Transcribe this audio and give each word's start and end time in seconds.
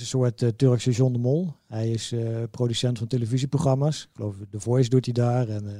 is 0.00 0.12
een 0.12 0.18
soort 0.18 0.42
uh, 0.42 0.48
Turkse 0.48 0.90
John 0.90 1.12
de 1.12 1.18
Mol. 1.18 1.52
Hij 1.66 1.90
is 1.90 2.12
uh, 2.12 2.20
producent 2.50 2.98
van 2.98 3.06
televisieprogramma's. 3.06 4.02
Ik 4.02 4.08
geloof 4.14 4.34
The 4.50 4.60
Voice 4.60 4.88
doet 4.88 5.04
hij 5.04 5.14
daar. 5.14 5.48
En 5.48 5.64
uh, 5.64 5.72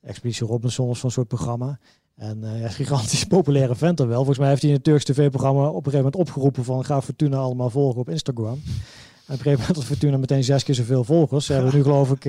Expeditie 0.00 0.46
Robinson 0.46 0.86
was 0.86 0.98
van 0.98 1.10
soort 1.10 1.28
programma. 1.28 1.78
En 2.14 2.40
ja, 2.60 2.68
gigantisch 2.80 3.24
populaire 3.24 3.74
vent 3.74 3.98
wel. 3.98 4.14
Volgens 4.14 4.38
mij 4.38 4.48
heeft 4.48 4.60
hij 4.60 4.70
in 4.70 4.76
het 4.76 4.84
Turks 4.84 5.04
tv-programma 5.04 5.60
op 5.60 5.86
een 5.86 5.92
gegeven 5.92 5.96
moment 5.96 6.16
opgeroepen 6.16 6.64
van 6.64 6.84
ga 6.84 7.02
Fortuna 7.02 7.36
allemaal 7.36 7.70
volgen 7.70 8.00
op 8.00 8.08
Instagram. 8.08 8.52
En 9.26 9.34
op 9.34 9.38
een 9.38 9.38
gegeven 9.38 9.60
moment 9.68 9.84
Fortuna 9.84 10.16
meteen 10.16 10.44
zes 10.44 10.64
keer 10.64 10.74
zoveel 10.74 11.04
volgers. 11.04 11.46
Ze 11.46 11.52
hebben 11.52 11.74
nu 11.74 11.82
geloof 11.82 12.10
ik 12.10 12.24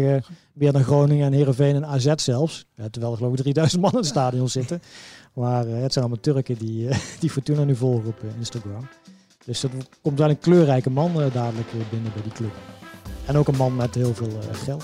meer 0.54 0.72
dan 0.72 0.84
Groningen 0.84 1.26
en 1.26 1.34
Heerenveen 1.34 1.76
en 1.76 1.86
AZ 1.86 2.14
zelfs. 2.16 2.66
Terwijl 2.92 3.12
er 3.12 3.18
geloof 3.18 3.34
ik 3.34 3.42
3000 3.42 3.82
man 3.82 3.92
in 3.92 3.98
het 3.98 4.06
stadion 4.06 4.50
zitten. 4.50 4.82
Maar 5.34 5.68
het 5.68 5.94
zijn 5.94 6.06
allemaal 6.06 6.24
Turken 6.24 6.58
die, 6.58 6.88
die 7.20 7.30
Fortuna 7.30 7.64
nu 7.64 7.76
volgen 7.76 8.08
op 8.08 8.24
Instagram. 8.38 8.88
Dus 9.46 9.64
er 9.64 9.70
komt 10.02 10.20
wel 10.20 10.30
een 10.30 10.40
kleurrijke 10.40 10.90
man 10.90 11.12
dadelijk 11.34 11.72
binnen 11.90 12.12
bij 12.14 12.24
die 12.24 12.32
club. 12.32 12.54
En 13.26 13.38
ook 13.38 13.48
een 13.48 13.56
man 13.56 13.76
met 13.76 13.96
heel 13.96 14.14
veel 14.14 14.40
geld. 14.52 14.84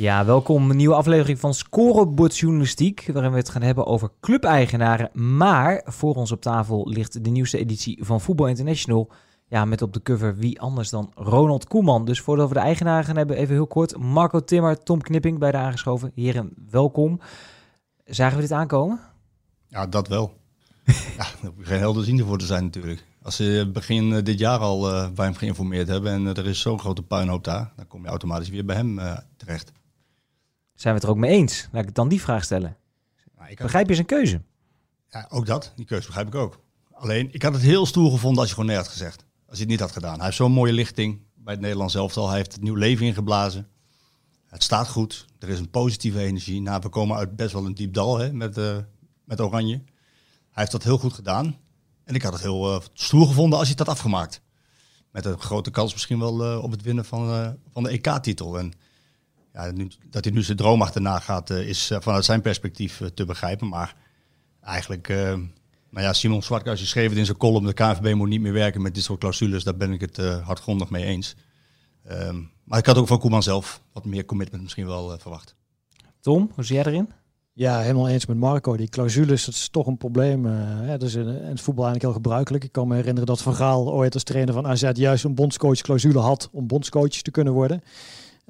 Ja, 0.00 0.24
welkom. 0.24 0.70
Een 0.70 0.76
nieuwe 0.76 0.94
aflevering 0.94 1.38
van 1.38 1.54
Scorebord 1.54 2.36
Journalistiek, 2.36 3.08
waarin 3.12 3.30
we 3.30 3.36
het 3.36 3.48
gaan 3.48 3.62
hebben 3.62 3.86
over 3.86 4.10
clubeigenaren. 4.20 5.10
Maar 5.36 5.82
voor 5.84 6.14
ons 6.14 6.32
op 6.32 6.40
tafel 6.40 6.88
ligt 6.88 7.24
de 7.24 7.30
nieuwste 7.30 7.58
editie 7.58 8.04
van 8.04 8.20
Voetbal 8.20 8.46
International. 8.46 9.10
Ja, 9.48 9.64
met 9.64 9.82
op 9.82 9.92
de 9.92 10.02
cover 10.02 10.36
wie 10.36 10.60
anders 10.60 10.90
dan 10.90 11.12
Ronald 11.14 11.66
Koeman. 11.66 12.04
Dus 12.04 12.20
voordat 12.20 12.48
we 12.48 12.54
de 12.54 12.60
eigenaren 12.60 13.04
gaan 13.04 13.16
hebben, 13.16 13.36
even 13.36 13.54
heel 13.54 13.66
kort. 13.66 13.96
Marco 13.96 14.44
Timmer, 14.44 14.82
Tom 14.82 15.00
Knipping 15.00 15.38
bij 15.38 15.50
de 15.50 15.56
aangeschoven. 15.56 16.12
Heren, 16.14 16.52
welkom. 16.70 17.20
Zagen 18.04 18.36
we 18.36 18.42
dit 18.42 18.52
aankomen? 18.52 19.00
Ja, 19.68 19.86
dat 19.86 20.08
wel. 20.08 20.32
ja, 21.18 21.26
daar 21.42 21.52
hoef 21.56 21.66
geen 21.66 21.78
helder 21.78 22.04
zien 22.04 22.24
voor 22.24 22.38
te 22.38 22.46
zijn 22.46 22.64
natuurlijk. 22.64 23.04
Als 23.22 23.36
ze 23.36 23.70
begin 23.72 24.12
eh, 24.12 24.24
dit 24.24 24.38
jaar 24.38 24.58
al 24.58 24.90
uh, 24.90 25.10
bij 25.10 25.24
hem 25.24 25.34
geïnformeerd 25.34 25.88
hebben 25.88 26.12
en 26.12 26.26
er 26.26 26.46
is 26.46 26.60
zo'n 26.60 26.80
grote 26.80 27.02
puinhoop 27.02 27.44
daar, 27.44 27.72
dan 27.76 27.86
kom 27.86 28.02
je 28.02 28.08
automatisch 28.08 28.48
weer 28.48 28.64
bij 28.64 28.76
hem 28.76 28.98
uh, 28.98 29.18
terecht. 29.36 29.72
Zijn 30.80 30.94
we 30.94 31.00
het 31.00 31.08
er 31.08 31.14
ook 31.14 31.20
mee 31.20 31.30
eens? 31.30 31.68
Laat 31.72 31.84
ik 31.84 31.94
dan 31.94 32.08
die 32.08 32.20
vraag 32.20 32.44
stellen. 32.44 32.76
Nou, 33.36 33.50
ik 33.50 33.58
begrijp 33.58 33.88
je 33.88 33.94
zijn 33.94 34.06
keuze? 34.06 34.42
Ja, 35.08 35.26
ook 35.30 35.46
dat. 35.46 35.72
Die 35.76 35.84
keuze 35.84 36.06
begrijp 36.06 36.26
ik 36.26 36.34
ook. 36.34 36.60
Alleen, 36.92 37.28
ik 37.32 37.42
had 37.42 37.52
het 37.52 37.62
heel 37.62 37.86
stoer 37.86 38.10
gevonden 38.10 38.38
als 38.38 38.48
je 38.48 38.54
gewoon 38.54 38.68
nee 38.68 38.78
had 38.78 38.88
gezegd. 38.88 39.16
Als 39.20 39.58
hij 39.58 39.60
het 39.60 39.68
niet 39.68 39.80
had 39.80 39.92
gedaan. 39.92 40.14
Hij 40.14 40.24
heeft 40.24 40.36
zo'n 40.36 40.52
mooie 40.52 40.72
lichting 40.72 41.20
bij 41.34 41.52
het 41.52 41.62
Nederlands 41.62 41.94
elftal. 41.94 42.28
Hij 42.28 42.36
heeft 42.36 42.52
het 42.52 42.62
nieuw 42.62 42.74
leven 42.74 43.06
ingeblazen. 43.06 43.68
Het 44.46 44.62
staat 44.62 44.88
goed. 44.88 45.26
Er 45.38 45.48
is 45.48 45.58
een 45.58 45.70
positieve 45.70 46.20
energie. 46.20 46.60
Nou, 46.60 46.80
we 46.82 46.88
komen 46.88 47.16
uit 47.16 47.36
best 47.36 47.52
wel 47.52 47.66
een 47.66 47.74
diep 47.74 47.94
dal 47.94 48.18
hè, 48.18 48.32
met, 48.32 48.58
uh, 48.58 48.76
met 49.24 49.40
Oranje. 49.40 49.76
Hij 49.76 49.84
heeft 50.50 50.72
dat 50.72 50.82
heel 50.82 50.98
goed 50.98 51.12
gedaan. 51.12 51.56
En 52.04 52.14
ik 52.14 52.22
had 52.22 52.32
het 52.32 52.42
heel 52.42 52.74
uh, 52.74 52.80
stoer 52.92 53.26
gevonden 53.26 53.58
als 53.58 53.68
hij 53.68 53.76
het 53.78 53.86
had 53.86 53.96
afgemaakt. 53.96 54.42
Met 55.10 55.24
een 55.24 55.40
grote 55.40 55.70
kans 55.70 55.92
misschien 55.92 56.18
wel 56.18 56.52
uh, 56.52 56.62
op 56.62 56.70
het 56.70 56.82
winnen 56.82 57.04
van, 57.04 57.56
van 57.72 57.82
de 57.82 57.88
EK-titel. 57.88 58.58
En 58.58 58.72
ja, 59.52 59.70
nu, 59.70 59.90
dat 60.10 60.24
hij 60.24 60.32
nu 60.32 60.42
zijn 60.42 60.56
droom 60.56 60.82
achterna 60.82 61.18
gaat, 61.18 61.50
uh, 61.50 61.68
is 61.68 61.90
uh, 61.90 62.00
vanuit 62.00 62.24
zijn 62.24 62.40
perspectief 62.40 63.00
uh, 63.00 63.08
te 63.08 63.24
begrijpen. 63.24 63.68
Maar 63.68 63.96
eigenlijk, 64.62 65.08
nou 65.90 66.06
ja, 66.06 66.12
Simon 66.12 66.42
Zwarthuis 66.42 66.88
schreef 66.88 67.08
het 67.08 67.18
in 67.18 67.24
zijn 67.24 67.36
column, 67.36 67.66
de 67.66 67.72
KNVB 67.72 68.14
moet 68.14 68.28
niet 68.28 68.40
meer 68.40 68.52
werken 68.52 68.82
met 68.82 68.94
dit 68.94 69.04
soort 69.04 69.20
clausules. 69.20 69.64
Daar 69.64 69.76
ben 69.76 69.92
ik 69.92 70.00
het 70.00 70.16
hardgrondig 70.16 70.90
mee 70.90 71.04
eens. 71.04 71.36
Um, 72.10 72.50
maar 72.64 72.78
ik 72.78 72.86
had 72.86 72.96
ook 72.96 73.06
van 73.06 73.18
Koeman 73.18 73.42
zelf 73.42 73.82
wat 73.92 74.04
meer 74.04 74.24
commitment 74.24 74.62
misschien 74.62 74.86
wel 74.86 75.18
verwacht. 75.18 75.54
Tom, 76.20 76.50
hoe 76.54 76.64
zie 76.64 76.74
jij 76.74 76.84
erin? 76.84 77.10
Ja, 77.52 77.80
helemaal 77.80 78.08
eens 78.08 78.26
met 78.26 78.36
Marco. 78.36 78.76
Die 78.76 78.88
clausules, 78.88 79.44
dat 79.44 79.54
is 79.54 79.68
toch 79.68 79.86
een 79.86 79.96
probleem. 79.96 80.46
Uh, 80.46 80.88
dat 80.88 81.02
is 81.02 81.14
in, 81.14 81.26
het 81.26 81.60
voetbal 81.60 81.84
eigenlijk 81.84 82.02
heel 82.02 82.12
gebruikelijk. 82.12 82.64
Ik 82.64 82.72
kan 82.72 82.88
me 82.88 82.94
herinneren 82.94 83.26
dat 83.26 83.42
Van 83.42 83.54
Gaal 83.54 83.92
ooit 83.92 84.14
als 84.14 84.22
trainer 84.22 84.54
van 84.54 84.66
AZ 84.66 84.90
juist 84.92 85.24
een 85.24 85.34
bondscoach-clausule 85.34 86.18
had 86.18 86.48
om 86.52 86.66
bondscoach 86.66 87.08
te 87.08 87.30
kunnen 87.30 87.52
worden. 87.52 87.82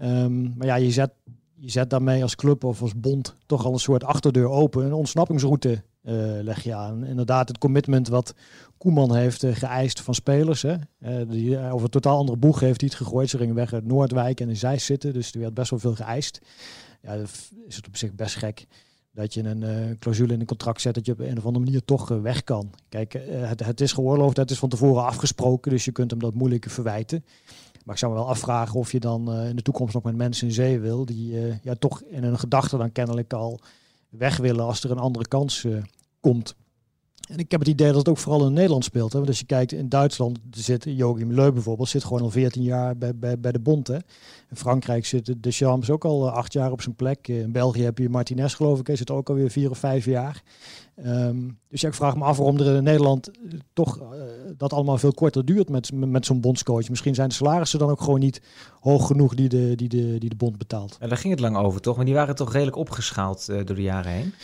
Um, 0.03 0.55
maar 0.57 0.67
ja, 0.67 0.75
je 0.75 0.91
zet, 0.91 1.11
je 1.55 1.71
zet 1.71 1.91
daarmee 1.91 2.23
als 2.23 2.35
club 2.35 2.65
of 2.65 2.83
als 2.83 3.01
bond 3.01 3.37
toch 3.47 3.65
al 3.65 3.73
een 3.73 3.79
soort 3.79 4.05
achterdeur 4.05 4.49
open. 4.49 4.85
Een 4.85 4.93
ontsnappingsroute 4.93 5.71
uh, 5.71 6.13
leg 6.43 6.63
je 6.63 6.75
aan. 6.75 7.05
Inderdaad, 7.05 7.49
het 7.49 7.59
commitment 7.59 8.09
wat 8.09 8.35
Koeman 8.79 9.15
heeft 9.17 9.43
uh, 9.43 9.55
geëist 9.55 10.01
van 10.01 10.15
spelers. 10.15 10.63
Hè. 10.63 10.75
Uh, 10.99 11.31
die, 11.31 11.59
over 11.59 11.85
een 11.85 11.91
totaal 11.91 12.17
andere 12.17 12.39
boeg 12.39 12.61
heeft 12.61 12.81
hij 12.81 12.91
het 12.93 12.99
gegooid. 12.99 13.31
Ze 13.31 13.39
gingen 13.39 13.55
weg 13.55 13.73
uit 13.73 13.87
Noordwijk 13.87 14.41
en 14.41 14.49
in 14.49 14.57
Zeist 14.57 14.87
zitten. 14.87 15.13
Dus 15.13 15.33
er 15.33 15.41
werd 15.41 15.55
best 15.55 15.71
wel 15.71 15.79
veel 15.79 15.95
geëist. 15.95 16.41
Ja, 17.03 17.15
is 17.67 17.77
het 17.77 17.87
op 17.87 17.97
zich 17.97 18.15
best 18.15 18.37
gek 18.37 18.67
dat 19.13 19.35
je 19.35 19.43
een 19.43 19.99
clausule 19.99 20.33
in 20.33 20.41
een 20.41 20.47
contract 20.47 20.81
zet 20.81 20.95
dat 20.95 21.07
je 21.07 21.13
op 21.13 21.19
een 21.19 21.39
of 21.39 21.47
andere 21.47 21.65
manier 21.65 21.85
toch 21.85 22.09
weg 22.09 22.45
kan. 22.45 22.71
Kijk, 22.89 23.13
het, 23.29 23.65
het 23.65 23.81
is 23.81 23.93
geoorloofd, 23.93 24.37
het 24.37 24.51
is 24.51 24.59
van 24.59 24.69
tevoren 24.69 25.05
afgesproken, 25.05 25.71
dus 25.71 25.85
je 25.85 25.93
kunt 25.93 26.11
hem 26.11 26.21
dat 26.21 26.35
moeilijk 26.35 26.71
verwijten. 26.71 27.25
Maar 27.91 27.99
ik 27.99 28.05
zou 28.05 28.19
me 28.19 28.25
wel 28.25 28.35
afvragen 28.35 28.81
of 28.81 28.93
je 28.93 29.01
dan 29.01 29.35
uh, 29.35 29.49
in 29.49 29.57
de 29.57 29.63
toekomst 29.63 29.95
nog 29.95 30.03
met 30.03 30.17
mensen 30.17 30.47
in 30.47 30.53
zee 30.53 30.79
wil, 30.79 31.05
die 31.05 31.33
uh, 31.33 31.55
ja, 31.63 31.75
toch 31.75 32.03
in 32.03 32.23
hun 32.23 32.39
gedachten 32.39 32.79
dan 32.79 32.93
kennelijk 32.93 33.33
al 33.33 33.61
weg 34.09 34.37
willen 34.37 34.65
als 34.65 34.85
er 34.85 34.91
een 34.91 34.99
andere 34.99 35.29
kans 35.29 35.65
uh, 35.65 35.83
komt. 36.21 36.55
En 37.31 37.39
ik 37.39 37.51
heb 37.51 37.61
het 37.61 37.69
idee 37.69 37.87
dat 37.87 37.97
het 37.97 38.09
ook 38.09 38.19
vooral 38.19 38.47
in 38.47 38.53
Nederland 38.53 38.85
speelt. 38.85 39.13
Hè? 39.13 39.19
Want 39.19 39.31
als 39.31 39.39
je 39.39 39.47
kijkt 39.47 39.73
in 39.73 39.89
Duitsland 39.89 40.39
zit 40.51 40.85
Joachim 40.85 41.33
Leu 41.33 41.53
bijvoorbeeld, 41.53 41.89
zit 41.89 42.05
gewoon 42.05 42.23
al 42.23 42.31
14 42.31 42.63
jaar 42.63 42.97
bij, 42.97 43.17
bij, 43.17 43.41
bij 43.41 43.53
de 43.53 43.59
Bond. 43.59 43.87
Hè? 43.87 43.95
In 44.51 44.57
Frankrijk 44.57 45.07
zit 45.07 45.35
de 45.39 45.51
Champs 45.51 45.91
ook 45.91 46.05
al 46.05 46.31
acht 46.31 46.53
jaar 46.53 46.73
op 46.73 46.83
zijn 46.83 46.95
plek. 46.95 47.29
In 47.29 47.53
België 47.53 47.83
heb 47.83 47.99
je 47.99 48.09
Martinez 48.09 48.57
geloof 48.57 48.81
ik, 48.81 48.87
hij 48.87 48.97
zit 48.97 49.11
ook 49.11 49.29
alweer 49.29 49.51
vier 49.51 49.71
of 49.71 49.79
vijf 49.79 50.05
jaar. 50.05 50.43
Um, 51.07 51.59
dus 51.69 51.81
ja, 51.81 51.89
ik 51.89 51.95
vraag 51.95 52.17
me 52.17 52.25
af 52.25 52.37
waarom 52.37 52.59
er 52.59 52.77
in 52.77 52.83
Nederland 52.83 53.31
toch 53.73 54.01
uh, 54.01 54.07
dat 54.57 54.73
allemaal 54.73 54.99
veel 54.99 55.13
korter 55.13 55.45
duurt 55.45 55.69
met, 55.69 55.93
met 55.93 56.27
zo'n 56.27 56.41
bondscoach. 56.41 56.89
Misschien 56.89 57.15
zijn 57.15 57.29
de 57.29 57.35
salarissen 57.35 57.79
dan 57.79 57.91
ook 57.91 58.01
gewoon 58.01 58.21
niet 58.21 58.41
hoog 58.81 59.07
genoeg 59.07 59.35
die 59.35 59.49
de, 59.49 59.73
die 59.77 59.89
de, 59.89 60.19
die 60.19 60.29
de 60.29 60.37
bond 60.37 60.59
betaalt. 60.59 60.97
En 61.01 61.09
daar 61.09 61.19
ging 61.19 61.33
het 61.33 61.43
lang 61.43 61.57
over 61.57 61.81
toch? 61.81 61.97
Maar 61.97 62.05
die 62.05 62.15
waren 62.15 62.35
toch 62.35 62.53
redelijk 62.53 62.77
opgeschaald 62.77 63.47
door 63.47 63.75
de 63.75 63.83
jaren 63.83 64.13
heen? 64.13 64.35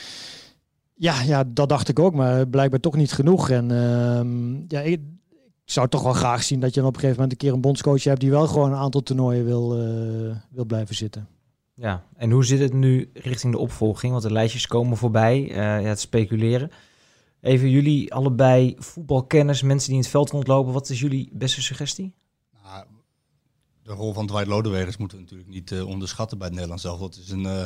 Ja, 0.99 1.23
ja, 1.23 1.45
dat 1.45 1.69
dacht 1.69 1.89
ik 1.89 1.99
ook, 1.99 2.15
maar 2.15 2.49
blijkbaar 2.49 2.81
toch 2.81 2.97
niet 2.97 3.13
genoeg. 3.13 3.51
En 3.51 3.71
uh, 3.71 4.69
ja, 4.69 4.81
ik, 4.81 5.01
ik, 5.31 5.41
zou 5.65 5.89
toch 5.89 6.03
wel 6.03 6.13
graag 6.13 6.43
zien 6.43 6.61
dat 6.61 6.75
je 6.75 6.81
dan 6.81 6.89
op 6.89 6.95
een 6.95 7.01
gegeven 7.01 7.23
moment 7.23 7.43
een 7.43 7.47
keer 7.47 7.57
een 7.57 7.61
bondscoach 7.61 8.05
hebt 8.05 8.21
die 8.21 8.31
wel 8.31 8.47
gewoon 8.47 8.73
een 8.73 8.79
aantal 8.79 9.03
toernooien 9.03 9.45
wil, 9.45 9.83
uh, 9.83 10.37
wil 10.51 10.65
blijven 10.65 10.95
zitten. 10.95 11.29
Ja, 11.75 12.05
en 12.17 12.31
hoe 12.31 12.45
zit 12.45 12.59
het 12.59 12.73
nu 12.73 13.11
richting 13.13 13.53
de 13.53 13.59
opvolging? 13.59 14.13
Want 14.13 14.25
de 14.25 14.33
lijstjes 14.33 14.67
komen 14.67 14.97
voorbij, 14.97 15.43
uh, 15.43 15.55
ja, 15.55 15.81
het 15.81 16.01
speculeren. 16.01 16.71
Even 17.41 17.71
jullie 17.71 18.15
allebei 18.15 18.75
voetbalkennis, 18.79 19.63
mensen 19.63 19.89
die 19.89 19.97
in 19.97 20.03
het 20.03 20.11
veld 20.11 20.31
rondlopen. 20.31 20.73
Wat 20.73 20.89
is 20.89 21.01
jullie 21.01 21.31
beste 21.33 21.63
suggestie? 21.63 22.15
Nou, 22.63 22.85
de 23.83 23.93
rol 23.93 24.13
van 24.13 24.27
Dwight 24.27 24.47
Lodewegers 24.47 24.97
moeten 24.97 25.17
we 25.17 25.23
natuurlijk 25.23 25.51
niet 25.51 25.71
uh, 25.71 25.87
onderschatten 25.87 26.39
bij 26.39 26.47
het 26.47 26.55
Nederlands 26.55 26.85
zelf. 26.85 27.01
Het 27.01 27.17
is 27.17 27.31
een, 27.31 27.45
uh, 27.45 27.65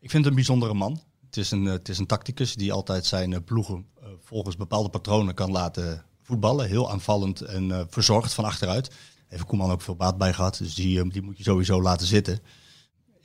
ik 0.00 0.10
vind 0.10 0.12
het 0.12 0.26
een 0.26 0.34
bijzondere 0.34 0.74
man. 0.74 1.00
Het 1.26 1.36
is 1.36 1.50
een, 1.50 1.64
het 1.64 1.88
is 1.88 1.98
een 1.98 2.06
tacticus 2.06 2.54
die 2.54 2.72
altijd 2.72 3.06
zijn 3.06 3.44
ploegen 3.44 3.86
volgens 4.24 4.56
bepaalde 4.56 4.88
patronen 4.88 5.34
kan 5.34 5.50
laten 5.50 6.04
voetballen. 6.22 6.68
Heel 6.68 6.90
aanvallend 6.90 7.40
en 7.40 7.86
verzorgd 7.90 8.34
van 8.34 8.44
achteruit. 8.44 8.90
Heeft 9.26 9.44
Koeman 9.44 9.70
ook 9.70 9.82
veel 9.82 9.96
baat 9.96 10.18
bij 10.18 10.32
gehad, 10.32 10.58
dus 10.58 10.74
die, 10.74 11.08
die 11.08 11.22
moet 11.22 11.38
je 11.38 11.42
sowieso 11.44 11.82
laten 11.82 12.06
zitten 12.06 12.40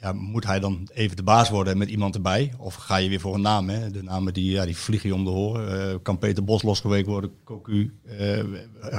ja, 0.02 0.14
moet 0.14 0.46
hij 0.46 0.60
dan 0.60 0.90
even 0.94 1.16
de 1.16 1.24
baas 1.24 1.50
worden 1.50 1.78
met 1.78 1.90
iemand 1.90 2.16
erbij? 2.16 2.54
Of 2.58 2.76
ga 2.76 2.96
je 2.96 3.10
weer 3.10 3.20
voor 3.20 3.34
een 3.34 3.42
naam? 3.42 3.70
Hè? 3.70 3.92
De 3.92 4.04
namen 4.04 4.34
die, 4.34 4.52
ja, 4.52 4.66
die 4.66 4.78
vliegen 4.78 5.10
je 5.10 5.16
om 5.16 5.24
de 5.24 5.30
horen. 5.30 6.02
Kan 6.02 6.18
Peter 6.18 6.44
Bos 6.44 6.62
losgeweken 6.62 7.12
worden? 7.12 7.32
Cocu, 7.44 7.94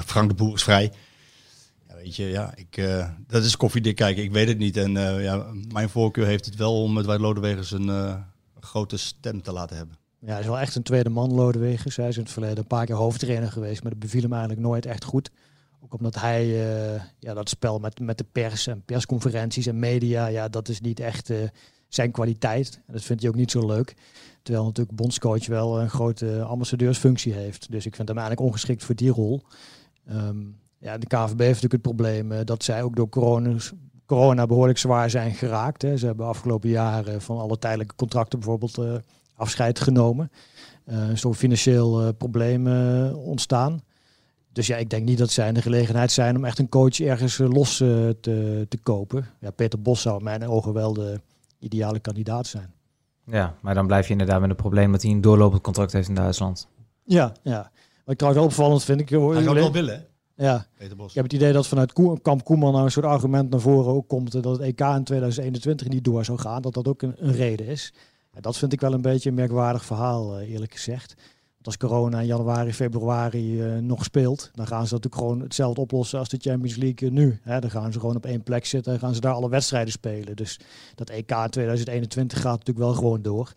Frank 0.07 0.29
de 0.29 0.35
Boer 0.35 0.55
is 0.55 0.63
vrij. 0.63 0.93
Ja, 1.89 1.95
weet 1.95 2.17
je, 2.17 2.25
ja, 2.25 2.55
ik, 2.57 2.83
dat 3.27 3.45
is 3.45 3.57
koffiedik 3.57 3.97
kijken. 3.97 4.23
Ik 4.23 4.33
weet 4.33 4.49
het 4.49 4.59
niet. 4.59 4.77
En 4.77 4.93
ja, 5.23 5.47
mijn 5.73 5.89
voorkeur 5.89 6.27
heeft 6.27 6.45
het 6.45 6.57
wel 6.57 6.83
om 6.83 6.93
met 6.93 7.07
Wijd 7.07 7.21
Lodewegers 7.21 7.71
een 7.71 8.25
grote 8.65 8.97
stem 8.97 9.43
te 9.43 9.53
laten 9.53 9.77
hebben. 9.77 9.97
Ja, 10.19 10.31
hij 10.31 10.41
is 10.41 10.47
wel 10.47 10.59
echt 10.59 10.75
een 10.75 10.83
tweede 10.83 11.11
man, 11.11 11.35
Lodewegers. 11.35 11.97
Hij 11.97 12.09
is 12.09 12.17
in 12.17 12.23
het 12.23 12.33
verleden 12.33 12.59
een 12.59 12.67
paar 12.67 12.87
keer 12.87 12.95
hoofdtrainer 12.95 13.53
geweest, 13.53 13.83
maar 13.83 13.91
dat 13.91 14.01
beviel 14.01 14.23
hem 14.23 14.33
eigenlijk 14.33 14.63
nooit 14.63 14.87
echt 14.87 15.05
goed. 15.05 15.31
Ook 15.81 15.95
omdat 15.95 16.15
hij 16.15 16.47
uh, 16.47 17.03
ja, 17.19 17.35
dat 17.35 17.49
spel 17.49 17.79
met, 17.79 18.01
met 18.01 18.19
de 18.19 18.27
pers 18.33 18.67
en 18.67 18.83
persconferenties 18.85 19.67
en 19.67 19.79
media, 19.79 20.27
ja, 20.27 20.49
dat 20.49 20.69
is 20.69 20.81
niet 20.81 21.01
echt 21.01 21.31
uh, 21.31 21.39
zijn 21.89 22.11
kwaliteit. 22.11 22.81
En 22.87 22.93
dat 22.93 23.03
vindt 23.03 23.23
hij 23.23 23.31
ook 23.31 23.37
niet 23.37 23.51
zo 23.51 23.67
leuk. 23.67 23.95
Terwijl 24.43 24.65
natuurlijk 24.65 24.97
bondscoach 24.97 25.47
wel 25.47 25.81
een 25.81 25.91
grote 25.91 26.43
ambassadeursfunctie 26.43 27.33
heeft. 27.33 27.71
Dus 27.71 27.87
ik 27.87 27.95
vind 27.95 28.09
hem 28.09 28.19
eigenlijk 28.19 28.49
ongeschikt 28.49 28.85
voor 28.85 28.95
die 28.95 29.11
rol. 29.11 29.43
Um, 30.11 30.61
ja, 30.79 30.99
de 30.99 31.07
KVB 31.07 31.39
heeft 31.39 31.63
natuurlijk 31.63 31.73
het 31.73 31.83
probleem 31.83 32.33
uh, 32.33 32.39
dat 32.45 32.65
zij 32.65 32.83
ook 32.83 32.97
door 32.97 33.09
corona, 33.09 33.57
corona 34.17 34.47
behoorlijk 34.47 34.79
zwaar 34.79 35.11
zijn 35.11 35.35
geraakt. 35.35 35.83
Hè. 35.83 35.97
Ze 35.97 36.07
hebben 36.07 36.27
afgelopen 36.27 36.69
jaren 36.69 37.21
van 37.21 37.39
alle 37.39 37.59
tijdelijke 37.59 37.95
contracten 37.95 38.39
bijvoorbeeld 38.39 38.79
afscheid 39.37 39.81
genomen. 39.81 40.31
zo'n 41.15 41.35
financieel 41.35 42.13
probleem 42.13 42.67
ontstaan. 43.13 43.83
Dus 44.53 44.67
ja, 44.67 44.77
ik 44.77 44.91
denk 44.91 45.05
niet 45.05 45.19
dat 45.19 45.31
zij 45.31 45.49
in 45.49 45.55
de 45.55 45.63
gelegenheid 45.63 46.13
zijn 46.13 46.37
om 46.37 46.45
echt 46.45 46.59
een 46.59 46.69
coach 46.69 47.01
ergens 47.01 47.39
los 47.39 47.77
te, 47.77 48.17
te 48.69 48.79
kopen. 48.83 49.27
Ja, 49.41 49.51
Peter 49.51 49.83
Bos 49.83 50.03
zou 50.03 50.19
in 50.19 50.25
mijn 50.25 50.49
ogen 50.49 50.73
wel 50.73 50.93
de 50.93 51.21
ideale 51.59 52.01
kandidaat 52.01 52.47
zijn. 52.47 52.73
Ja, 53.27 53.55
maar 53.61 53.75
dan 53.75 53.87
blijf 53.87 54.07
je 54.07 54.13
inderdaad 54.13 54.41
met 54.41 54.49
het 54.49 54.59
probleem 54.59 54.93
dat 54.93 55.03
hij 55.03 55.11
een 55.11 55.21
doorlopend 55.21 55.63
contract 55.63 55.93
heeft 55.93 56.09
in 56.09 56.15
Duitsland. 56.15 56.69
Ja, 57.05 57.33
ja. 57.43 57.71
Wat 58.05 58.15
ik 58.15 58.19
trouwens 58.19 58.45
wel 58.45 58.45
opvallend 58.45 58.85
vind. 58.85 59.01
Ik, 59.01 59.09
Hij 59.09 59.43
zou 59.43 59.55
wel 59.55 59.73
willen, 59.73 60.07
Ja. 60.43 60.67
Peter 60.79 60.97
Bos. 60.97 61.09
Ik 61.09 61.15
heb 61.15 61.25
het 61.25 61.33
idee 61.33 61.53
dat 61.53 61.67
vanuit 61.67 61.93
Kamp 62.23 62.45
Koeman 62.45 62.73
nou 62.73 62.85
een 62.85 62.91
soort 62.91 63.07
argument 63.07 63.51
naar 63.51 63.61
voren 63.61 63.93
ook 63.93 64.09
komt 64.09 64.33
dat 64.33 64.45
het 64.45 64.61
EK 64.61 64.81
in 64.81 65.05
2021 65.05 65.89
niet 65.89 66.05
door 66.05 66.25
zou 66.25 66.39
gaan. 66.39 66.63
Dat 66.63 66.75
dat 66.75 66.89
ook 66.89 67.03
een, 67.03 67.15
een 67.17 67.33
reden 67.33 67.67
is. 67.67 67.93
Ja, 68.35 68.41
dat 68.41 68.59
vind 68.59 68.73
ik 68.73 68.81
wel 68.81 68.93
een 68.93 69.03
beetje 69.03 69.29
een 69.29 69.35
merkwaardig 69.35 69.85
verhaal, 69.85 70.39
eh, 70.39 70.51
eerlijk 70.51 70.73
gezegd. 70.73 71.15
Want 71.53 71.67
als 71.67 71.77
corona 71.77 72.21
in 72.21 72.27
januari, 72.27 72.73
februari 72.73 73.63
uh, 73.63 73.79
nog 73.79 74.05
speelt, 74.05 74.51
dan 74.55 74.67
gaan 74.67 74.87
ze 74.87 74.95
natuurlijk 74.95 75.23
gewoon 75.23 75.41
hetzelfde 75.41 75.81
oplossen 75.81 76.19
als 76.19 76.29
de 76.29 76.39
Champions 76.41 76.77
League 76.77 77.11
nu. 77.11 77.39
Hè, 77.43 77.61
dan 77.61 77.71
gaan 77.71 77.93
ze 77.93 78.01
gewoon 78.01 78.17
op 78.17 78.27
één 78.27 78.43
plek 78.43 78.67
zitten 78.67 78.93
en 78.93 78.99
gaan 78.99 79.15
ze 79.15 79.21
daar 79.21 79.35
alle 79.35 79.49
wedstrijden 79.49 79.93
spelen. 79.93 80.37
Dus 80.37 80.61
dat 80.95 81.11
EK 81.11 81.31
in 81.31 81.51
2021 81.51 82.41
gaat 82.41 82.59
natuurlijk 82.59 82.87
wel 82.87 82.95
gewoon 82.95 83.23
door. 83.23 83.53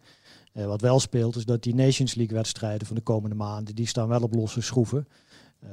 Uh, 0.53 0.65
wat 0.65 0.81
wel 0.81 0.99
speelt 0.99 1.35
is 1.35 1.45
dat 1.45 1.63
die 1.63 1.75
Nations 1.75 2.15
League 2.15 2.35
wedstrijden 2.35 2.87
van 2.87 2.95
de 2.95 3.01
komende 3.01 3.35
maanden, 3.35 3.75
die 3.75 3.87
staan 3.87 4.07
wel 4.07 4.21
op 4.21 4.33
losse 4.33 4.61
schroeven. 4.61 5.07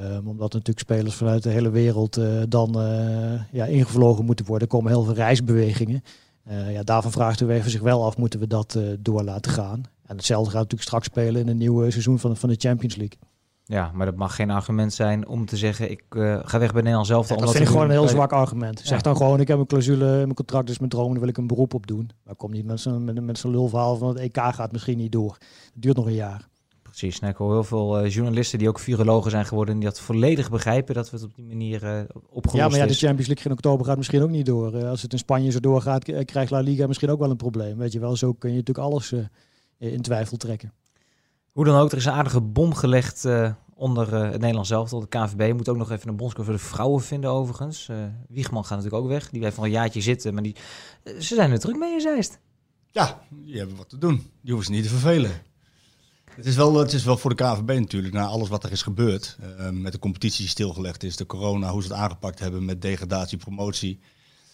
Um, 0.00 0.27
omdat 0.29 0.53
natuurlijk 0.53 0.79
spelers 0.79 1.15
vanuit 1.15 1.43
de 1.43 1.50
hele 1.50 1.71
wereld 1.71 2.19
uh, 2.19 2.43
dan 2.49 2.81
uh, 2.81 3.41
ja, 3.50 3.65
ingevlogen 3.65 4.25
moeten 4.25 4.47
worden. 4.47 4.69
Er 4.69 4.75
komen 4.75 4.93
heel 4.93 5.03
veel 5.03 5.15
reisbewegingen. 5.15 6.03
Uh, 6.49 6.73
ja, 6.73 6.83
daarvan 6.83 7.12
vraagt 7.12 7.39
de 7.39 7.44
UEFA 7.44 7.69
zich 7.69 7.81
wel 7.81 8.05
af, 8.05 8.17
moeten 8.17 8.41
we 8.41 8.47
dat 8.47 8.79
door 8.99 9.23
laten 9.23 9.53
gaan? 9.53 9.83
En 10.06 10.17
hetzelfde 10.17 10.50
gaat 10.50 10.61
natuurlijk 10.61 10.89
straks 10.89 11.06
spelen 11.06 11.41
in 11.41 11.49
een 11.49 11.56
nieuwe 11.56 11.91
seizoen 11.91 12.19
van, 12.19 12.37
van 12.37 12.49
de 12.49 12.55
Champions 12.59 12.97
League. 12.97 13.19
Ja, 13.65 13.91
maar 13.94 14.06
dat 14.06 14.17
mag 14.17 14.35
geen 14.35 14.50
argument 14.50 14.93
zijn 14.93 15.29
om 15.29 15.47
te 15.47 15.56
zeggen, 15.56 15.91
ik 15.91 16.03
ga 16.43 16.59
weg 16.59 16.73
bij 16.73 16.83
Nederland 16.83 17.06
zelf. 17.06 17.29
Ja, 17.29 17.37
dat 17.37 17.50
vind 17.50 17.65
ik 17.65 17.71
gewoon 17.71 17.85
een 17.85 17.91
heel 17.91 18.09
zwak 18.09 18.33
argument. 18.33 18.81
Zeg 18.85 19.00
dan 19.00 19.17
gewoon, 19.17 19.41
ik 19.41 19.49
heb 19.49 19.59
een 19.59 19.67
clausule 19.67 20.06
in 20.06 20.17
mijn 20.17 20.35
contract, 20.35 20.67
dus 20.67 20.79
mijn 20.79 20.91
droom, 20.91 21.11
daar 21.11 21.21
wil 21.21 21.29
ik 21.29 21.37
een 21.37 21.47
beroep 21.47 21.75
op 21.75 21.87
doen. 21.87 22.11
Maar 22.25 22.35
kom 22.35 22.50
niet 22.50 22.65
met 22.65 22.81
zo'n 22.81 23.05
met, 23.05 23.25
met 23.25 23.44
lulverhaal 23.44 23.97
van 23.97 24.09
het 24.09 24.19
EK 24.19 24.37
gaat 24.37 24.73
misschien 24.73 24.99
niet 24.99 25.12
door. 25.12 25.37
Het 25.73 25.83
duurt 25.83 25.97
nog 25.97 26.06
een 26.06 26.15
jaar. 26.15 26.50
Precies. 26.97 27.21
Nou, 27.21 27.33
ik 27.33 27.39
hoor 27.39 27.53
heel 27.53 27.65
veel 27.65 28.05
uh, 28.05 28.11
journalisten 28.11 28.59
die 28.59 28.69
ook 28.69 28.79
virologen 28.79 29.31
zijn 29.31 29.47
geworden... 29.47 29.75
en 29.75 29.81
die 29.81 29.89
dat 29.89 30.00
volledig 30.00 30.50
begrijpen 30.50 30.94
dat 30.94 31.11
we 31.11 31.17
het 31.17 31.25
op 31.25 31.35
die 31.35 31.44
manier 31.44 31.83
uh, 31.85 32.00
opgelost 32.29 32.56
Ja, 32.56 32.69
maar 32.69 32.79
ja, 32.79 32.87
de 32.87 32.94
Champions 32.94 33.27
League 33.27 33.44
in 33.44 33.53
oktober 33.53 33.87
gaat 33.87 33.97
misschien 33.97 34.23
ook 34.23 34.31
niet 34.31 34.47
door. 34.47 34.75
Uh, 34.75 34.89
als 34.89 35.03
het 35.03 35.12
in 35.12 35.19
Spanje 35.19 35.50
zo 35.50 35.61
doorgaat, 35.61 36.25
krijgt 36.25 36.50
La 36.50 36.61
Liga 36.61 36.87
misschien 36.87 37.11
ook 37.11 37.19
wel 37.19 37.31
een 37.31 37.37
probleem. 37.37 37.79
Weet 37.79 37.93
je 37.93 37.99
wel, 37.99 38.17
zo 38.17 38.33
kun 38.33 38.50
je 38.50 38.56
natuurlijk 38.56 38.87
alles 38.87 39.15
in 39.79 40.03
twijfel 40.03 40.37
trekken. 40.37 40.73
Hoe 41.53 41.65
dan 41.65 41.77
ook, 41.81 41.91
er 41.91 41.97
is 41.97 42.05
een 42.05 42.12
aardige 42.12 42.41
bom 42.41 42.75
gelegd 42.75 43.29
onder 43.75 44.15
het 44.15 44.41
Nederlands 44.41 44.69
zelf. 44.69 44.91
De 44.91 45.09
KVB 45.09 45.53
moet 45.53 45.69
ook 45.69 45.77
nog 45.77 45.91
even 45.91 46.09
een 46.09 46.17
bondscoach 46.17 46.44
voor 46.44 46.55
de 46.55 46.61
vrouwen 46.61 47.03
vinden 47.03 47.31
overigens. 47.31 47.89
Wiegman 48.29 48.65
gaat 48.65 48.77
natuurlijk 48.79 49.03
ook 49.03 49.09
weg. 49.09 49.31
Die 49.31 49.39
blijft 49.39 49.56
van 49.56 49.65
een 49.65 49.71
jaartje 49.71 50.00
zitten, 50.00 50.35
maar 50.35 50.43
die, 50.43 50.56
ze 51.05 51.35
zijn 51.35 51.50
er 51.50 51.59
druk 51.59 51.77
mee 51.77 51.93
in 51.93 52.00
Zeist. 52.00 52.39
Ja, 52.91 53.21
die 53.31 53.59
hebben 53.59 53.77
wat 53.77 53.89
te 53.89 53.99
doen. 53.99 54.17
Die 54.17 54.53
hoeven 54.53 54.65
ze 54.65 54.71
niet 54.71 54.83
te 54.83 54.99
vervelen. 54.99 55.31
Het 56.37 56.46
is, 56.46 56.56
wel, 56.56 56.75
het 56.75 56.93
is 56.93 57.05
wel 57.05 57.17
voor 57.17 57.37
de 57.37 57.44
KVB 57.44 57.79
natuurlijk, 57.79 58.14
na 58.14 58.26
alles 58.26 58.49
wat 58.49 58.64
er 58.64 58.73
is 58.73 58.82
gebeurd, 58.82 59.37
uh, 59.40 59.69
met 59.70 59.93
de 59.93 59.99
competitie 59.99 60.40
die 60.40 60.49
stilgelegd 60.49 61.02
is, 61.02 61.17
de 61.17 61.26
corona, 61.26 61.70
hoe 61.70 61.82
ze 61.82 61.88
het 61.88 61.96
aangepakt 61.96 62.38
hebben 62.38 62.64
met 62.64 62.82
degradatie, 62.82 63.38
promotie. 63.38 64.00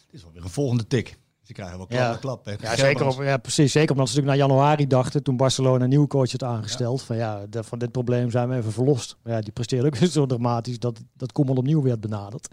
Het 0.06 0.14
is 0.14 0.22
wel 0.22 0.32
weer 0.32 0.42
een 0.42 0.50
volgende 0.50 0.86
tik. 0.86 1.18
Ze 1.42 1.52
krijgen 1.52 1.76
wel 1.76 1.86
klap 1.86 2.00
ja. 2.00 2.16
klap. 2.16 2.44
Hè. 2.44 2.54
Ja, 2.60 2.76
zeker, 2.76 3.06
op, 3.06 3.22
ja, 3.22 3.36
precies. 3.36 3.72
Zeker 3.72 3.90
omdat 3.90 4.08
ze 4.08 4.14
natuurlijk 4.14 4.40
naar 4.40 4.48
januari 4.48 4.86
dachten, 4.86 5.22
toen 5.22 5.36
Barcelona 5.36 5.82
een 5.84 5.88
nieuwe 5.88 6.06
coach 6.06 6.30
had 6.30 6.42
aangesteld. 6.42 7.00
Ja. 7.00 7.06
Van 7.06 7.16
ja, 7.16 7.46
de, 7.46 7.64
van 7.64 7.78
dit 7.78 7.92
probleem 7.92 8.30
zijn 8.30 8.48
we 8.48 8.56
even 8.56 8.72
verlost. 8.72 9.16
Maar 9.22 9.32
ja, 9.32 9.40
die 9.40 9.52
presteerde 9.52 9.86
ook 9.86 9.96
zo 10.10 10.26
dramatisch 10.26 10.78
dat, 10.78 11.00
dat 11.16 11.32
Koeman 11.32 11.56
opnieuw 11.56 11.82
werd 11.82 12.00
benaderd. 12.00 12.48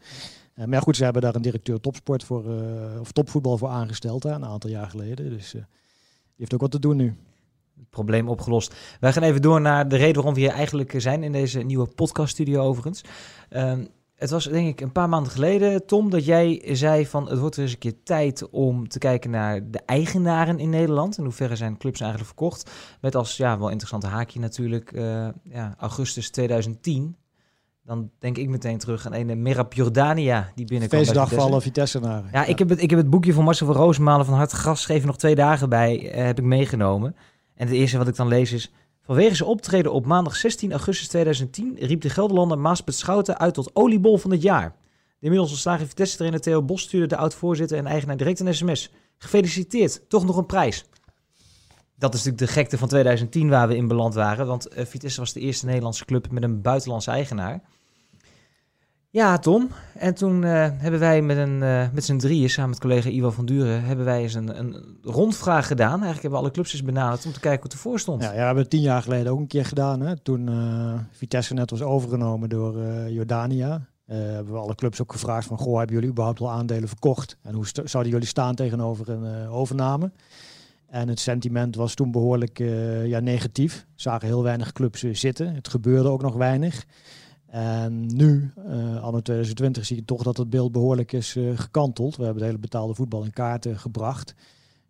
Uh, 0.56 0.66
maar 0.66 0.74
ja, 0.74 0.80
goed, 0.80 0.96
ze 0.96 1.04
hebben 1.04 1.22
daar 1.22 1.36
een 1.36 1.42
directeur 1.42 1.80
topsport 1.80 2.24
voor, 2.24 2.46
uh, 2.46 3.00
of 3.00 3.12
topvoetbal 3.12 3.58
voor 3.58 3.70
aangesteld, 3.70 4.24
hè, 4.24 4.32
een 4.32 4.46
aantal 4.46 4.70
jaar 4.70 4.90
geleden. 4.90 5.30
Dus 5.30 5.52
die 5.52 5.64
heeft 6.38 6.54
ook 6.54 6.62
wat 6.62 6.72
te 6.72 6.80
doen 6.80 6.96
nu 6.96 7.16
probleem 7.90 8.30
opgelost. 8.30 8.76
Wij 9.00 9.14
gaan 9.14 9.24
even 9.24 9.42
door 9.42 9.62
naar 9.62 9.88
de 9.88 9.96
reden 9.96 10.16
waarom 10.16 10.34
we 10.34 10.40
hier 10.40 10.50
eigenlijk 10.50 10.94
zijn 10.98 11.24
in 11.24 11.32
deze 11.32 11.60
nieuwe 11.60 11.88
podcaststudio 11.88 12.62
overigens. 12.62 13.02
Um, 13.50 13.88
het 14.16 14.30
was 14.30 14.44
denk 14.44 14.68
ik 14.68 14.82
een 14.82 14.92
paar 14.92 15.10
maanden 15.10 15.32
geleden, 15.32 15.86
Tom, 15.86 16.10
dat 16.10 16.26
jij 16.26 16.62
zei 16.72 17.06
van 17.08 17.30
het 17.30 17.40
wordt 17.40 17.56
er 17.56 17.62
eens 17.62 17.72
een 17.72 17.78
keer 17.78 18.04
tijd 18.04 18.50
om 18.50 18.88
te 18.88 19.00
kijken 19.00 19.30
naar 19.30 19.72
de 19.72 19.82
eigenaren 19.86 20.60
in 20.60 20.70
Nederland. 20.70 21.18
In 21.18 21.24
hoeverre 21.24 21.56
zijn 21.56 21.78
clubs 21.78 22.00
eigenlijk 22.00 22.32
verkocht. 22.32 22.72
Met 23.02 23.16
als 23.16 23.38
ja, 23.38 23.60
wel 23.60 23.70
interessante 23.70 24.08
haakje 24.08 24.40
natuurlijk 24.40 24.92
uh, 24.92 25.28
ja, 25.44 25.76
augustus 25.78 26.30
2010. 26.30 27.16
Dan 27.84 28.10
denk 28.20 28.38
ik 28.38 28.50
meteen 28.50 28.78
terug 28.78 29.06
aan 29.06 29.14
een 29.14 29.42
Merab 29.42 29.74
Jordania 29.74 30.52
die 30.56 30.66
binnenkwam. 30.66 31.04
Feestdag 31.04 31.30
van 31.30 31.40
alle 31.40 31.62
Vitesse 31.62 32.00
naar. 32.00 32.24
Ja, 32.24 32.30
ja, 32.32 32.46
Ik, 32.46 32.60
heb 32.60 32.70
het, 32.70 32.82
ik 32.82 32.90
heb 32.90 33.00
het 33.00 33.10
boekje 33.10 33.34
van 33.34 33.44
Marcel 33.44 33.66
van 33.66 33.76
Roosmalen 33.76 34.26
van 34.26 34.36
Hart 34.36 34.52
Gras 34.52 34.88
nog 34.88 35.18
twee 35.18 35.36
dagen 35.36 35.70
bij, 35.70 36.00
uh, 36.02 36.26
heb 36.26 36.38
ik 36.38 36.46
meegenomen. 36.46 37.16
En 37.56 37.68
het 37.68 37.76
eerste 37.76 37.98
wat 37.98 38.08
ik 38.08 38.16
dan 38.16 38.28
lees 38.28 38.52
is... 38.52 38.72
Vanwege 39.06 39.36
zijn 39.36 39.50
optreden 39.50 39.94
op 39.94 40.06
maandag 40.06 40.36
16 40.36 40.72
augustus 40.72 41.08
2010 41.08 41.76
riep 41.80 42.02
de 42.02 42.10
Gelderlander 42.10 42.60
Maaspet 42.60 42.96
Schouten 42.96 43.38
uit 43.38 43.54
tot 43.54 43.70
oliebol 43.74 44.18
van 44.18 44.32
het 44.32 44.42
jaar. 44.42 44.76
De 45.20 45.26
inmiddels 45.26 45.52
ontslagen 45.52 45.88
Vitesse-trainer 45.88 46.42
Theo 46.42 46.64
Bos 46.64 46.82
stuurde 46.82 47.08
de 47.08 47.18
oud-voorzitter 47.18 47.78
en 47.78 47.86
eigenaar 47.86 48.18
direct 48.18 48.40
een 48.40 48.56
sms. 48.56 48.92
Gefeliciteerd, 49.18 50.10
toch 50.10 50.26
nog 50.26 50.38
een 50.38 50.46
prijs. 50.46 50.86
Dat 51.98 52.14
is 52.14 52.24
natuurlijk 52.24 52.52
de 52.52 52.60
gekte 52.60 52.78
van 52.78 52.88
2010 52.88 53.50
waar 53.50 53.68
we 53.68 53.76
in 53.76 53.88
beland 53.88 54.14
waren, 54.14 54.48
want 54.48 54.78
uh, 54.78 54.86
Vitesse 54.86 55.20
was 55.20 55.34
de 55.34 55.40
eerste 55.40 55.66
Nederlandse 55.66 56.06
club 56.06 56.32
met 56.32 56.44
een 56.44 56.62
buitenlandse 56.62 57.12
eigenaar. 57.12 57.62
Ja, 59.16 59.38
Tom. 59.38 59.70
En 59.94 60.14
toen 60.14 60.42
uh, 60.42 60.68
hebben 60.78 61.00
wij 61.00 61.22
met, 61.22 61.38
een, 61.38 61.62
uh, 61.62 61.86
met 61.94 62.04
z'n 62.04 62.18
drieën, 62.18 62.50
samen 62.50 62.70
met 62.70 62.80
collega 62.80 63.10
Ivo 63.10 63.32
van 63.32 63.46
Duren, 63.46 63.84
hebben 63.84 64.06
wij 64.06 64.22
eens 64.22 64.34
een, 64.34 64.60
een 64.60 64.98
rondvraag 65.02 65.68
gedaan. 65.68 65.90
Eigenlijk 65.90 66.22
hebben 66.22 66.40
we 66.40 66.46
alle 66.46 66.52
clubs 66.54 66.74
eens 66.74 66.84
benaderd 66.84 67.26
om 67.26 67.32
te 67.32 67.40
kijken 67.40 67.62
hoe 67.62 67.70
het 67.70 67.74
ervoor 67.74 68.00
stond. 68.00 68.22
Ja, 68.22 68.30
ja 68.30 68.36
we 68.36 68.44
hebben 68.44 68.62
het 68.64 68.70
tien 68.70 68.82
jaar 68.82 69.02
geleden 69.02 69.32
ook 69.32 69.40
een 69.40 69.48
keer 69.48 69.66
gedaan. 69.66 70.02
Hè? 70.02 70.20
Toen 70.20 70.50
uh, 70.50 70.94
Vitesse 71.12 71.54
net 71.54 71.70
was 71.70 71.82
overgenomen 71.82 72.50
door 72.50 72.78
Jordania. 73.10 73.88
hebben 74.06 74.54
we 74.54 74.60
alle 74.60 74.76
clubs 74.76 75.02
ook 75.02 75.12
gevraagd 75.12 75.48
van, 75.48 75.58
goh, 75.58 75.78
hebben 75.78 75.96
jullie 75.96 76.10
überhaupt 76.10 76.40
wel 76.40 76.52
aandelen 76.52 76.88
verkocht? 76.88 77.38
En 77.42 77.54
hoe 77.54 77.66
zouden 77.84 78.12
jullie 78.12 78.28
staan 78.28 78.56
tegenover 78.56 79.10
een 79.10 79.48
overname? 79.50 80.12
En 80.88 81.08
het 81.08 81.20
sentiment 81.20 81.76
was 81.76 81.94
toen 81.94 82.12
behoorlijk 82.12 82.58
ja, 83.06 83.20
negatief. 83.20 83.86
Zagen 83.96 84.28
heel 84.28 84.44
weinig 84.44 84.72
clubs 84.72 85.02
zitten. 85.02 85.56
Het 85.56 85.68
gebeurde 85.68 86.10
ook 86.10 86.22
nog 86.22 86.36
weinig. 86.36 86.86
En 87.56 88.16
nu, 88.16 88.52
uh, 88.58 89.04
anno 89.04 89.20
2020, 89.20 89.86
zie 89.86 89.96
je 89.96 90.06
toch 90.06 90.24
dat 90.24 90.38
het 90.38 90.50
beeld 90.50 90.72
behoorlijk 90.72 91.12
is 91.12 91.36
uh, 91.36 91.58
gekanteld. 91.58 92.16
We 92.16 92.24
hebben 92.24 92.42
de 92.42 92.48
hele 92.48 92.60
betaalde 92.60 92.94
voetbal 92.94 93.24
in 93.24 93.32
kaarten 93.32 93.80
gebracht. 93.80 94.36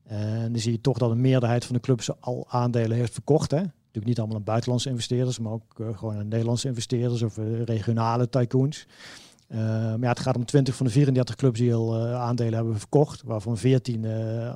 En 0.04 0.52
dan 0.52 0.62
zie 0.62 0.72
je 0.72 0.82
toch 0.82 0.98
dat 0.98 1.12
een 1.12 1.22
meerderheid 1.22 1.66
van 1.66 1.76
de 1.76 1.82
clubs 1.82 2.22
al 2.22 2.46
aandelen 2.50 2.98
heeft 2.98 3.14
verkocht. 3.14 3.52
Hè? 3.52 3.58
Natuurlijk 3.58 4.06
niet 4.06 4.20
allemaal 4.20 4.38
aan 4.38 4.44
buitenlandse 4.44 4.90
investeerders, 4.90 5.40
maar 5.40 5.52
ook 5.52 5.80
uh, 5.80 5.98
gewoon 5.98 6.16
aan 6.16 6.28
Nederlandse 6.28 6.68
investeerders 6.68 7.22
of 7.22 7.38
regionale 7.66 8.30
tycoons. 8.30 8.88
maar 9.48 10.00
ja, 10.00 10.10
het 10.10 10.20
gaat 10.20 10.36
om 10.36 10.46
20 10.46 10.76
van 10.76 10.86
de 10.86 10.92
34 10.92 11.36
clubs 11.36 11.60
die 11.60 11.74
al 11.74 11.98
aandelen 12.06 12.54
hebben 12.54 12.80
verkocht, 12.80 13.24
waarvan 13.24 13.58
14 13.58 14.06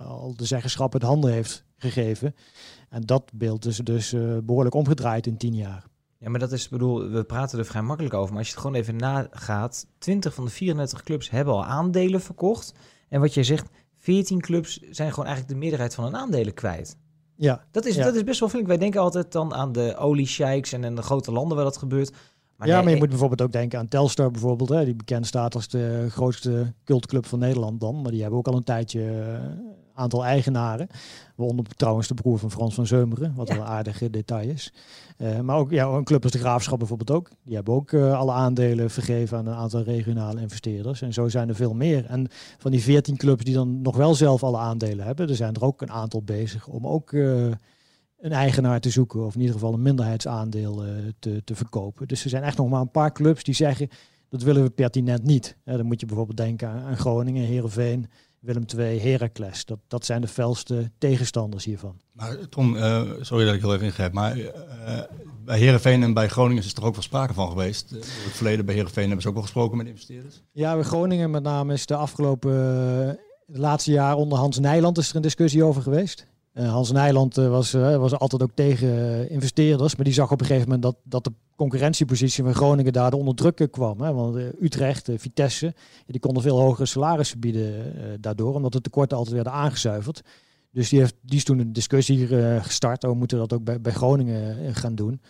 al 0.05 0.33
de 0.35 0.45
zeggenschap 0.45 0.93
het 0.93 1.03
handen 1.03 1.31
heeft 1.31 1.63
gegeven. 1.77 2.35
En 2.89 3.01
dat 3.01 3.31
beeld 3.33 3.65
is 3.65 3.77
dus 3.77 4.15
behoorlijk 4.43 4.75
omgedraaid 4.75 5.27
in 5.27 5.37
10 5.37 5.55
jaar. 5.55 5.89
Ja, 6.19 6.29
maar 6.29 6.39
dat 6.39 6.51
is, 6.51 6.69
bedoel, 6.69 7.09
we 7.09 7.23
praten 7.23 7.59
er 7.59 7.65
vrij 7.65 7.81
makkelijk 7.81 8.13
over. 8.13 8.29
Maar 8.29 8.37
als 8.37 8.47
je 8.47 8.53
het 8.53 8.61
gewoon 8.61 8.77
even 8.77 8.95
nagaat, 8.95 9.87
20 9.97 10.33
van 10.33 10.45
de 10.45 10.51
34 10.51 11.03
clubs 11.03 11.29
hebben 11.29 11.53
al 11.53 11.65
aandelen 11.65 12.21
verkocht. 12.21 12.73
En 13.09 13.19
wat 13.19 13.33
jij 13.33 13.43
zegt, 13.43 13.69
14 13.97 14.41
clubs 14.41 14.79
zijn 14.89 15.09
gewoon 15.09 15.25
eigenlijk 15.25 15.53
de 15.53 15.59
meerderheid 15.59 15.95
van 15.95 16.03
hun 16.03 16.15
aandelen 16.15 16.53
kwijt. 16.53 16.97
Ja. 17.35 17.65
Dat 17.71 17.85
is, 17.85 17.95
ja. 17.95 18.03
dat 18.03 18.15
is 18.15 18.23
best 18.23 18.39
wel 18.39 18.49
flink. 18.49 18.67
Wij 18.67 18.77
denken 18.77 19.01
altijd 19.01 19.31
dan 19.31 19.53
aan 19.53 19.71
de 19.71 19.95
oliesheiks 19.97 20.73
en 20.73 20.83
in 20.83 20.95
de 20.95 21.01
grote 21.01 21.31
landen 21.31 21.55
waar 21.55 21.65
dat 21.65 21.77
gebeurt. 21.77 22.11
Maar 22.55 22.67
ja, 22.67 22.73
nee, 22.73 22.83
maar 22.83 22.93
je 22.93 22.99
moet 22.99 23.09
bijvoorbeeld 23.09 23.41
ook 23.41 23.51
denken 23.51 23.79
aan 23.79 23.87
Telstar 23.87 24.31
bijvoorbeeld, 24.31 24.69
hè, 24.69 24.85
die 24.85 24.95
bekend 24.95 25.27
staat 25.27 25.55
als 25.55 25.67
de 25.67 26.07
grootste 26.09 26.73
cultclub 26.83 27.25
van 27.25 27.39
Nederland 27.39 27.79
dan. 27.79 28.01
Maar 28.01 28.11
die 28.11 28.21
hebben 28.21 28.39
ook 28.39 28.47
al 28.47 28.55
een 28.55 28.63
tijdje 28.63 29.01
een 29.01 29.78
aantal 29.99 30.25
eigenaren. 30.25 30.87
Waaronder 31.35 31.65
trouwens 31.75 32.07
de 32.07 32.13
broer 32.13 32.39
van 32.39 32.51
Frans 32.51 32.75
van 32.75 32.87
Zeumeren, 32.87 33.33
wat 33.35 33.47
ja. 33.47 33.53
wel 33.53 33.63
een 33.63 33.69
aardige 33.69 34.09
detail 34.09 34.49
is. 34.49 34.73
Uh, 35.17 35.39
maar 35.39 35.57
ook 35.57 35.71
ja, 35.71 35.87
een 35.87 36.03
club 36.03 36.23
als 36.23 36.31
de 36.31 36.39
Graafschap 36.39 36.79
bijvoorbeeld 36.79 37.11
ook. 37.11 37.29
Die 37.43 37.55
hebben 37.55 37.73
ook 37.73 37.91
uh, 37.91 38.19
alle 38.19 38.31
aandelen 38.31 38.89
vergeven 38.89 39.37
aan 39.37 39.47
een 39.47 39.53
aantal 39.53 39.81
regionale 39.81 40.41
investeerders. 40.41 41.01
En 41.01 41.13
zo 41.13 41.27
zijn 41.27 41.49
er 41.49 41.55
veel 41.55 41.73
meer. 41.73 42.05
En 42.05 42.27
van 42.57 42.71
die 42.71 42.81
14 42.81 43.17
clubs 43.17 43.43
die 43.43 43.53
dan 43.53 43.81
nog 43.81 43.95
wel 43.95 44.15
zelf 44.15 44.43
alle 44.43 44.57
aandelen 44.57 45.05
hebben, 45.05 45.29
er 45.29 45.35
zijn 45.35 45.53
er 45.53 45.63
ook 45.63 45.81
een 45.81 45.91
aantal 45.91 46.23
bezig 46.23 46.67
om 46.67 46.87
ook 46.87 47.11
uh, 47.11 47.51
een 48.19 48.31
eigenaar 48.31 48.79
te 48.79 48.89
zoeken. 48.89 49.25
Of 49.25 49.33
in 49.33 49.39
ieder 49.39 49.55
geval 49.55 49.73
een 49.73 49.81
minderheidsaandeel 49.81 50.83
te, 51.19 51.43
te 51.43 51.55
verkopen. 51.55 52.07
Dus 52.07 52.23
er 52.23 52.29
zijn 52.29 52.43
echt 52.43 52.57
nog 52.57 52.69
maar 52.69 52.81
een 52.81 52.91
paar 52.91 53.11
clubs 53.11 53.43
die 53.43 53.55
zeggen, 53.55 53.89
dat 54.29 54.41
willen 54.41 54.63
we 54.63 54.69
pertinent 54.69 55.23
niet. 55.23 55.57
dan 55.63 55.85
moet 55.85 55.99
je 55.99 56.05
bijvoorbeeld 56.05 56.37
denken 56.37 56.69
aan, 56.69 56.83
aan 56.83 56.97
Groningen, 56.97 57.43
Heerenveen, 57.43 58.09
Willem 58.39 58.63
II, 58.77 58.99
Heracles. 58.99 59.65
Dat, 59.65 59.79
dat 59.87 60.05
zijn 60.05 60.21
de 60.21 60.27
felste 60.27 60.91
tegenstanders 60.97 61.65
hiervan. 61.65 61.99
Maar 62.11 62.49
Tom, 62.49 62.75
uh, 62.75 63.01
sorry 63.21 63.45
dat 63.45 63.53
ik 63.53 63.61
heel 63.61 63.73
even 63.73 63.85
ingrijp, 63.85 64.13
maar 64.13 64.37
uh, 64.37 64.51
bij 65.45 65.59
Herenveen 65.59 66.03
en 66.03 66.13
bij 66.13 66.27
Groningen 66.27 66.63
is 66.63 66.73
er 66.73 66.83
ook 66.85 66.93
wel 66.93 67.03
sprake 67.03 67.33
van 67.33 67.49
geweest. 67.49 67.91
In 67.91 67.97
het 67.97 68.35
verleden 68.35 68.65
bij 68.65 68.75
Herenveen 68.75 69.03
hebben 69.03 69.21
ze 69.21 69.27
ook 69.27 69.33
wel 69.33 69.43
gesproken 69.43 69.77
met 69.77 69.87
investeerders. 69.87 70.41
Ja, 70.51 70.73
bij 70.73 70.83
Groningen 70.83 71.31
met 71.31 71.43
name 71.43 71.73
is 71.73 71.85
de 71.85 71.95
afgelopen 71.95 72.51
de 73.51 73.59
laatste 73.59 73.91
jaar 73.91 74.15
onder 74.15 74.37
Hans 74.37 74.59
Nijland 74.59 74.97
is 74.97 75.09
er 75.09 75.15
een 75.15 75.21
discussie 75.21 75.63
over 75.63 75.81
geweest. 75.81 76.27
Uh, 76.59 76.71
Hans 76.71 76.91
Nijland 76.91 77.37
uh, 77.37 77.49
was, 77.49 77.73
uh, 77.73 77.95
was 77.95 78.17
altijd 78.17 78.43
ook 78.43 78.51
tegen 78.53 79.29
investeerders, 79.29 79.95
maar 79.95 80.05
die 80.05 80.13
zag 80.13 80.31
op 80.31 80.39
een 80.39 80.45
gegeven 80.45 80.69
moment 80.69 80.83
dat, 80.83 80.95
dat 81.03 81.23
de 81.23 81.31
concurrentiepositie 81.55 82.43
van 82.43 82.53
Groningen 82.53 82.93
daar 82.93 83.13
onder 83.13 83.35
druk 83.35 83.67
kwam. 83.71 83.97
Want 83.97 84.35
Utrecht, 84.61 85.09
Vitesse, 85.15 85.73
die 86.05 86.19
konden 86.19 86.43
veel 86.43 86.59
hogere 86.59 86.85
salarissen 86.85 87.39
bieden 87.39 87.93
daardoor, 88.21 88.53
omdat 88.53 88.71
de 88.71 88.81
tekorten 88.81 89.17
altijd 89.17 89.35
werden 89.35 89.53
aangezuiverd. 89.53 90.21
Dus 90.71 90.89
die, 90.89 90.99
heeft, 90.99 91.15
die 91.21 91.37
is 91.37 91.43
toen 91.43 91.59
een 91.59 91.73
discussie 91.73 92.27
gestart, 92.61 93.03
oh, 93.03 93.09
we 93.09 93.17
moeten 93.17 93.37
dat 93.37 93.53
ook 93.53 93.63
bij, 93.63 93.81
bij 93.81 93.91
Groningen 93.91 94.75
gaan 94.75 94.95
doen. 94.95 95.21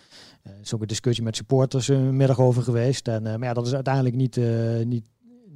Er 0.42 0.52
is 0.62 0.74
ook 0.74 0.80
een 0.80 0.86
discussie 0.86 1.24
met 1.24 1.36
supporters 1.36 1.88
een 1.88 2.16
middag 2.16 2.40
over 2.40 2.62
geweest. 2.62 3.08
En, 3.08 3.22
maar 3.22 3.42
ja, 3.42 3.52
dat 3.52 3.66
is 3.66 3.74
uiteindelijk 3.74 4.14
niet, 4.14 4.40
niet, 4.84 5.04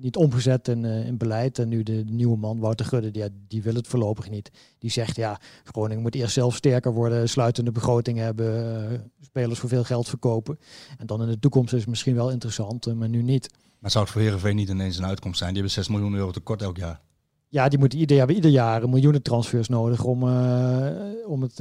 niet 0.01 0.17
omgezet 0.17 0.69
in, 0.69 0.85
uh, 0.85 1.07
in 1.07 1.17
beleid. 1.17 1.59
En 1.59 1.69
nu 1.69 1.83
de, 1.83 2.05
de, 2.05 2.13
nieuwe 2.13 2.37
man, 2.37 2.59
Wouter 2.59 2.87
Gudde, 2.87 3.11
die, 3.11 3.25
die 3.49 3.63
wil 3.63 3.75
het 3.75 3.87
voorlopig 3.87 4.31
niet. 4.31 4.51
Die 4.79 4.91
zegt, 4.91 5.17
ja, 5.17 5.41
Groningen 5.65 6.03
moet 6.03 6.15
eerst 6.15 6.35
zelf 6.35 6.55
sterker 6.57 6.93
worden, 6.93 7.29
sluitende 7.29 7.73
begroting 7.73 8.19
hebben, 8.19 8.93
uh, 8.93 8.99
spelers 9.21 9.59
voor 9.59 9.69
veel 9.69 9.85
geld 9.85 10.09
verkopen. 10.09 10.59
En 10.99 11.07
dan 11.07 11.23
in 11.23 11.29
de 11.29 11.39
toekomst 11.39 11.73
is 11.73 11.81
het 11.81 11.89
misschien 11.89 12.15
wel 12.15 12.31
interessant, 12.31 12.87
uh, 12.87 12.95
maar 12.95 13.09
nu 13.09 13.23
niet. 13.23 13.51
Maar 13.79 13.91
zou 13.91 14.05
het 14.05 14.13
voor 14.13 14.23
Heerenveen 14.23 14.57
niet 14.57 14.69
ineens 14.69 14.99
een 14.99 15.07
uitkomst 15.07 15.39
zijn? 15.39 15.55
Die 15.55 15.63
hebben 15.63 15.85
6 15.85 15.89
miljoen 15.89 16.15
euro 16.15 16.31
tekort 16.31 16.63
elk 16.63 16.77
jaar. 16.77 17.01
Ja, 17.49 17.69
die 17.69 17.79
moeten 17.79 17.99
ieder, 17.99 18.17
hebben 18.19 18.37
ieder 18.37 18.51
jaar 18.51 18.83
een 18.83 18.91
miljoenen 18.91 19.23
transfers 19.23 19.69
nodig 19.69 20.05
om, 20.05 20.23
om 21.27 21.43
het 21.43 21.57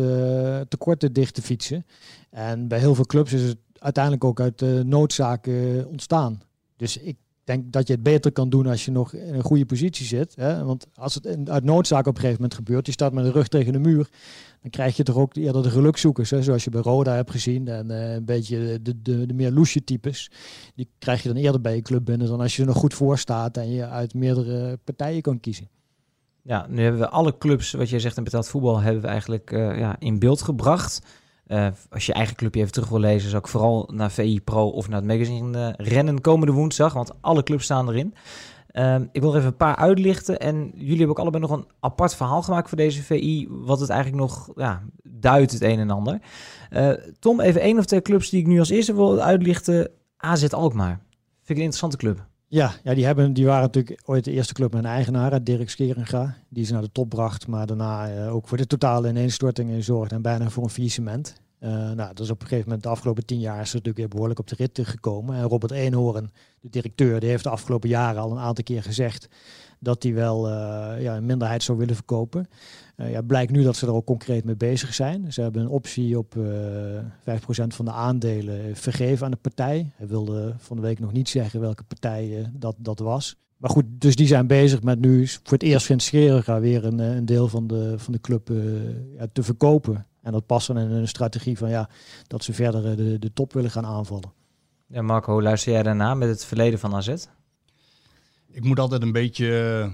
tekort 0.69 0.99
te 0.99 1.11
dicht 1.11 1.33
te 1.33 1.41
fietsen. 1.41 1.85
En 2.29 2.67
bij 2.67 2.79
heel 2.79 2.95
veel 2.95 3.05
clubs 3.05 3.33
is 3.33 3.41
het 3.41 3.57
uiteindelijk 3.77 4.23
ook 4.23 4.39
uit 4.39 4.85
noodzaak 4.85 5.49
ontstaan. 5.87 6.41
Dus 6.75 6.97
ik 6.97 7.17
denk 7.43 7.71
dat 7.71 7.87
je 7.87 7.93
het 7.93 8.03
beter 8.03 8.31
kan 8.31 8.49
doen 8.49 8.67
als 8.67 8.85
je 8.85 8.91
nog 8.91 9.13
in 9.13 9.33
een 9.33 9.43
goede 9.43 9.65
positie 9.65 10.05
zit. 10.05 10.35
Hè? 10.35 10.63
Want 10.63 10.87
als 10.95 11.15
het 11.15 11.49
uit 11.49 11.63
noodzaak 11.63 12.07
op 12.07 12.13
een 12.15 12.21
gegeven 12.21 12.41
moment 12.41 12.53
gebeurt, 12.53 12.85
je 12.85 12.91
staat 12.91 13.13
met 13.13 13.23
de 13.23 13.31
rug 13.31 13.47
tegen 13.47 13.73
de 13.73 13.79
muur, 13.79 14.09
dan 14.61 14.71
krijg 14.71 14.97
je 14.97 15.03
toch 15.03 15.15
ook 15.15 15.35
eerder 15.35 15.63
de 15.63 15.69
gelukzoekers, 15.69 16.29
hè? 16.29 16.43
zoals 16.43 16.63
je 16.63 16.69
bij 16.69 16.81
Roda 16.81 17.15
hebt 17.15 17.31
gezien. 17.31 17.67
En 17.67 17.91
uh, 17.91 18.13
een 18.13 18.25
beetje 18.25 18.81
de, 18.81 19.01
de, 19.01 19.25
de 19.25 19.33
meer 19.33 19.51
loesje 19.51 19.83
types, 19.83 20.31
die 20.75 20.89
krijg 20.99 21.21
je 21.23 21.33
dan 21.33 21.37
eerder 21.37 21.61
bij 21.61 21.75
je 21.75 21.81
club 21.81 22.05
binnen 22.05 22.27
dan 22.27 22.39
als 22.39 22.55
je 22.55 22.61
er 22.61 22.67
nog 22.67 22.77
goed 22.77 22.93
voor 22.93 23.17
staat 23.17 23.57
en 23.57 23.71
je 23.71 23.87
uit 23.87 24.13
meerdere 24.13 24.77
partijen 24.83 25.21
kan 25.21 25.39
kiezen. 25.39 25.69
Ja, 26.41 26.65
nu 26.69 26.81
hebben 26.81 27.01
we 27.01 27.09
alle 27.09 27.37
clubs, 27.37 27.71
wat 27.71 27.89
jij 27.89 27.99
zegt 27.99 28.17
in 28.17 28.23
betaald 28.23 28.47
voetbal, 28.47 28.79
hebben 28.79 29.01
we 29.01 29.07
eigenlijk 29.07 29.51
uh, 29.51 29.77
ja, 29.77 29.95
in 29.99 30.19
beeld 30.19 30.41
gebracht. 30.41 31.01
Uh, 31.47 31.67
als 31.89 32.05
je 32.05 32.13
eigen 32.13 32.35
clubje 32.35 32.59
even 32.59 32.71
terug 32.71 32.89
wil 32.89 32.99
lezen, 32.99 33.29
zou 33.29 33.41
ik 33.41 33.47
vooral 33.47 33.89
naar 33.93 34.11
VI 34.11 34.41
Pro 34.41 34.69
of 34.69 34.87
naar 34.87 34.97
het 34.97 35.07
magazine 35.07 35.57
uh, 35.57 35.87
rennen 35.87 36.21
komende 36.21 36.53
woensdag, 36.53 36.93
want 36.93 37.11
alle 37.21 37.43
clubs 37.43 37.63
staan 37.63 37.89
erin. 37.89 38.13
Uh, 38.71 38.95
ik 39.11 39.21
wil 39.21 39.31
er 39.31 39.37
even 39.37 39.49
een 39.49 39.57
paar 39.57 39.75
uitlichten 39.75 40.39
en 40.39 40.71
jullie 40.73 40.97
hebben 40.97 41.09
ook 41.09 41.19
allebei 41.19 41.43
nog 41.43 41.51
een 41.51 41.67
apart 41.79 42.15
verhaal 42.15 42.41
gemaakt 42.41 42.69
voor 42.69 42.77
deze 42.77 43.03
VI, 43.03 43.47
wat 43.49 43.79
het 43.79 43.89
eigenlijk 43.89 44.21
nog 44.21 44.49
ja, 44.55 44.83
duidt 45.03 45.51
het 45.51 45.61
een 45.61 45.79
en 45.79 45.89
ander. 45.89 46.21
Uh, 46.71 46.91
Tom, 47.19 47.39
even 47.39 47.61
één 47.61 47.77
of 47.77 47.85
twee 47.85 48.01
clubs 48.01 48.29
die 48.29 48.39
ik 48.39 48.47
nu 48.47 48.59
als 48.59 48.69
eerste 48.69 48.95
wil 48.95 49.21
uitlichten. 49.21 49.91
AZ 50.17 50.47
Alkmaar. 50.47 50.99
Vind 51.43 51.49
ik 51.49 51.55
een 51.55 51.63
interessante 51.63 51.97
club. 51.97 52.32
Ja, 52.53 52.73
ja 52.83 52.93
die, 52.93 53.05
hebben, 53.05 53.33
die 53.33 53.45
waren 53.45 53.61
natuurlijk 53.61 54.01
ooit 54.05 54.23
de 54.23 54.31
eerste 54.31 54.53
club 54.53 54.73
met 54.73 54.83
een 54.83 54.89
eigenaar, 54.89 55.43
Dirk 55.43 55.69
Skeringa. 55.69 56.35
Die 56.49 56.65
ze 56.65 56.73
naar 56.73 56.81
de 56.81 56.91
top 56.91 57.09
bracht, 57.09 57.47
maar 57.47 57.67
daarna 57.67 58.15
uh, 58.15 58.33
ook 58.35 58.47
voor 58.47 58.57
de 58.57 58.67
totale 58.67 59.09
ineenstorting 59.09 59.83
zorgde 59.83 60.15
en 60.15 60.21
bijna 60.21 60.49
voor 60.49 60.63
een 60.63 60.69
faillissement. 60.69 61.35
Uh, 61.59 61.69
nou, 61.69 61.95
dat 61.95 62.19
is 62.19 62.29
op 62.29 62.41
een 62.41 62.47
gegeven 62.47 62.65
moment 62.65 62.83
de 62.83 62.89
afgelopen 62.89 63.25
tien 63.25 63.39
jaar 63.39 63.61
is 63.61 63.69
er 63.69 63.75
natuurlijk 63.75 63.97
weer 63.97 64.07
behoorlijk 64.07 64.39
op 64.39 64.47
de 64.47 64.55
rit 64.55 64.79
gekomen. 64.83 65.35
En 65.35 65.43
Robert 65.43 65.71
Eenhoorn, 65.71 66.31
de 66.59 66.69
directeur, 66.69 67.19
die 67.19 67.29
heeft 67.29 67.43
de 67.43 67.49
afgelopen 67.49 67.89
jaren 67.89 68.21
al 68.21 68.31
een 68.31 68.37
aantal 68.37 68.63
keer 68.63 68.83
gezegd 68.83 69.27
dat 69.83 70.03
hij 70.03 70.13
wel 70.13 70.49
uh, 70.49 70.53
ja, 71.01 71.15
een 71.15 71.25
minderheid 71.25 71.63
zou 71.63 71.77
willen 71.77 71.95
verkopen. 71.95 72.47
Uh, 72.97 73.11
ja, 73.11 73.21
blijkt 73.21 73.51
nu 73.51 73.63
dat 73.63 73.75
ze 73.75 73.85
er 73.85 73.93
ook 73.93 74.05
concreet 74.05 74.43
mee 74.43 74.55
bezig 74.55 74.93
zijn. 74.93 75.33
Ze 75.33 75.41
hebben 75.41 75.61
een 75.61 75.67
optie 75.67 76.17
op 76.17 76.35
uh, 76.35 76.45
5% 76.45 77.67
van 77.67 77.85
de 77.85 77.91
aandelen 77.91 78.75
vergeven 78.75 79.25
aan 79.25 79.31
de 79.31 79.37
partij. 79.37 79.91
Hij 79.95 80.07
wilde 80.07 80.53
van 80.57 80.75
de 80.75 80.81
week 80.81 80.99
nog 80.99 81.11
niet 81.11 81.29
zeggen 81.29 81.59
welke 81.59 81.83
partij 81.83 82.51
dat, 82.53 82.75
dat 82.77 82.99
was. 82.99 83.35
Maar 83.57 83.69
goed, 83.69 83.85
dus 83.89 84.15
die 84.15 84.27
zijn 84.27 84.47
bezig 84.47 84.83
met 84.83 84.99
nu 84.99 85.27
voor 85.27 85.53
het 85.53 85.63
eerst 85.63 85.85
vindt 85.85 86.03
Scheringa 86.03 86.59
weer 86.59 86.85
een, 86.85 86.99
een 86.99 87.25
deel 87.25 87.47
van 87.47 87.67
de, 87.67 87.93
van 87.97 88.13
de 88.13 88.21
club 88.21 88.51
ja, 89.17 89.27
te 89.33 89.43
verkopen. 89.43 90.05
En 90.21 90.31
dat 90.31 90.45
past 90.45 90.67
dan 90.67 90.77
in 90.77 90.91
een 90.91 91.07
strategie 91.07 91.57
van 91.57 91.69
ja, 91.69 91.89
dat 92.27 92.43
ze 92.43 92.53
verder 92.53 92.97
de, 92.97 93.19
de 93.19 93.33
top 93.33 93.53
willen 93.53 93.71
gaan 93.71 93.85
aanvallen. 93.85 94.31
Ja, 94.87 95.01
Marco, 95.01 95.41
luister 95.41 95.71
jij 95.71 95.83
daarna 95.83 96.13
met 96.13 96.29
het 96.29 96.45
verleden 96.45 96.79
van 96.79 96.95
AZ? 96.95 97.25
Ik 98.53 98.63
moet 98.63 98.79
altijd 98.79 99.01
een 99.01 99.11
beetje 99.11 99.91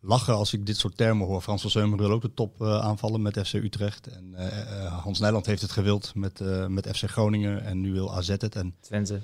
lachen 0.00 0.34
als 0.34 0.52
ik 0.52 0.66
dit 0.66 0.76
soort 0.76 0.96
termen 0.96 1.26
hoor. 1.26 1.40
Frans 1.40 1.60
van 1.60 1.70
Zeumer 1.70 1.98
wil 1.98 2.10
ook 2.10 2.22
de 2.22 2.34
top 2.34 2.60
uh, 2.60 2.80
aanvallen 2.80 3.22
met 3.22 3.46
FC 3.46 3.52
Utrecht. 3.52 4.06
En 4.06 4.34
uh, 4.38 5.02
Hans 5.02 5.18
Nijland 5.18 5.46
heeft 5.46 5.62
het 5.62 5.70
gewild 5.70 6.14
met, 6.14 6.40
met 6.68 6.96
FC 6.96 7.10
Groningen 7.10 7.64
en 7.64 7.80
nu 7.80 7.92
wil 7.92 8.14
AZ 8.14 8.28
het. 8.28 8.56
En 8.56 8.74
Twente. 8.80 9.20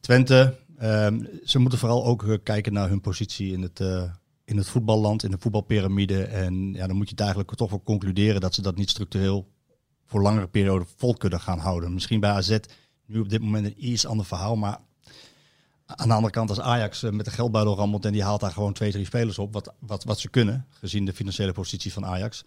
Twente. 0.00 0.58
Ehm, 0.78 1.24
ze 1.44 1.58
moeten 1.58 1.78
vooral 1.78 2.04
ook 2.04 2.38
kijken 2.42 2.72
naar 2.72 2.88
hun 2.88 3.00
positie 3.00 3.52
in 3.52 3.62
het, 3.62 3.80
in 4.44 4.56
het 4.56 4.68
voetballand, 4.68 5.22
in 5.22 5.30
de 5.30 5.38
voetbalpyramide. 5.38 6.24
En 6.24 6.72
ja, 6.72 6.86
dan 6.86 6.96
moet 6.96 7.06
je 7.06 7.14
het 7.14 7.20
eigenlijk 7.20 7.54
toch 7.54 7.70
wel 7.70 7.82
concluderen 7.82 8.40
dat 8.40 8.54
ze 8.54 8.62
dat 8.62 8.76
niet 8.76 8.90
structureel 8.90 9.48
voor 10.06 10.22
langere 10.22 10.48
periode 10.48 10.84
vol 10.96 11.14
kunnen 11.14 11.40
gaan 11.40 11.58
houden. 11.58 11.94
Misschien 11.94 12.20
bij 12.20 12.30
AZ 12.30 12.58
nu 13.06 13.20
op 13.20 13.28
dit 13.28 13.40
moment 13.40 13.66
een 13.66 13.90
iets 13.90 14.06
ander 14.06 14.26
verhaal, 14.26 14.56
maar 14.56 14.80
aan 15.86 16.08
de 16.08 16.14
andere 16.14 16.32
kant 16.32 16.48
als 16.48 16.60
Ajax 16.60 17.02
met 17.02 17.24
de 17.24 17.30
geldbuidel 17.30 17.74
rammelt 17.74 18.04
en 18.04 18.12
die 18.12 18.22
haalt 18.22 18.40
daar 18.40 18.52
gewoon 18.52 18.72
twee, 18.72 18.92
drie 18.92 19.04
spelers 19.04 19.38
op, 19.38 19.52
wat, 19.52 19.74
wat, 19.78 20.04
wat 20.04 20.20
ze 20.20 20.30
kunnen, 20.30 20.66
gezien 20.70 21.04
de 21.04 21.12
financiële 21.12 21.52
positie 21.52 21.92
van 21.92 22.06
Ajax. 22.06 22.44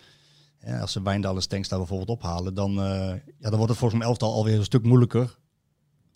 Ja, 0.59 0.79
als 0.79 0.91
ze 0.91 1.01
Wijndal 1.01 1.35
en 1.35 1.41
Stenks 1.41 1.67
daar 1.67 1.79
bijvoorbeeld 1.79 2.09
ophalen, 2.09 2.53
dan, 2.53 2.71
uh, 2.71 3.13
ja, 3.37 3.49
dan 3.49 3.55
wordt 3.55 3.69
het 3.69 3.77
volgens 3.77 3.99
mij 3.99 4.09
elftal 4.09 4.33
alweer 4.33 4.57
een 4.57 4.63
stuk 4.63 4.83
moeilijker 4.83 5.37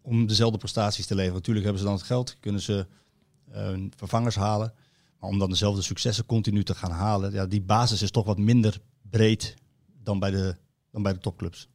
om 0.01 0.27
dezelfde 0.27 0.57
prestaties 0.57 1.05
te 1.05 1.15
leveren. 1.15 1.35
Natuurlijk 1.35 1.65
hebben 1.65 1.83
ze 1.83 1.87
dan 1.89 1.97
het 1.97 2.07
geld, 2.07 2.37
kunnen 2.39 2.61
ze 2.61 2.87
uh, 3.55 3.69
vervangers 3.95 4.35
halen. 4.35 4.73
Maar 5.19 5.29
om 5.29 5.39
dan 5.39 5.49
dezelfde 5.49 5.81
successen 5.81 6.25
continu 6.25 6.63
te 6.63 6.75
gaan 6.75 6.91
halen, 6.91 7.31
ja, 7.31 7.45
die 7.45 7.61
basis 7.61 8.01
is 8.01 8.11
toch 8.11 8.25
wat 8.25 8.37
minder 8.37 8.79
breed 9.01 9.55
dan 10.03 10.19
bij 10.19 10.31
de 10.31 10.55
dan 10.91 11.03
bij 11.03 11.13
de 11.13 11.19
topclubs. 11.19 11.69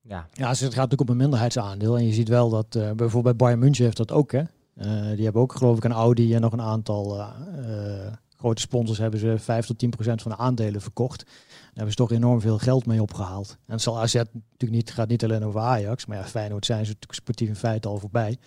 Ja, 0.00 0.28
ja 0.32 0.48
dus 0.48 0.60
het 0.60 0.74
gaat 0.74 0.90
natuurlijk 0.90 1.00
om 1.00 1.08
een 1.08 1.22
minderheidsaandeel. 1.22 1.96
En 1.98 2.06
je 2.06 2.12
ziet 2.12 2.28
wel 2.28 2.50
dat 2.50 2.74
uh, 2.74 2.82
bijvoorbeeld 2.82 3.22
bij 3.22 3.36
Bayern 3.36 3.58
München 3.58 3.84
heeft 3.84 3.96
dat 3.96 4.12
ook. 4.12 4.32
Hè? 4.32 4.42
Uh, 4.76 5.10
die 5.14 5.24
hebben 5.24 5.42
ook 5.42 5.52
geloof 5.52 5.76
ik 5.76 5.84
een 5.84 5.92
Audi 5.92 6.34
en 6.34 6.40
nog 6.40 6.52
een 6.52 6.60
aantal 6.60 7.18
uh, 7.18 7.26
grote 8.36 8.60
sponsors 8.60 8.98
hebben 8.98 9.20
ze 9.20 9.38
5 9.38 9.66
tot 9.66 9.78
10 9.78 9.90
procent 9.90 10.22
van 10.22 10.30
de 10.30 10.36
aandelen 10.36 10.80
verkocht. 10.80 11.24
Daar 11.24 11.66
hebben 11.74 11.90
ze 11.90 11.96
toch 11.96 12.10
enorm 12.12 12.40
veel 12.40 12.58
geld 12.58 12.86
mee 12.86 13.02
opgehaald. 13.02 13.56
En 13.66 13.72
het 13.72 13.82
zal 13.82 14.00
AZ 14.00 14.14
natuurlijk 14.14 14.70
niet, 14.70 14.92
gaat 14.92 15.08
niet 15.08 15.24
alleen 15.24 15.44
over 15.44 15.60
Ajax, 15.60 16.06
maar 16.06 16.16
ja, 16.16 16.24
Feyenoord 16.24 16.66
zijn 16.66 16.84
ze 16.84 16.86
natuurlijk 16.86 17.20
sportief 17.20 17.48
in 17.48 17.56
feite 17.56 17.88
al 17.88 17.98
voorbij. 17.98 18.38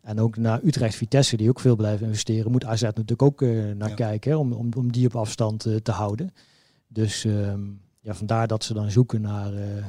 En 0.00 0.20
ook 0.20 0.36
naar 0.36 0.60
Utrecht 0.64 0.94
Vitesse, 0.94 1.36
die 1.36 1.48
ook 1.48 1.60
veel 1.60 1.76
blijven 1.76 2.06
investeren, 2.06 2.50
moet 2.50 2.64
AZ 2.64 2.82
natuurlijk 2.82 3.22
ook 3.22 3.40
naar 3.40 3.88
ja. 3.88 3.94
kijken 3.94 4.38
om, 4.38 4.52
om, 4.52 4.68
om 4.76 4.92
die 4.92 5.06
op 5.06 5.16
afstand 5.16 5.66
te 5.82 5.92
houden. 5.92 6.32
Dus 6.88 7.24
um, 7.24 7.80
ja, 8.00 8.14
vandaar 8.14 8.46
dat 8.46 8.64
ze 8.64 8.74
dan 8.74 8.90
zoeken 8.90 9.20
naar. 9.20 9.52
Uh, 9.52 9.84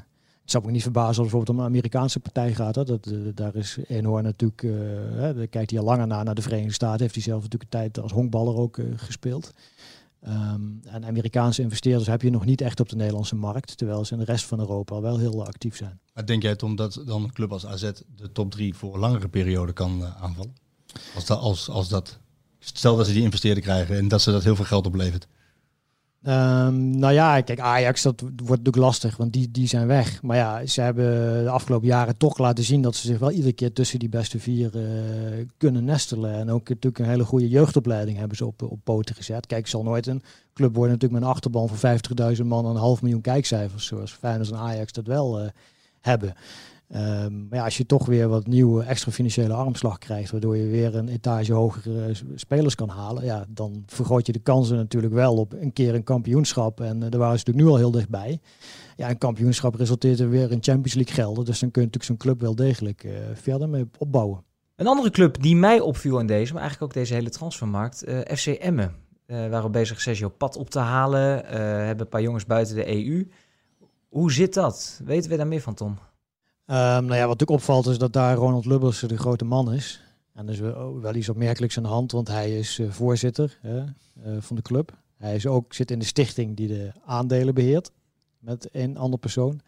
zou 0.51 0.65
me 0.65 0.71
niet 0.71 0.81
verbazen 0.81 1.07
als 1.07 1.17
het 1.17 1.25
bijvoorbeeld 1.25 1.57
om 1.57 1.63
een 1.63 1.69
Amerikaanse 1.69 2.19
partij 2.19 2.53
gaat. 2.53 2.75
Hè. 2.75 2.83
Dat, 2.83 3.07
uh, 3.07 3.29
daar 3.33 3.55
is 3.55 3.77
Eenhoorn 3.87 4.23
natuurlijk. 4.23 4.61
Uh, 4.61 4.73
hè, 5.15 5.47
kijkt 5.47 5.69
hij 5.69 5.79
al 5.79 5.85
langer 5.85 6.07
naar, 6.07 6.23
naar 6.23 6.35
de 6.35 6.41
Verenigde 6.41 6.73
Staten. 6.73 7.01
Heeft 7.01 7.13
hij 7.13 7.23
zelf 7.23 7.41
natuurlijk 7.41 7.73
een 7.73 7.79
tijd 7.79 7.99
als 7.99 8.11
honkballer 8.11 8.55
ook 8.55 8.79
gespeeld. 8.95 9.53
Um, 10.27 10.79
en 10.83 11.05
Amerikaanse 11.05 11.61
investeerders 11.61 12.07
heb 12.07 12.21
je 12.21 12.29
nog 12.29 12.45
niet 12.45 12.61
echt 12.61 12.79
op 12.79 12.89
de 12.89 12.95
Nederlandse 12.95 13.35
markt. 13.35 13.77
Terwijl 13.77 14.05
ze 14.05 14.13
in 14.13 14.19
de 14.19 14.25
rest 14.25 14.45
van 14.45 14.59
Europa 14.59 15.01
wel 15.01 15.17
heel 15.17 15.45
actief 15.45 15.75
zijn. 15.75 15.99
Maar 16.13 16.25
denk 16.25 16.41
jij 16.41 16.55
Tom 16.55 16.75
dat 16.75 17.01
dan 17.05 17.23
een 17.23 17.33
club 17.33 17.51
als 17.51 17.65
AZ 17.65 17.91
de 18.15 18.31
top 18.31 18.51
3 18.51 18.75
voor 18.75 18.93
een 18.93 18.99
langere 18.99 19.27
periode 19.27 19.73
kan 19.73 20.05
aanvallen? 20.05 20.55
Als 21.15 21.25
dat, 21.25 21.39
als, 21.39 21.69
als 21.69 21.89
dat, 21.89 22.19
stel 22.59 22.97
dat 22.97 23.05
ze 23.07 23.13
die 23.13 23.23
investeerder 23.23 23.63
krijgen 23.63 23.97
en 23.97 24.07
dat 24.07 24.21
ze 24.21 24.31
dat 24.31 24.43
heel 24.43 24.55
veel 24.55 24.65
geld 24.65 24.85
oplevert. 24.85 25.27
Um, 26.23 26.97
nou 26.97 27.13
ja, 27.13 27.41
kijk, 27.41 27.59
Ajax, 27.59 28.01
dat 28.01 28.21
wordt 28.21 28.37
natuurlijk 28.37 28.75
lastig, 28.75 29.17
want 29.17 29.33
die, 29.33 29.51
die 29.51 29.67
zijn 29.67 29.87
weg. 29.87 30.21
Maar 30.21 30.37
ja, 30.37 30.65
ze 30.65 30.81
hebben 30.81 31.43
de 31.43 31.49
afgelopen 31.49 31.87
jaren 31.87 32.17
toch 32.17 32.37
laten 32.37 32.63
zien 32.63 32.81
dat 32.81 32.95
ze 32.95 33.07
zich 33.07 33.19
wel 33.19 33.31
iedere 33.31 33.53
keer 33.53 33.73
tussen 33.73 33.99
die 33.99 34.09
beste 34.09 34.39
vier 34.39 34.75
uh, 34.75 35.45
kunnen 35.57 35.83
nestelen. 35.83 36.33
En 36.33 36.49
ook 36.49 36.69
natuurlijk 36.69 36.99
een 36.99 37.09
hele 37.09 37.25
goede 37.25 37.49
jeugdopleiding 37.49 38.17
hebben 38.17 38.37
ze 38.37 38.45
op, 38.45 38.61
op 38.61 38.79
poten 38.83 39.15
gezet. 39.15 39.45
Kijk, 39.45 39.67
zal 39.67 39.83
nooit 39.83 40.07
een 40.07 40.23
club 40.53 40.75
worden 40.75 40.93
natuurlijk 40.93 41.21
met 41.21 41.29
een 41.29 41.35
achterban 41.35 41.69
van 41.69 41.99
50.000 42.37 42.45
man 42.45 42.65
en 42.65 42.71
een 42.71 42.77
half 42.77 43.01
miljoen 43.01 43.21
kijkcijfers, 43.21 43.85
zoals 43.85 44.11
Feyenoord 44.11 44.51
en 44.51 44.57
Ajax 44.57 44.91
dat 44.91 45.07
wel 45.07 45.41
uh, 45.41 45.47
hebben. 46.01 46.33
Ehm, 46.89 47.47
maar 47.47 47.57
ja, 47.57 47.63
als 47.63 47.77
je 47.77 47.85
toch 47.85 48.05
weer 48.05 48.27
wat 48.27 48.47
nieuwe 48.47 48.83
extra 48.83 49.11
financiële 49.11 49.53
armslag 49.53 49.97
krijgt, 49.97 50.31
waardoor 50.31 50.57
je 50.57 50.67
weer 50.67 50.95
een 50.95 51.07
etage 51.07 51.53
hogere 51.53 52.11
spelers 52.35 52.75
kan 52.75 52.89
halen, 52.89 53.23
ja, 53.23 53.45
dan 53.49 53.83
vergroot 53.85 54.25
je 54.25 54.31
de 54.31 54.39
kansen 54.39 54.75
natuurlijk 54.75 55.13
wel 55.13 55.35
op 55.35 55.53
een 55.53 55.73
keer 55.73 55.95
een 55.95 56.03
kampioenschap. 56.03 56.81
En 56.81 56.99
daar 56.99 57.19
waren 57.19 57.39
ze 57.39 57.45
natuurlijk 57.45 57.65
nu 57.65 57.71
al 57.71 57.77
heel 57.77 57.91
dichtbij. 57.91 58.39
Ja, 58.95 59.09
een 59.09 59.17
kampioenschap 59.17 59.75
resulteert 59.75 60.19
er 60.19 60.29
weer 60.29 60.51
in 60.51 60.63
Champions 60.63 60.93
League 60.93 61.13
gelden. 61.13 61.45
Dus 61.45 61.59
dan 61.59 61.71
kun 61.71 61.81
je 61.81 61.87
natuurlijk 61.87 62.03
zo'n 62.03 62.31
club 62.31 62.41
wel 62.41 62.55
degelijk 62.55 63.07
verder 63.33 63.69
mee 63.69 63.89
opbouwen. 63.97 64.43
Een 64.75 64.87
andere 64.87 65.09
club 65.09 65.41
die 65.41 65.55
mij 65.55 65.79
opviel 65.79 66.19
in 66.19 66.27
deze, 66.27 66.53
maar 66.53 66.61
eigenlijk 66.61 66.91
ook 66.91 66.99
deze 67.01 67.13
hele 67.13 67.29
transfermarkt, 67.29 68.07
uh, 68.07 68.19
FC 68.19 68.47
Emmen. 68.47 68.95
Waren 69.25 69.71
bezig 69.71 70.01
Sergio 70.01 70.29
Pad 70.29 70.55
op 70.55 70.69
te 70.69 70.79
halen, 70.79 71.45
hebben 71.85 71.99
een 71.99 72.09
paar 72.09 72.21
jongens 72.21 72.45
buiten 72.45 72.75
de 72.75 72.87
EU. 72.87 73.27
Hoe 74.07 74.31
zit 74.31 74.53
dat? 74.53 75.01
Weten 75.05 75.29
we 75.29 75.37
daar 75.37 75.47
meer 75.47 75.61
van, 75.61 75.73
Tom? 75.73 75.97
Um, 76.71 76.75
nou 76.75 77.05
ja, 77.05 77.19
wat 77.19 77.39
natuurlijk 77.39 77.49
opvalt 77.49 77.87
is 77.87 77.97
dat 77.97 78.13
daar 78.13 78.35
Ronald 78.35 78.65
Lubbers 78.65 78.99
de 78.99 79.17
grote 79.17 79.45
man 79.45 79.73
is. 79.73 80.01
En 80.33 80.47
er 80.47 80.53
is 80.53 80.59
wel 81.01 81.15
iets 81.15 81.29
opmerkelijks 81.29 81.77
aan 81.77 81.83
de 81.83 81.89
hand, 81.89 82.11
want 82.11 82.27
hij 82.27 82.57
is 82.57 82.81
voorzitter 82.89 83.59
van 84.39 84.55
de 84.55 84.61
club. 84.61 84.97
Hij 85.17 85.35
is 85.35 85.47
ook, 85.47 85.73
zit 85.73 85.91
in 85.91 85.99
de 85.99 86.05
stichting 86.05 86.55
die 86.55 86.67
de 86.67 86.91
aandelen 87.05 87.53
beheert 87.53 87.91
met 88.39 88.69
een 88.71 88.97
andere 88.97 89.21
persoon. 89.21 89.59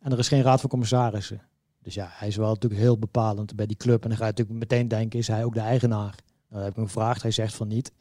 En 0.00 0.12
er 0.12 0.18
is 0.18 0.28
geen 0.28 0.42
raad 0.42 0.60
van 0.60 0.70
commissarissen. 0.70 1.42
Dus 1.82 1.94
ja, 1.94 2.08
hij 2.10 2.28
is 2.28 2.36
wel 2.36 2.48
natuurlijk 2.48 2.80
heel 2.80 2.98
bepalend 2.98 3.56
bij 3.56 3.66
die 3.66 3.76
club. 3.76 4.02
En 4.02 4.08
dan 4.08 4.18
ga 4.18 4.24
je 4.24 4.30
natuurlijk 4.30 4.58
meteen 4.58 4.88
denken, 4.88 5.18
is 5.18 5.28
hij 5.28 5.44
ook 5.44 5.54
de 5.54 5.60
eigenaar? 5.60 6.14
Nou, 6.48 6.62
heb 6.62 6.70
ik 6.70 6.76
hem 6.76 6.86
gevraagd, 6.86 7.22
hij 7.22 7.30
zegt 7.30 7.54
van 7.54 7.68
niet. 7.68 7.92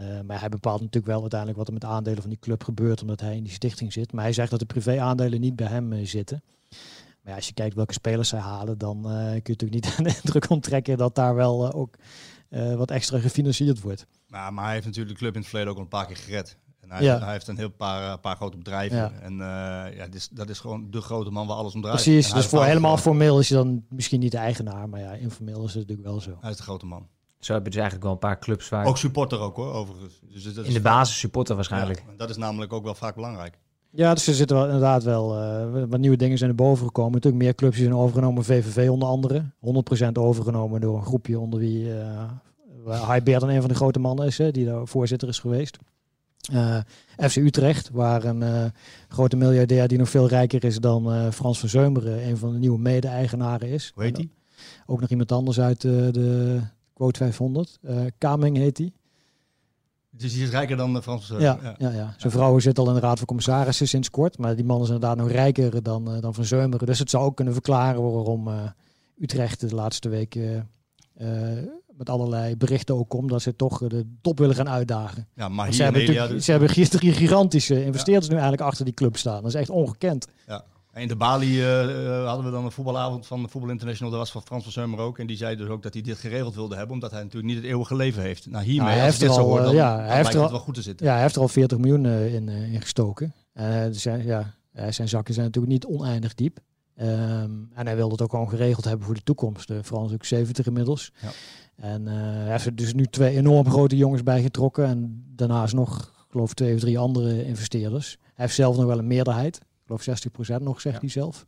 Uh, 0.00 0.20
maar 0.20 0.40
hij 0.40 0.48
bepaalt 0.48 0.80
natuurlijk 0.80 1.12
wel 1.12 1.20
uiteindelijk 1.20 1.58
wat 1.58 1.66
er 1.66 1.72
met 1.72 1.82
de 1.82 1.88
aandelen 1.88 2.20
van 2.20 2.30
die 2.30 2.38
club 2.38 2.64
gebeurt, 2.64 3.00
omdat 3.00 3.20
hij 3.20 3.36
in 3.36 3.42
die 3.42 3.52
stichting 3.52 3.92
zit. 3.92 4.12
Maar 4.12 4.24
hij 4.24 4.32
zegt 4.32 4.50
dat 4.50 4.60
de 4.60 4.66
privé-aandelen 4.66 5.40
niet 5.40 5.56
bij 5.56 5.66
hem 5.66 6.04
zitten. 6.04 6.42
Maar 7.26 7.34
ja, 7.34 7.40
als 7.40 7.48
je 7.48 7.54
kijkt 7.54 7.74
welke 7.74 7.92
spelers 7.92 8.28
zij 8.28 8.38
halen, 8.38 8.78
dan 8.78 8.96
uh, 8.96 9.12
kun 9.12 9.40
je 9.42 9.56
natuurlijk 9.56 9.84
niet 9.84 9.94
aan 9.96 10.04
de 10.04 10.20
indruk 10.22 10.50
onttrekken 10.50 10.98
dat 10.98 11.14
daar 11.14 11.34
wel 11.34 11.72
ook 11.72 11.96
wat 12.76 12.90
extra 12.90 13.18
gefinancierd 13.18 13.80
wordt. 13.80 14.06
Maar, 14.28 14.52
maar 14.52 14.64
hij 14.64 14.72
heeft 14.72 14.86
natuurlijk 14.86 15.14
de 15.14 15.20
club 15.20 15.34
in 15.34 15.40
het 15.40 15.48
verleden 15.48 15.70
ook 15.72 15.78
al 15.78 15.82
een 15.82 15.88
paar 15.88 16.06
keer 16.06 16.16
gered. 16.16 16.58
En 16.80 16.90
hij, 16.90 17.02
ja. 17.02 17.18
hij, 17.18 17.32
heeft 17.32 17.48
een 17.48 17.56
heel 17.56 17.70
paar, 17.70 18.02
uh, 18.02 18.14
paar 18.20 18.36
grote 18.36 18.56
bedrijven. 18.56 18.96
Ja. 18.96 19.12
En 19.20 19.32
uh, 19.32 19.96
ja, 19.96 20.04
dat 20.04 20.14
is, 20.14 20.28
dat 20.28 20.48
is 20.48 20.58
gewoon 20.58 20.90
de 20.90 21.00
grote 21.00 21.30
man 21.30 21.46
waar 21.46 21.56
alles 21.56 21.74
om 21.74 21.80
draait. 21.80 22.02
Precies, 22.02 22.32
dus 22.32 22.46
voor 22.46 22.64
helemaal 22.64 22.96
formeel 22.96 23.38
is 23.38 23.48
hij 23.48 23.58
dan 23.58 23.84
misschien 23.88 24.20
niet 24.20 24.30
de 24.30 24.38
eigenaar. 24.38 24.88
Maar 24.88 25.00
ja, 25.00 25.12
informeel 25.12 25.64
is 25.64 25.74
het 25.74 25.88
natuurlijk 25.88 26.08
wel 26.08 26.20
zo. 26.20 26.38
Hij 26.40 26.50
is 26.50 26.56
de 26.56 26.62
grote 26.62 26.86
man. 26.86 27.08
Zo 27.38 27.52
heb 27.52 27.62
je 27.62 27.70
dus 27.70 27.80
eigenlijk 27.80 28.04
wel 28.04 28.12
een 28.12 28.28
paar 28.28 28.38
clubs 28.38 28.68
waar... 28.68 28.86
Ook 28.86 28.98
supporter 28.98 29.38
ook 29.38 29.56
hoor, 29.56 29.72
overigens. 29.72 30.20
Dus 30.22 30.54
dat 30.54 30.64
in 30.64 30.72
de 30.72 30.80
basis 30.80 31.18
supporter 31.18 31.54
waarschijnlijk. 31.54 32.04
Ja, 32.06 32.16
dat 32.16 32.30
is 32.30 32.36
namelijk 32.36 32.72
ook 32.72 32.84
wel 32.84 32.94
vaak 32.94 33.14
belangrijk. 33.14 33.58
Ja, 33.96 34.14
dus 34.14 34.26
er 34.26 34.34
zitten 34.34 34.56
wel, 34.56 34.64
inderdaad 34.64 35.02
wel 35.02 35.38
uh, 35.38 35.84
wat 35.88 36.00
nieuwe 36.00 36.16
dingen 36.16 36.38
zijn 36.38 36.50
er 36.50 36.56
boven 36.56 36.86
gekomen. 36.86 37.12
Natuurlijk 37.12 37.42
meer 37.42 37.54
clubs 37.54 37.76
zijn 37.76 37.94
overgenomen, 37.94 38.44
VVV 38.44 38.90
onder 38.90 39.08
andere. 39.08 39.44
100% 40.06 40.12
overgenomen 40.12 40.80
door 40.80 40.96
een 40.96 41.04
groepje 41.04 41.38
onder 41.38 41.58
wie 41.58 41.88
uh, 42.86 43.16
Beer 43.24 43.40
dan 43.40 43.48
een 43.48 43.60
van 43.60 43.68
de 43.68 43.74
grote 43.74 43.98
mannen 43.98 44.26
is, 44.26 44.38
hè, 44.38 44.50
die 44.50 44.64
daar 44.64 44.86
voorzitter 44.86 45.28
is 45.28 45.38
geweest. 45.38 45.78
Uh, 46.52 46.76
eh, 46.76 47.28
FC 47.28 47.36
Utrecht, 47.36 47.90
waar 47.90 48.24
een 48.24 48.42
uh, 48.42 48.64
grote 49.08 49.36
miljardair 49.36 49.88
die 49.88 49.98
nog 49.98 50.10
veel 50.10 50.28
rijker 50.28 50.64
is 50.64 50.80
dan 50.80 51.12
uh, 51.12 51.30
Frans 51.30 51.58
van 51.58 51.68
Zeumeren, 51.68 52.28
een 52.28 52.36
van 52.36 52.52
de 52.52 52.58
nieuwe 52.58 52.78
mede-eigenaren 52.78 53.68
is. 53.68 53.92
Hoe 53.94 54.02
heet 54.02 54.16
hij? 54.16 54.28
Ook 54.86 55.00
nog 55.00 55.10
iemand 55.10 55.32
anders 55.32 55.60
uit 55.60 55.80
de 55.80 56.60
quote 56.92 57.18
500. 57.18 57.78
Kaming 58.18 58.56
heet 58.56 58.78
hij. 58.78 58.92
Dus 60.16 60.32
die 60.32 60.42
is 60.42 60.50
rijker 60.50 60.76
dan 60.76 61.02
Frans 61.02 61.26
van 61.26 61.40
Zeumeren? 61.40 61.64
Ja, 61.64 61.74
ja. 61.78 61.90
ja, 61.90 61.96
ja. 61.96 62.14
zijn 62.16 62.32
vrouw 62.32 62.58
zit 62.58 62.78
al 62.78 62.88
in 62.88 62.94
de 62.94 63.00
raad 63.00 63.18
van 63.18 63.26
commissarissen 63.26 63.88
sinds 63.88 64.10
kort, 64.10 64.38
maar 64.38 64.56
die 64.56 64.64
man 64.64 64.80
is 64.80 64.86
inderdaad 64.86 65.16
nog 65.16 65.30
rijker 65.30 65.82
dan, 65.82 66.20
dan 66.20 66.34
Van 66.34 66.44
Zeumeren. 66.44 66.86
Dus 66.86 66.98
het 66.98 67.10
zou 67.10 67.24
ook 67.24 67.36
kunnen 67.36 67.54
verklaren 67.54 68.12
waarom 68.12 68.48
Utrecht 69.18 69.60
de 69.60 69.74
laatste 69.74 70.08
weken 70.08 70.70
met 71.96 72.10
allerlei 72.10 72.56
berichten 72.56 72.94
ook 72.94 73.12
om 73.14 73.28
dat 73.28 73.42
ze 73.42 73.56
toch 73.56 73.78
de 73.78 74.06
top 74.20 74.38
willen 74.38 74.54
gaan 74.54 74.68
uitdagen. 74.68 75.28
Ja, 75.34 75.48
maar 75.48 75.72
ze, 75.72 75.82
hebben 75.82 76.06
dus... 76.06 76.44
ze 76.44 76.50
hebben 76.50 76.88
drie 76.88 77.12
gigantische 77.12 77.84
investeerders 77.84 78.28
nu 78.28 78.34
eigenlijk 78.34 78.62
achter 78.62 78.84
die 78.84 78.94
club 78.94 79.16
staan. 79.16 79.42
Dat 79.42 79.54
is 79.54 79.60
echt 79.60 79.70
ongekend. 79.70 80.26
Ja. 80.46 80.64
En 80.96 81.02
in 81.02 81.08
de 81.08 81.16
Bali 81.16 81.60
uh, 81.60 82.26
hadden 82.26 82.44
we 82.44 82.50
dan 82.50 82.64
een 82.64 82.70
voetbalavond 82.70 83.26
van 83.26 83.42
de 83.42 83.48
Voetbal 83.48 83.70
International. 83.70 84.10
Dat 84.10 84.20
was 84.20 84.30
van 84.30 84.42
Frans 84.42 84.62
van 84.62 84.72
Zeumer 84.72 84.98
ook. 84.98 85.18
En 85.18 85.26
die 85.26 85.36
zei 85.36 85.56
dus 85.56 85.68
ook 85.68 85.82
dat 85.82 85.92
hij 85.92 86.02
dit 86.02 86.18
geregeld 86.18 86.54
wilde 86.54 86.76
hebben. 86.76 86.94
Omdat 86.94 87.10
hij 87.10 87.22
natuurlijk 87.22 87.52
niet 87.52 87.62
het 87.62 87.72
eeuwige 87.72 87.96
leven 87.96 88.22
heeft. 88.22 88.46
Nou, 88.46 88.64
hiermee, 88.64 88.84
nou, 88.84 88.96
hij 88.96 89.04
heeft 89.04 89.22
er 89.22 89.30
al, 89.30 89.54
dan, 89.54 89.74
ja, 89.74 90.00
hij 90.00 90.16
heeft 90.16 90.34
er 90.34 90.40
al, 90.40 90.50
wel 90.50 90.58
goed 90.58 90.74
te 90.74 90.82
zitten. 90.82 91.06
Ja, 91.06 91.12
hij 91.12 91.22
heeft 91.22 91.34
er 91.36 91.40
al 91.40 91.48
40 91.48 91.78
miljoen 91.78 92.04
uh, 92.04 92.34
in, 92.34 92.48
uh, 92.48 92.72
in, 92.72 92.80
gestoken. 92.80 93.34
dus, 93.86 94.02
ja, 94.02 94.54
zijn 94.90 95.08
zakken 95.08 95.34
zijn 95.34 95.46
natuurlijk 95.46 95.72
niet 95.72 95.86
oneindig 95.86 96.34
diep. 96.34 96.58
Um, 97.00 97.70
en 97.74 97.86
hij 97.86 97.96
wilde 97.96 98.12
het 98.12 98.22
ook 98.22 98.30
gewoon 98.30 98.48
geregeld 98.48 98.84
hebben 98.84 99.06
voor 99.06 99.14
de 99.14 99.22
toekomst. 99.22 99.70
Uh, 99.70 99.78
Frans 99.82 100.12
ook 100.12 100.24
70 100.24 100.66
inmiddels. 100.66 101.12
Ja. 101.20 101.30
En 101.76 102.06
hij 102.06 102.50
heeft 102.50 102.66
er 102.66 102.76
dus 102.76 102.94
nu 102.94 103.06
twee 103.06 103.36
enorm 103.36 103.70
grote 103.70 103.96
jongens 103.96 104.22
bij 104.22 104.42
getrokken. 104.42 104.84
En 104.86 105.24
daarnaast 105.34 105.74
nog, 105.74 106.24
geloof 106.30 106.54
twee 106.54 106.74
of 106.74 106.80
drie 106.80 106.98
andere 106.98 107.44
investeerders. 107.44 108.16
Hij 108.20 108.44
heeft 108.44 108.54
zelf 108.54 108.76
nog 108.76 108.86
wel 108.86 108.98
een 108.98 109.06
meerderheid. 109.06 109.60
Ik 109.86 110.00
geloof 110.02 110.58
60% 110.60 110.62
nog, 110.62 110.80
zegt 110.80 110.94
ja. 110.94 111.00
hij 111.00 111.10
zelf. 111.10 111.46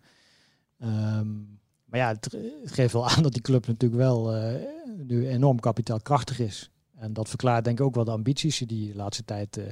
Um, 0.83 1.61
maar 1.85 2.01
ja, 2.01 2.09
het, 2.09 2.33
het, 2.63 2.73
geeft 2.73 2.93
wel 2.93 3.09
aan 3.09 3.23
dat 3.23 3.33
die 3.33 3.43
club 3.43 3.67
natuurlijk 3.67 4.01
wel 4.01 4.37
uh, 4.37 4.55
nu 4.97 5.29
enorm 5.29 5.61
kapitaalkrachtig 5.61 6.39
is. 6.39 6.71
En 6.95 7.13
dat 7.13 7.29
verklaart 7.29 7.65
denk 7.65 7.79
ik 7.79 7.85
ook 7.85 7.95
wel 7.95 8.05
de 8.05 8.11
ambities 8.11 8.59
die 8.59 8.89
de 8.93 8.97
laatste 8.97 9.25
tijd 9.25 9.57
uh, 9.57 9.65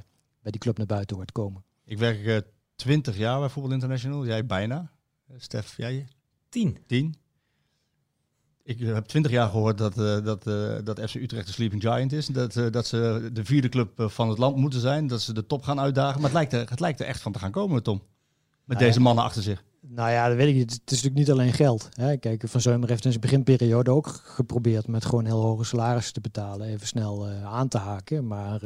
bij 0.43 0.51
die 0.51 0.61
club 0.61 0.77
naar 0.77 0.87
buiten 0.87 1.17
wordt 1.17 1.33
komen. 1.33 1.65
Ik 1.85 1.99
werk 1.99 2.47
20 2.77 3.17
jaar 3.17 3.39
bij 3.39 3.49
Voetbal 3.49 3.73
International. 3.73 4.27
Jij 4.27 4.47
bijna. 4.47 4.91
Stef, 5.37 5.77
jij? 5.77 6.09
Tien. 6.49 6.79
Tien. 6.87 7.15
Ik 8.63 8.79
heb 8.79 9.05
twintig 9.05 9.33
jaar 9.33 9.49
gehoord 9.49 9.79
dat, 9.79 9.99
uh, 9.99 10.25
dat, 10.25 10.47
uh, 10.47 10.77
dat 10.85 11.01
FC 11.01 11.15
Utrecht 11.15 11.47
de 11.47 11.53
sleeping 11.53 11.83
giant 11.83 12.13
is. 12.13 12.27
Dat, 12.27 12.57
uh, 12.57 12.71
dat 12.71 12.87
ze 12.87 13.31
de 13.33 13.45
vierde 13.45 13.69
club 13.69 13.91
van 13.97 14.29
het 14.29 14.39
land 14.39 14.57
moeten 14.57 14.81
zijn. 14.81 15.07
Dat 15.07 15.23
ze 15.23 15.33
de 15.33 15.47
top 15.47 15.63
gaan 15.63 15.81
uitdagen. 15.81 16.15
Maar 16.15 16.31
het 16.31 16.39
lijkt 16.39 16.53
er, 16.53 16.71
het 16.71 16.81
lijkt 16.81 17.01
er 17.01 17.07
echt 17.07 17.21
van 17.21 17.33
te 17.33 17.39
gaan 17.39 17.51
komen, 17.51 17.83
Tom. 17.83 18.03
Met 18.67 18.79
nou 18.79 18.91
deze 18.91 19.01
mannen 19.01 19.25
achter 19.25 19.43
zich. 19.43 19.65
Nou 19.81 20.11
ja, 20.11 20.29
dat 20.29 20.37
weet 20.37 20.49
ik 20.49 20.55
niet. 20.55 20.71
Het 20.71 20.91
is 20.91 21.03
natuurlijk 21.03 21.15
niet 21.15 21.31
alleen 21.31 21.53
geld. 21.53 21.89
Hè. 21.93 22.17
Kijk, 22.17 22.43
Van 22.47 22.61
Zeumer 22.61 22.89
heeft 22.89 23.05
in 23.05 23.11
zijn 23.11 23.23
beginperiode 23.23 23.91
ook 23.91 24.07
geprobeerd 24.25 24.87
met 24.87 25.05
gewoon 25.05 25.25
heel 25.25 25.43
hoge 25.43 25.65
salarissen 25.65 26.13
te 26.13 26.21
betalen. 26.21 26.67
Even 26.67 26.87
snel 26.87 27.29
aan 27.29 27.69
te 27.69 27.79
haken. 27.79 28.27
Maar 28.27 28.61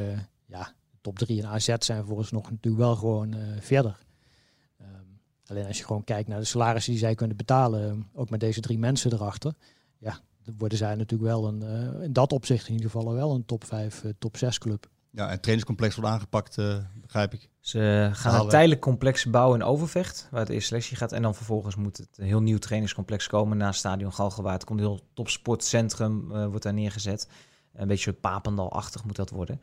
ja, 0.46 0.72
top 1.00 1.18
3 1.18 1.42
en 1.42 1.48
AZ 1.48 1.74
zijn 1.78 2.04
volgens 2.04 2.30
nog 2.30 2.50
natuurlijk 2.50 2.82
wel 2.82 2.96
gewoon 2.96 3.34
verder. 3.60 3.98
Alleen 5.50 5.66
als 5.66 5.78
je 5.78 5.84
gewoon 5.84 6.04
kijkt 6.04 6.28
naar 6.28 6.38
de 6.38 6.44
salarissen 6.44 6.92
die 6.92 7.00
zij 7.00 7.14
kunnen 7.14 7.36
betalen, 7.36 8.08
ook 8.14 8.30
met 8.30 8.40
deze 8.40 8.60
drie 8.60 8.78
mensen 8.78 9.12
erachter, 9.12 9.54
ja, 9.98 10.20
dan 10.42 10.54
worden 10.58 10.78
zij 10.78 10.94
natuurlijk 10.94 11.30
wel 11.30 11.48
een, 11.48 11.62
uh, 11.62 12.02
in 12.02 12.12
dat 12.12 12.32
opzicht 12.32 12.68
in 12.68 12.74
ieder 12.74 12.90
geval 12.90 13.12
wel 13.12 13.34
een 13.34 13.44
top 13.44 13.64
5, 13.64 14.02
uh, 14.02 14.12
top 14.18 14.36
6 14.36 14.58
club. 14.58 14.90
Ja, 15.10 15.24
en 15.24 15.30
het 15.30 15.42
trainingscomplex 15.42 15.94
wordt 15.94 16.10
aangepakt, 16.10 16.56
uh, 16.58 16.76
begrijp 17.00 17.34
ik. 17.34 17.48
Ze 17.61 18.11
gaan 18.12 18.40
een 18.40 18.49
tijdelijk 18.49 18.81
complex 18.81 19.25
bouwen 19.25 19.61
in 19.61 19.66
Overvecht, 19.66 20.29
waar 20.31 20.44
de 20.44 20.53
eerste 20.53 20.68
selectie 20.68 20.96
gaat. 20.96 21.12
En 21.12 21.23
dan 21.23 21.35
vervolgens 21.35 21.77
moet 21.77 21.96
het 21.96 22.09
een 22.16 22.27
heel 22.27 22.40
nieuw 22.40 22.59
trainingscomplex 22.59 23.27
komen 23.27 23.57
naast 23.57 23.79
Stadion 23.79 24.12
Galgenwaard. 24.12 24.55
Het 24.55 24.64
komt 24.64 24.81
een 24.81 24.87
heel 24.87 25.09
topsportcentrum, 25.14 26.29
wordt 26.29 26.62
daar 26.62 26.75
neergezet. 26.75 27.29
Een 27.73 27.88
beetje 27.88 28.12
Papendal-achtig 28.12 29.05
moet 29.05 29.16
dat 29.16 29.31
worden. 29.31 29.61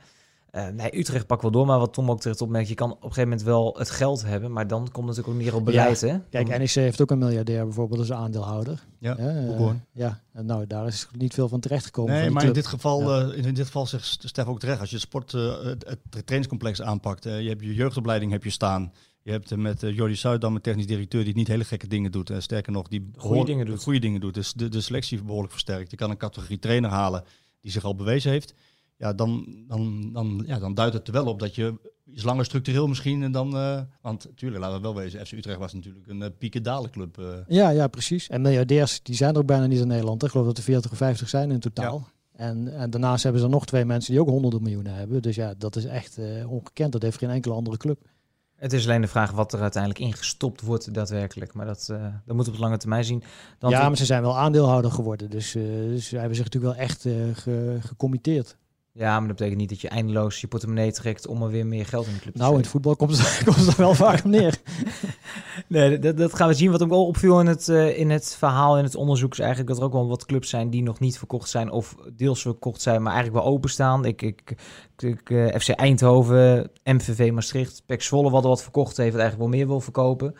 Uh, 0.57 0.67
nee, 0.67 0.99
Utrecht 0.99 1.27
pak 1.27 1.41
wel 1.41 1.51
door, 1.51 1.65
maar 1.65 1.79
wat 1.79 1.93
Tom 1.93 2.11
ook 2.11 2.21
terecht 2.21 2.41
opmerkt, 2.41 2.67
je 2.67 2.75
kan 2.75 2.91
op 2.91 2.95
een 2.95 3.01
gegeven 3.01 3.29
moment 3.29 3.47
wel 3.47 3.75
het 3.77 3.89
geld 3.89 4.25
hebben, 4.25 4.51
maar 4.51 4.67
dan 4.67 4.91
komt 4.91 5.07
het 5.07 5.17
natuurlijk 5.17 5.27
ook 5.27 5.43
meer 5.43 5.55
op 5.55 5.65
beleid. 5.65 5.99
Ja. 5.99 6.07
Hè? 6.07 6.19
Kijk, 6.29 6.47
NEC 6.47 6.69
heeft 6.69 7.01
ook 7.01 7.11
een 7.11 7.17
miljardair 7.17 7.63
bijvoorbeeld 7.63 7.99
als 7.99 8.11
aandeelhouder. 8.11 8.83
Ja, 8.99 9.17
uh, 9.19 9.69
ja. 9.91 10.21
En 10.33 10.45
nou, 10.45 10.67
daar 10.67 10.87
is 10.87 11.07
niet 11.17 11.33
veel 11.33 11.47
van 11.47 11.59
terecht 11.59 11.85
gekomen. 11.85 12.13
Nee, 12.13 12.29
maar 12.29 12.43
in 12.43 12.53
dit, 12.53 12.67
geval, 12.67 13.01
ja. 13.01 13.35
uh, 13.35 13.45
in 13.45 13.53
dit 13.53 13.65
geval 13.65 13.85
zegt 13.85 14.05
Stef 14.05 14.45
ook 14.45 14.59
terecht, 14.59 14.79
als 14.79 14.89
je 14.89 14.95
het 14.95 15.05
sport, 15.05 15.31
het, 15.31 15.85
het, 15.87 15.99
trainingscomplex 16.09 16.81
aanpakt, 16.81 17.23
je 17.23 17.29
hebt 17.29 17.63
je 17.63 17.73
jeugdopleiding 17.73 18.31
heb 18.31 18.43
je 18.43 18.49
staan, 18.49 18.93
je 19.21 19.31
hebt 19.31 19.55
met 19.55 19.83
uh, 19.83 19.95
Jordi 19.95 20.15
Zuidam, 20.15 20.55
een 20.55 20.61
technisch 20.61 20.87
directeur, 20.87 21.23
die 21.23 21.35
niet 21.35 21.47
hele 21.47 21.63
gekke 21.63 21.87
dingen 21.87 22.11
doet. 22.11 22.29
En 22.29 22.41
sterker 22.41 22.71
nog, 22.71 22.87
die 22.87 23.09
goede 23.15 23.45
dingen 23.45 23.65
doet. 23.65 23.83
Goede 23.83 23.99
dingen 23.99 24.19
doet. 24.19 24.33
Dus 24.33 24.53
de, 24.53 24.69
de 24.69 24.81
selectie 24.81 25.23
behoorlijk 25.23 25.51
versterkt. 25.51 25.91
Je 25.91 25.97
kan 25.97 26.09
een 26.09 26.17
categorie 26.17 26.59
trainer 26.59 26.89
halen 26.89 27.23
die 27.61 27.71
zich 27.71 27.83
al 27.83 27.95
bewezen 27.95 28.31
heeft 28.31 28.53
ja, 28.97 29.13
dan, 29.13 29.63
dan, 29.67 30.09
dan, 30.13 30.43
ja, 30.45 30.59
dan 30.59 30.73
duidt 30.73 30.93
het 30.93 31.07
er 31.07 31.13
wel 31.13 31.25
op 31.25 31.39
dat 31.39 31.55
je 31.55 31.73
iets 32.05 32.23
langer 32.23 32.45
structureel 32.45 32.87
misschien 32.87 33.23
en 33.23 33.31
dan... 33.31 33.55
Uh, 33.55 33.81
want 34.01 34.25
natuurlijk, 34.25 34.61
laten 34.61 34.77
we 34.77 34.83
wel 34.83 34.95
wezen, 34.95 35.25
FC 35.25 35.31
Utrecht 35.31 35.57
was 35.59 35.73
natuurlijk 35.73 36.07
een 36.07 36.21
uh, 36.21 36.27
piekendalenclub. 36.37 37.17
Uh. 37.17 37.25
Ja, 37.47 37.69
ja, 37.69 37.87
precies. 37.87 38.27
En 38.27 38.41
miljardairs, 38.41 39.03
die 39.03 39.15
zijn 39.15 39.33
er 39.33 39.39
ook 39.39 39.45
bijna 39.45 39.65
niet 39.65 39.79
in 39.79 39.87
Nederland. 39.87 40.23
Ik 40.23 40.29
geloof 40.29 40.45
dat 40.45 40.57
er 40.57 40.63
40 40.63 40.91
of 40.91 40.97
50 40.97 41.29
zijn 41.29 41.51
in 41.51 41.59
totaal. 41.59 42.07
Ja. 42.07 42.45
En, 42.45 42.73
en 42.73 42.89
daarnaast 42.89 43.23
hebben 43.23 43.41
ze 43.41 43.47
er 43.47 43.53
nog 43.53 43.65
twee 43.65 43.85
mensen 43.85 44.11
die 44.11 44.21
ook 44.21 44.29
honderden 44.29 44.61
miljoenen 44.61 44.93
hebben. 44.93 45.21
Dus 45.21 45.35
ja, 45.35 45.53
dat 45.57 45.75
is 45.75 45.85
echt 45.85 46.19
ongekend. 46.47 46.91
Dat 46.91 47.01
heeft 47.01 47.17
geen 47.17 47.29
enkele 47.29 47.53
andere 47.53 47.77
club. 47.77 47.99
Het 48.57 48.73
is 48.73 48.85
alleen 48.85 49.01
de 49.01 49.07
vraag 49.07 49.31
wat 49.31 49.53
er 49.53 49.61
uiteindelijk 49.61 50.03
ingestopt 50.03 50.61
wordt 50.61 50.93
daadwerkelijk. 50.93 51.53
Maar 51.53 51.65
dat, 51.65 51.87
uh, 51.91 52.01
dat 52.25 52.35
moeten 52.35 52.53
we 52.53 52.59
op 52.59 52.65
lange 52.65 52.77
termijn 52.77 53.03
zien. 53.03 53.23
Dan 53.59 53.69
ja, 53.69 53.87
maar 53.87 53.97
ze 53.97 54.05
zijn 54.05 54.21
wel 54.21 54.37
aandeelhouder 54.37 54.91
geworden. 54.91 55.29
Dus, 55.29 55.55
uh, 55.55 55.63
dus 55.63 56.07
ze 56.07 56.17
hebben 56.17 56.35
zich 56.35 56.45
natuurlijk 56.45 56.73
wel 56.73 56.83
echt 56.83 57.05
uh, 57.05 57.13
ge 57.33 57.77
gecommitteerd. 57.79 58.57
Ja, 58.97 59.19
maar 59.19 59.27
dat 59.27 59.37
betekent 59.37 59.59
niet 59.59 59.69
dat 59.69 59.81
je 59.81 59.89
eindeloos 59.89 60.41
je 60.41 60.47
portemonnee 60.47 60.91
trekt 60.91 61.27
om 61.27 61.43
er 61.43 61.49
weer 61.49 61.65
meer 61.65 61.85
geld 61.85 62.07
in 62.07 62.13
de 62.13 62.19
club 62.19 62.33
te 62.33 62.39
Nou, 62.39 62.53
in 62.53 62.59
het 62.59 62.67
voetbal 62.67 62.95
komt 62.95 63.17
het, 63.17 63.41
komt 63.45 63.57
het 63.57 63.67
er 63.67 63.77
wel 63.77 63.93
vaak 63.93 64.17
op 64.19 64.25
neer. 64.25 64.57
Nee, 65.67 65.99
dat, 65.99 66.17
dat 66.17 66.33
gaan 66.33 66.47
we 66.47 66.53
zien. 66.53 66.71
Wat 66.71 66.83
ook 66.83 66.91
al 66.91 67.07
opviel 67.07 67.39
in 67.39 67.45
het, 67.45 67.69
eh, 67.69 67.99
in 67.99 68.09
het 68.09 68.35
verhaal, 68.37 68.77
in 68.77 68.83
het 68.83 68.95
onderzoek, 68.95 69.31
is 69.31 69.39
eigenlijk 69.39 69.69
dat 69.69 69.77
er 69.77 69.83
ook 69.83 69.93
wel 69.93 70.07
wat 70.07 70.25
clubs 70.25 70.49
zijn 70.49 70.69
die 70.69 70.83
nog 70.83 70.99
niet 70.99 71.17
verkocht 71.17 71.49
zijn 71.49 71.71
of 71.71 71.95
deels 72.13 72.41
verkocht 72.41 72.81
zijn, 72.81 73.01
maar 73.01 73.13
eigenlijk 73.13 73.43
wel 73.43 73.53
openstaan. 73.53 74.05
Ik, 74.05 74.21
ik, 74.21 74.55
ik, 74.97 75.29
eh, 75.29 75.59
FC 75.59 75.69
Eindhoven, 75.69 76.71
MVV 76.83 77.31
Maastricht, 77.31 77.83
PEC 77.85 78.01
Zwolle, 78.01 78.29
wat 78.29 78.43
er 78.43 78.49
wat 78.49 78.63
verkocht 78.63 78.97
heeft, 78.97 79.15
eigenlijk 79.15 79.49
wel 79.49 79.59
meer 79.59 79.67
wil 79.67 79.79
verkopen. 79.79 80.35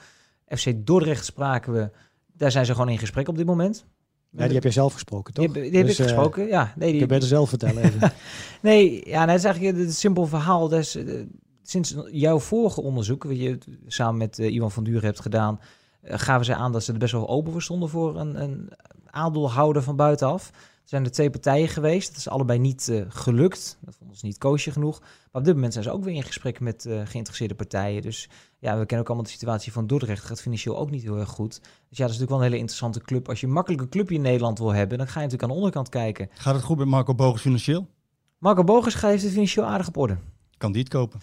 FC 0.47 0.73
Dordrecht 0.75 1.25
spraken 1.25 1.73
we, 1.73 1.89
daar 2.33 2.51
zijn 2.51 2.65
ze 2.65 2.71
gewoon 2.71 2.89
in 2.89 2.97
gesprek 2.97 3.27
op 3.27 3.37
dit 3.37 3.45
moment. 3.45 3.85
Ja, 4.31 4.45
die 4.45 4.53
heb 4.53 4.63
jij 4.63 4.71
zelf 4.71 4.93
gesproken, 4.93 5.33
toch? 5.33 5.45
Die 5.45 5.53
heb, 5.53 5.71
die 5.71 5.79
heb 5.79 5.87
Dus, 5.87 5.99
ik 5.99 6.05
eh, 6.05 6.11
gesproken, 6.11 6.47
ja. 6.47 6.73
Nee, 6.75 6.85
Ik 6.87 6.91
die, 6.91 6.99
heb 6.99 7.09
beter 7.09 7.27
zelf 7.27 7.49
vertellen 7.49 7.83
even. 7.83 8.11
Nee, 8.61 9.09
ja, 9.09 9.27
het 9.27 9.37
is 9.37 9.43
eigenlijk 9.43 9.77
een 9.77 9.91
simpel 9.91 10.25
verhaal. 10.25 10.67
Dus, 10.67 10.95
eh, 10.95 11.21
sinds 11.69 11.95
jouw 12.11 12.39
vorige 12.39 12.81
onderzoek, 12.81 13.23
wat 13.23 13.39
je 13.39 13.57
samen 13.87 14.17
met 14.17 14.39
eh, 14.39 14.53
Iwan 14.53 14.71
van 14.71 14.83
Duren 14.83 15.03
hebt 15.03 15.19
gedaan, 15.19 15.59
eh, 16.01 16.19
gaven 16.19 16.45
ze 16.45 16.55
aan 16.55 16.71
dat 16.71 16.83
ze 16.83 16.91
er 16.91 16.97
best 16.97 17.11
wel 17.11 17.29
open 17.29 17.51
voor 17.51 17.61
stonden 17.61 17.89
voor 17.89 18.19
een, 18.19 18.41
een 18.41 18.69
aandeelhouder 19.05 19.83
van 19.83 19.95
buitenaf. 19.95 20.51
Zijn 20.87 21.03
er 21.03 21.11
twee 21.11 21.29
partijen 21.29 21.67
geweest. 21.67 22.07
Dat 22.07 22.17
is 22.17 22.29
allebei 22.29 22.59
niet 22.59 22.87
eh, 22.87 23.01
gelukt. 23.07 23.77
Dat 23.81 23.95
vonden 23.95 24.17
ze 24.17 24.25
niet 24.25 24.37
koosje 24.37 24.71
genoeg. 24.71 24.99
Maar 24.99 25.41
op 25.41 25.43
dit 25.43 25.53
moment 25.53 25.73
zijn 25.73 25.85
ze 25.85 25.91
ook 25.91 26.03
weer 26.03 26.15
in 26.15 26.23
gesprek 26.23 26.59
met 26.59 26.85
eh, 26.85 27.01
geïnteresseerde 27.05 27.55
partijen. 27.55 28.01
Dus 28.01 28.29
ja, 28.59 28.71
we 28.71 28.85
kennen 28.85 28.99
ook 28.99 29.07
allemaal 29.07 29.23
de 29.23 29.29
situatie 29.29 29.71
van 29.71 29.87
Dordrecht. 29.87 30.19
Het 30.19 30.27
gaat 30.27 30.41
financieel 30.41 30.77
ook 30.77 30.91
niet 30.91 31.01
heel 31.01 31.17
erg 31.17 31.29
goed. 31.29 31.59
Dus 31.89 31.97
ja, 31.97 32.03
dat 32.05 32.13
is 32.13 32.19
natuurlijk 32.19 32.29
wel 32.29 32.37
een 32.37 32.45
hele 32.45 32.57
interessante 32.57 33.01
club. 33.01 33.29
Als 33.29 33.39
je 33.39 33.47
een 33.47 33.53
makkelijke 33.53 33.89
clubje 33.89 34.15
in 34.15 34.21
Nederland 34.21 34.59
wil 34.59 34.73
hebben, 34.73 34.97
dan 34.97 35.07
ga 35.07 35.19
je 35.19 35.25
natuurlijk 35.25 35.43
aan 35.43 35.49
de 35.49 35.55
onderkant 35.55 35.89
kijken. 35.89 36.29
Gaat 36.33 36.55
het 36.55 36.63
goed 36.63 36.77
met 36.77 36.87
Marco 36.87 37.15
Bogus 37.15 37.41
financieel? 37.41 37.87
Marco 38.37 38.63
Bogus 38.63 39.01
heeft 39.01 39.23
het 39.23 39.31
financieel 39.31 39.65
aardig 39.65 39.87
op 39.87 39.97
orde. 39.97 40.17
Kan 40.57 40.71
die 40.71 40.81
het 40.81 40.91
kopen? 40.91 41.19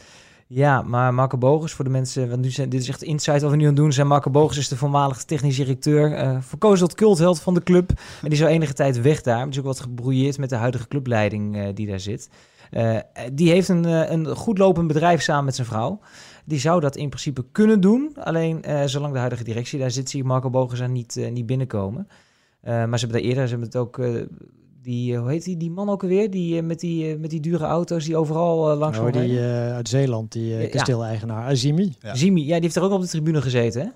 Ja, 0.55 0.83
maar 0.83 1.15
Marco 1.15 1.39
Bogus, 1.39 1.73
voor 1.73 1.85
de 1.85 1.91
mensen, 1.91 2.29
want 2.29 2.43
nu 2.43 2.51
zijn, 2.51 2.69
dit 2.69 2.81
is 2.81 2.89
echt 2.89 3.03
insight 3.03 3.43
wat 3.43 3.51
we 3.51 3.57
nu 3.57 3.63
aan 3.63 3.69
het 3.69 3.77
doen 3.77 3.93
zijn. 3.93 4.07
Marco 4.07 4.31
Bogus 4.31 4.57
is 4.57 4.69
de 4.69 4.77
voormalig 4.77 5.25
technisch 5.25 5.57
directeur, 5.57 6.13
eh 6.13 6.37
verkozen 6.41 6.89
tot 6.89 6.97
cultheld 6.97 7.41
van 7.41 7.55
de 7.55 7.63
club. 7.63 7.91
En 7.91 7.97
die 8.29 8.33
is 8.33 8.43
al 8.43 8.49
enige 8.49 8.73
tijd 8.73 9.01
weg 9.01 9.23
daar. 9.23 9.49
Is 9.49 9.59
ook 9.59 9.65
wat 9.65 9.81
gebrouilleerd 9.81 10.39
met 10.39 10.49
de 10.49 10.57
huidige 10.57 10.89
clubleiding 10.89 11.57
eh, 11.57 11.69
die 11.75 11.87
daar 11.87 12.01
zit. 12.01 12.31
Eh, 12.71 12.99
die 13.33 13.51
heeft 13.51 13.69
een, 13.69 13.85
een 13.85 14.37
goed 14.37 14.59
lopend 14.59 14.87
bedrijf 14.87 15.23
samen 15.23 15.45
met 15.45 15.55
zijn 15.55 15.67
vrouw. 15.67 16.01
Die 16.45 16.59
zou 16.59 16.81
dat 16.81 16.97
in 16.97 17.09
principe 17.09 17.45
kunnen 17.53 17.81
doen. 17.81 18.11
Alleen 18.15 18.65
zolang 18.85 19.13
de 19.13 19.19
huidige 19.19 19.45
directie 19.45 19.79
daar 19.79 19.91
zit, 19.91 20.11
zie 20.11 20.21
ik 20.21 20.27
Marco 20.27 20.51
Bogus 20.51 20.81
er 20.81 20.89
niet, 20.89 21.29
niet 21.31 21.47
binnenkomen. 21.47 22.09
Maar 22.63 22.99
ze 22.99 23.07
hebben 23.07 23.09
daar 23.09 23.29
eerder, 23.29 23.49
ze 23.49 23.51
hebben 23.51 23.69
het 23.69 23.77
ook... 23.77 23.99
die, 24.85 25.15
eh, 25.15 25.21
hoe 25.21 25.31
heet 25.31 25.45
die, 25.45 25.57
die 25.57 25.71
man 25.71 25.89
ook 25.89 26.03
alweer? 26.03 26.31
Die, 26.31 26.57
eh, 26.59 26.65
met, 26.65 26.81
die, 26.81 27.13
eh, 27.13 27.19
met 27.19 27.31
die 27.31 27.41
dure 27.41 27.65
auto's 27.65 28.05
die 28.05 28.17
overal 28.17 28.77
langs 28.77 28.99
Oh, 28.99 29.13
die 29.13 29.41
uit 29.41 29.89
Zeeland, 29.89 30.33
die 30.33 30.47
Ja. 30.47 30.61
uh, 30.63 30.71
kasteel-eigenaar, 30.71 31.45
Azimi. 31.47 31.95
Ja. 32.01 32.15
Zimi, 32.15 32.41
ja, 32.47 32.53
die 32.55 32.63
heeft 32.63 32.77
er 32.77 32.83
ook 32.83 32.93
op 32.93 33.01
de 33.01 33.07
tribune 33.09 33.43
gezeten, 33.43 33.81
hè? 33.83 33.89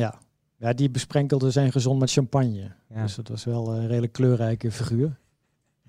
Ja. 0.00 0.14
ja, 0.56 0.72
die 0.72 0.90
besprenkelde 0.90 1.50
zijn 1.50 1.72
gezond 1.72 1.98
met 2.00 2.10
champagne. 2.12 2.72
Ja. 2.94 3.02
Dus 3.02 3.14
dat 3.14 3.28
was 3.28 3.44
wel 3.44 3.74
een 3.74 3.86
redelijk 3.86 4.12
kleurrijke 4.12 4.70
figuur. 4.72 5.18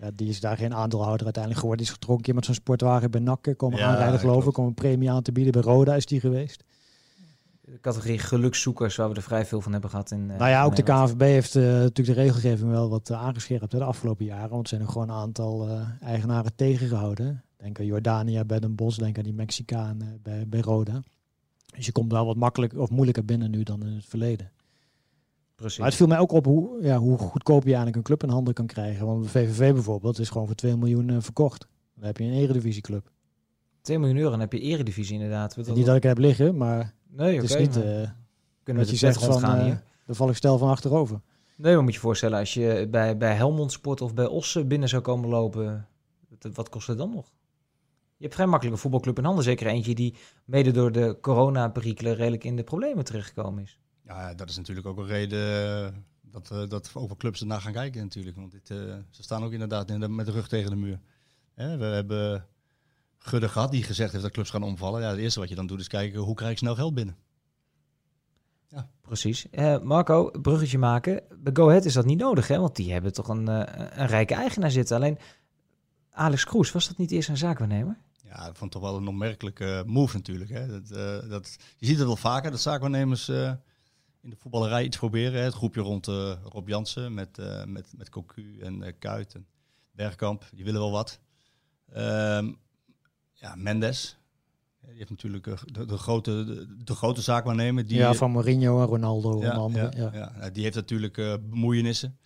Ja, 0.02 0.10
die 0.16 0.30
is 0.30 0.40
daar 0.40 0.58
geen 0.58 0.74
aandeelhouder 0.74 1.24
uiteindelijk 1.24 1.62
geworden. 1.62 1.86
Die 1.86 1.94
is 1.96 2.00
getrokken 2.00 2.36
met 2.36 2.46
zo'n 2.46 2.54
sportwagen 2.54 3.12
bij 3.12 3.22
Nakken. 3.22 3.56
Komen 3.56 3.80
Ja, 3.80 3.86
aanrijden 3.86 4.20
geloof 4.20 4.36
ik. 4.36 4.42
klopt. 4.42 4.58
Om 4.58 4.66
een 4.66 4.74
premie 4.74 5.12
aan 5.12 5.22
te 5.22 5.32
bieden. 5.32 5.52
Bij 5.54 5.62
Roda 5.62 5.96
is 5.96 6.06
die 6.06 6.20
geweest. 6.20 6.64
De 7.72 7.80
categorie 7.82 8.18
gelukszoekers, 8.20 8.96
waar 8.96 9.10
we 9.10 9.16
er 9.16 9.22
vrij 9.22 9.46
veel 9.46 9.62
van 9.62 9.72
hebben 9.72 9.90
gehad. 9.90 10.12
In, 10.12 10.32
eh, 10.32 10.38
nou 10.38 10.50
ja, 10.50 10.64
ook 10.64 10.76
de. 10.76 10.84
KNVB 10.84 11.22
heeft 11.22 11.56
eh, 11.56 11.64
natuurlijk 11.64 12.18
de 12.18 12.22
regelgeving 12.24 12.70
wel 12.70 12.90
wat 12.90 13.10
uh, 13.10 13.22
aangescherpt 13.22 13.72
hè, 13.72 13.78
de 13.78 13.84
afgelopen 13.86 14.26
jaren. 14.26 14.50
Want 14.50 14.62
er 14.64 14.68
zijn 14.70 14.82
er 14.82 14.88
gewoon 14.88 15.10
een 15.10 15.16
aantal 15.16 15.68
eh, 15.68 15.82
eigenaren 16.02 16.56
tegengehouden. 16.56 17.44
Denk 17.58 17.80
aan 17.80 17.86
Jordania 17.86 18.46
bij 18.46 18.60
Den 18.60 18.76
Bosch. 18.76 18.98
Denk 19.00 19.18
aan 19.18 19.24
die 19.24 19.34
Mexicaan 19.34 20.02
eh, 20.02 20.08
bij, 20.22 20.48
bij 20.48 20.60
Roda. 20.60 21.02
Dus 21.76 21.86
je 21.86 21.92
komt 21.92 22.12
wel 22.12 22.26
wat 22.26 22.36
makkelijker 22.36 22.80
of 22.80 22.90
moeilijker 22.90 23.26
binnen 23.26 23.52
nu 23.52 23.64
dan 23.64 23.86
in 23.86 23.94
het 23.94 24.06
verleden. 24.06 24.52
Precies. 25.56 25.78
Maar 25.78 25.88
het 25.88 25.96
viel 25.98 26.08
mij 26.08 26.20
ook 26.20 26.32
op 26.32 26.46
hoe, 26.46 26.82
ja, 26.84 26.98
hoe 26.98 27.18
goedkoop 27.18 27.62
je 27.62 27.68
eigenlijk 27.68 27.96
een 27.98 28.04
club 28.04 28.24
in 28.24 28.30
handen 28.30 28.54
kan 28.54 28.66
krijgen. 28.66 29.06
Want 29.06 29.24
de 29.24 29.30
VVV 29.30 29.74
bijvoorbeeld 29.74 30.20
is 30.20 30.30
gewoon 30.30 30.48
voor 30.48 30.56
2 30.56 30.78
miljoen 30.78 31.10
eh, 31.10 31.18
verkocht. 31.20 31.68
Dan 31.96 32.06
heb 32.06 32.18
je 32.18 32.24
een 32.24 32.34
eredivisieclub. 32.34 33.12
2 33.82 34.00
miljoen 34.00 34.18
euro, 34.18 34.30
dan 34.30 34.40
heb 34.40 34.54
je 34.54 34.60
eredivisie 34.60 35.14
inderdaad. 35.16 35.56
Wat- 35.56 35.76
Niet 35.76 35.86
dat 35.86 35.96
ik 35.96 36.04
heb 36.04 36.18
liggen, 36.18 36.58
maar 36.58 36.94
nee, 37.10 37.42
oké, 37.42 37.60
niet 37.60 37.76
maar 37.76 37.84
eh 37.84 38.10
kunnen 38.64 38.84
we 38.84 38.90
dat 38.92 39.00
je 39.00 39.06
de 39.06 39.14
zegt 39.14 39.24
van, 39.26 39.40
gaan 39.40 39.58
eh 39.58 39.64
hier. 39.64 39.84
daar 40.06 40.16
val 40.16 40.30
ik 40.30 40.36
stel 40.36 40.58
van 40.58 40.70
achterover. 40.70 41.22
Nee, 41.58 41.74
maar 41.74 41.84
moet 41.84 41.94
je 41.94 42.00
voorstellen, 42.00 42.40
als 42.40 42.54
je 42.54 42.88
bij, 42.92 43.18
bij 43.18 43.34
Helmond 43.36 43.72
Sport 43.72 44.02
of 44.02 44.14
bij 44.14 44.26
Ossen 44.26 44.68
binnen 44.68 44.90
zou 44.90 45.02
komen 45.02 45.30
lopen, 45.30 45.88
wat- 46.54 46.70
kost 46.70 46.88
het 46.88 46.98
dan 46.98 47.10
nog? 47.10 47.32
Je 48.18 48.24
hebt 48.26 48.34
vrij 48.34 48.46
makkelijk 48.48 48.76
een 48.76 48.82
voetbalclub 48.82 49.18
in 49.18 49.24
handen. 49.24 49.44
Zeker 49.44 49.68
eentje 49.68 49.96
die 49.96 50.16
mede 50.46 50.72
door 50.72 50.92
de 50.92 51.18
corona-perikelen 51.22 52.16
redelijk 52.16 52.44
in 52.44 52.56
de 52.56 52.64
problemen 52.64 53.06
terechtgekomen 53.06 53.64
is. 53.64 53.80
Ja, 54.06 54.34
dat 54.34 54.50
is 54.50 54.58
natuurlijk 54.58 54.88
ook 54.88 54.98
een 54.98 55.06
reden 55.06 55.84
eh, 55.86 55.92
dat, 56.22 56.52
eh, 56.52 56.68
dat 56.68 56.92
ook 56.94 57.08
wel 57.08 57.18
clubs 57.18 57.40
ernaar 57.42 57.62
gaan 57.62 57.72
kijken 57.74 58.02
natuurlijk. 58.02 58.36
Want 58.36 58.52
dit, 58.52 58.70
eh, 58.70 58.78
ze 59.10 59.24
staan 59.24 59.44
ook 59.44 59.52
inderdaad 59.52 59.90
in 59.90 60.00
de, 60.00 60.10
met 60.10 60.26
de 60.26 60.32
rug 60.32 60.48
tegen 60.48 60.70
de 60.70 60.76
muur. 60.76 61.00
Hè, 61.54 61.78
we 61.78 61.86
hebben 61.86 62.46
Gudde 63.20 63.50
gehad 63.50 63.72
die 63.72 63.84
gezegd 63.84 64.12
heeft 64.12 64.24
dat 64.24 64.34
clubs 64.34 64.50
gaan 64.50 64.64
omvallen. 64.64 65.02
Ja, 65.02 65.10
het 65.10 65.20
eerste 65.20 65.40
wat 65.40 65.50
je 65.50 65.56
dan 65.56 65.68
doet 65.68 65.80
is 65.80 65.88
kijken 65.88 66.20
hoe 66.20 66.36
krijg 66.36 66.52
ik 66.52 66.58
snel 66.58 66.76
geld 66.76 66.94
binnen. 66.94 67.18
Precies. 69.02 69.50
Eh, 69.50 69.80
Marco, 69.80 70.32
bruggetje 70.42 70.78
maken. 70.78 71.24
Bij 71.38 71.54
Go 71.56 71.68
Ahead 71.68 71.86
is 71.86 71.94
dat 71.94 72.06
niet 72.06 72.20
nodig, 72.20 72.48
hè? 72.48 72.60
Want 72.60 72.76
die 72.76 72.92
hebben 72.92 73.14
toch 73.14 73.28
een, 73.28 73.48
eh, 73.48 73.88
een 73.98 74.08
rijke 74.08 74.34
eigenaar 74.34 74.72
zitten. 74.72 74.96
Alleen 74.96 75.18
Alex 76.12 76.46
Kroes, 76.46 76.72
was 76.72 76.88
dat 76.88 76.98
niet 76.98 77.12
eerst 77.12 77.30
een 77.30 77.38
zaakwaarnemer? 77.38 77.98
Ja, 78.24 78.48
ik 78.48 78.56
vond 78.56 78.72
toch 78.72 78.82
wel 78.82 78.98
een 78.98 79.08
onmerkelijke 79.08 79.84
move 79.86 80.16
natuurlijk. 80.16 80.50
Hè. 80.50 80.68
Dat, 80.68 80.92
eh, 80.92 81.30
dat, 81.30 81.58
je 81.78 81.86
ziet 81.86 81.98
het 81.98 82.06
wel 82.06 82.16
vaker, 82.16 82.52
dat 82.52 82.62
zaakwaarnemers 82.62 83.28
eh, 83.28 83.52
in 84.22 84.30
de 84.30 84.36
voetballerij 84.36 84.84
iets 84.84 84.98
proberen. 84.98 85.34
Hè. 85.34 85.44
Het 85.44 85.54
groepje 85.54 85.82
rond 85.82 86.08
eh, 86.08 86.34
Rob 86.44 86.68
Jansen 86.68 87.14
met, 87.14 87.38
eh 87.38 87.66
met, 87.66 87.94
met 87.98 88.10
Cocu 88.10 88.60
en 88.60 88.84
eh, 88.84 88.94
Kuit 89.00 89.34
en 89.34 89.48
Bergkamp, 89.92 90.50
die 90.54 90.64
willen 90.64 90.80
wel 90.80 90.92
wat. 90.92 91.20
Ehm, 91.92 92.52
ja, 93.40 93.56
Mendes, 93.56 94.18
die 94.82 94.98
heeft 94.98 95.10
natuurlijk 95.10 95.48
eh, 95.48 95.54
de, 95.66 95.86
de, 95.86 95.98
grote, 95.98 96.44
de, 96.44 96.84
de 96.84 96.96
grote 96.96 97.22
zaakwaarnemer. 97.22 97.86
Die, 97.88 97.98
ja, 97.98 98.14
van 98.14 98.32
Mourinho 98.32 98.82
en 98.82 98.86
Ronaldo 98.86 99.30
ja, 99.30 99.36
onder 99.36 99.52
andere. 99.52 99.92
ja, 99.98 100.10
Ja, 100.14 100.34
ja. 100.40 100.50
Die 100.50 100.64
heeft 100.64 100.76
natuurlijk 100.76 101.18
eh, 101.18 101.34
bemoeienissen. 101.50 102.18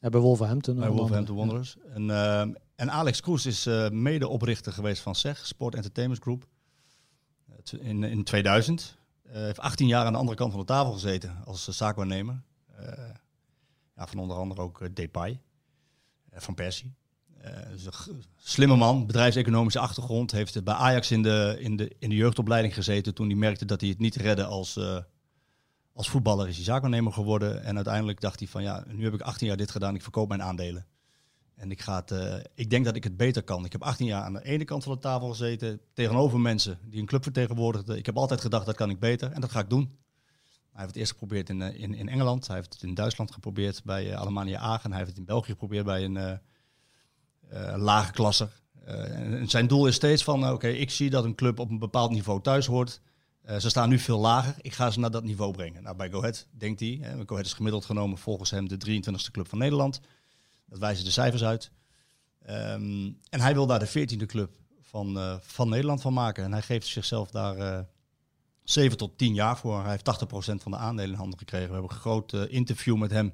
Ja, 0.00 0.08
bij 0.08 0.20
Wolverhampton. 0.20 0.76
Bij 0.76 0.88
Wolverhampton 0.88 1.38
andere. 1.38 1.58
Wanderers. 1.58 1.76
En, 1.94 2.10
ehm, 2.10 2.52
en 2.74 2.90
Alex 2.90 3.20
Kroes 3.20 3.46
is 3.46 3.66
eh, 3.66 3.90
medeoprichter 3.90 4.72
geweest 4.72 5.02
van 5.02 5.14
SEG, 5.14 5.46
Sport 5.46 5.74
Entertainment 5.74 6.22
Group. 6.22 6.46
In, 7.80 8.04
in 8.04 8.24
2000. 8.24 8.98
Hij 9.28 9.44
heeft 9.44 9.58
18 9.58 9.86
jaar 9.86 10.06
aan 10.06 10.12
de 10.12 10.18
andere 10.18 10.36
kant 10.36 10.50
van 10.50 10.60
de 10.60 10.66
tafel 10.66 10.92
gezeten 10.92 11.42
als 11.44 11.68
eh, 11.68 11.74
zaakwaarnemer. 11.74 12.42
Eh, 12.76 13.10
ja, 13.96 14.06
van 14.06 14.18
onder 14.18 14.36
andere 14.36 14.60
ook 14.60 14.80
eh, 14.80 14.88
Depay, 14.92 15.40
eh, 16.30 16.40
Van 16.40 16.54
Persie. 16.54 16.94
Eh, 17.40 17.52
een 17.70 18.22
slimme 18.36 18.76
man, 18.76 19.06
bedrijfseconomische 19.06 19.78
achtergrond. 19.78 20.30
Heeft 20.30 20.64
bij 20.64 20.74
Ajax 20.74 21.10
in 21.10 21.22
de, 21.22 21.56
in, 21.58 21.76
de, 21.76 21.92
in 21.98 22.08
de 22.08 22.16
jeugdopleiding 22.16 22.74
gezeten 22.74 23.14
toen 23.14 23.26
hij 23.26 23.36
merkte 23.36 23.64
dat 23.64 23.80
hij 23.80 23.90
het 23.90 23.98
niet 23.98 24.16
redde 24.16 24.44
als, 24.44 24.76
eh, 24.76 24.98
als 25.92 26.08
voetballer. 26.08 26.48
Is 26.48 26.56
hij 26.56 26.64
zaakwaarnemer 26.64 27.12
geworden 27.12 27.64
en 27.64 27.76
uiteindelijk 27.76 28.20
dacht 28.20 28.38
hij 28.38 28.48
van 28.48 28.62
ja, 28.62 28.84
nu 28.88 29.04
heb 29.04 29.14
ik 29.14 29.20
18 29.20 29.46
jaar 29.46 29.56
dit 29.56 29.70
gedaan, 29.70 29.94
ik 29.94 30.02
verkoop 30.02 30.28
mijn 30.28 30.42
aandelen. 30.42 30.86
En 31.54 31.70
ik, 31.70 31.80
ga 31.80 31.96
het, 31.96 32.10
eh, 32.10 32.34
ik 32.54 32.70
denk 32.70 32.84
dat 32.84 32.96
ik 32.96 33.04
het 33.04 33.16
beter 33.16 33.42
kan. 33.42 33.64
Ik 33.64 33.72
heb 33.72 33.82
18 33.82 34.06
jaar 34.06 34.22
aan 34.22 34.32
de 34.32 34.44
ene 34.44 34.64
kant 34.64 34.84
van 34.84 34.92
de 34.92 34.98
tafel 34.98 35.28
gezeten, 35.28 35.80
tegenover 35.92 36.40
mensen 36.40 36.78
die 36.84 37.00
een 37.00 37.06
club 37.06 37.22
vertegenwoordigden. 37.22 37.96
Ik 37.96 38.06
heb 38.06 38.16
altijd 38.16 38.40
gedacht, 38.40 38.66
dat 38.66 38.76
kan 38.76 38.90
ik 38.90 38.98
beter 38.98 39.32
en 39.32 39.40
dat 39.40 39.50
ga 39.50 39.60
ik 39.60 39.70
doen. 39.70 39.98
Hij 40.70 40.80
heeft 40.80 40.88
het 40.88 40.96
eerst 40.96 41.12
geprobeerd 41.12 41.48
in, 41.48 41.60
in, 41.60 41.94
in 41.94 42.08
Engeland, 42.08 42.46
hij 42.46 42.56
heeft 42.56 42.72
het 42.72 42.82
in 42.82 42.94
Duitsland 42.94 43.30
geprobeerd 43.30 43.84
bij 43.84 44.06
uh, 44.06 44.14
Alemannia 44.14 44.58
Aachen. 44.58 44.90
Hij 44.90 44.98
heeft 44.98 45.10
het 45.10 45.18
in 45.18 45.24
België 45.24 45.50
geprobeerd 45.50 45.84
bij 45.84 46.04
een 46.04 46.40
lage 47.76 48.12
klasser. 48.12 48.48
Uh, 48.88 49.18
en 49.18 49.48
zijn 49.48 49.66
doel 49.66 49.86
is 49.86 49.94
steeds 49.94 50.24
van, 50.24 50.44
oké, 50.44 50.52
okay, 50.52 50.72
ik 50.72 50.90
zie 50.90 51.10
dat 51.10 51.24
een 51.24 51.34
club 51.34 51.58
op 51.58 51.70
een 51.70 51.78
bepaald 51.78 52.10
niveau 52.10 52.40
thuis 52.42 52.66
hoort. 52.66 53.00
Ze 53.58 53.68
staan 53.68 53.88
nu 53.88 53.98
veel 53.98 54.18
lager, 54.18 54.54
ik 54.60 54.72
ga 54.72 54.90
ze 54.90 55.00
naar 55.00 55.10
dat 55.10 55.24
niveau 55.24 55.52
brengen. 55.52 55.82
Nou, 55.82 55.96
bij 55.96 56.10
Go 56.10 56.18
Ahead 56.18 56.46
denkt 56.50 56.80
hij, 56.80 56.98
hè, 57.00 57.16
Go 57.16 57.32
Ahead 57.32 57.46
is 57.46 57.52
gemiddeld 57.52 57.84
genomen 57.84 58.18
volgens 58.18 58.50
hem 58.50 58.68
de 58.68 59.02
23e 59.02 59.30
club 59.30 59.48
van 59.48 59.58
Nederland. 59.58 60.00
Dat 60.66 60.78
wijzen 60.78 61.04
de 61.04 61.10
cijfers 61.10 61.44
uit. 61.44 61.70
Um, 62.50 63.18
en 63.30 63.40
hij 63.40 63.54
wil 63.54 63.66
daar 63.66 63.78
de 63.78 63.88
14e 63.88 64.26
club 64.26 64.50
van, 64.80 65.38
van 65.42 65.68
Nederland 65.68 66.00
van 66.00 66.12
maken. 66.12 66.44
En 66.44 66.52
hij 66.52 66.62
geeft 66.62 66.86
zichzelf 66.86 67.30
daar 67.30 67.56
uh, 67.56 67.78
7 68.64 68.96
tot 68.96 69.18
10 69.18 69.34
jaar 69.34 69.58
voor. 69.58 69.82
Hij 69.82 69.90
heeft 69.90 70.24
80% 70.24 70.62
van 70.62 70.72
de 70.72 70.78
aandelen 70.78 71.10
in 71.10 71.18
handen 71.18 71.38
gekregen. 71.38 71.66
We 71.66 71.72
hebben 71.72 71.90
een 71.90 71.96
groot 71.96 72.32
interview 72.32 72.96
met 72.96 73.10
hem, 73.10 73.32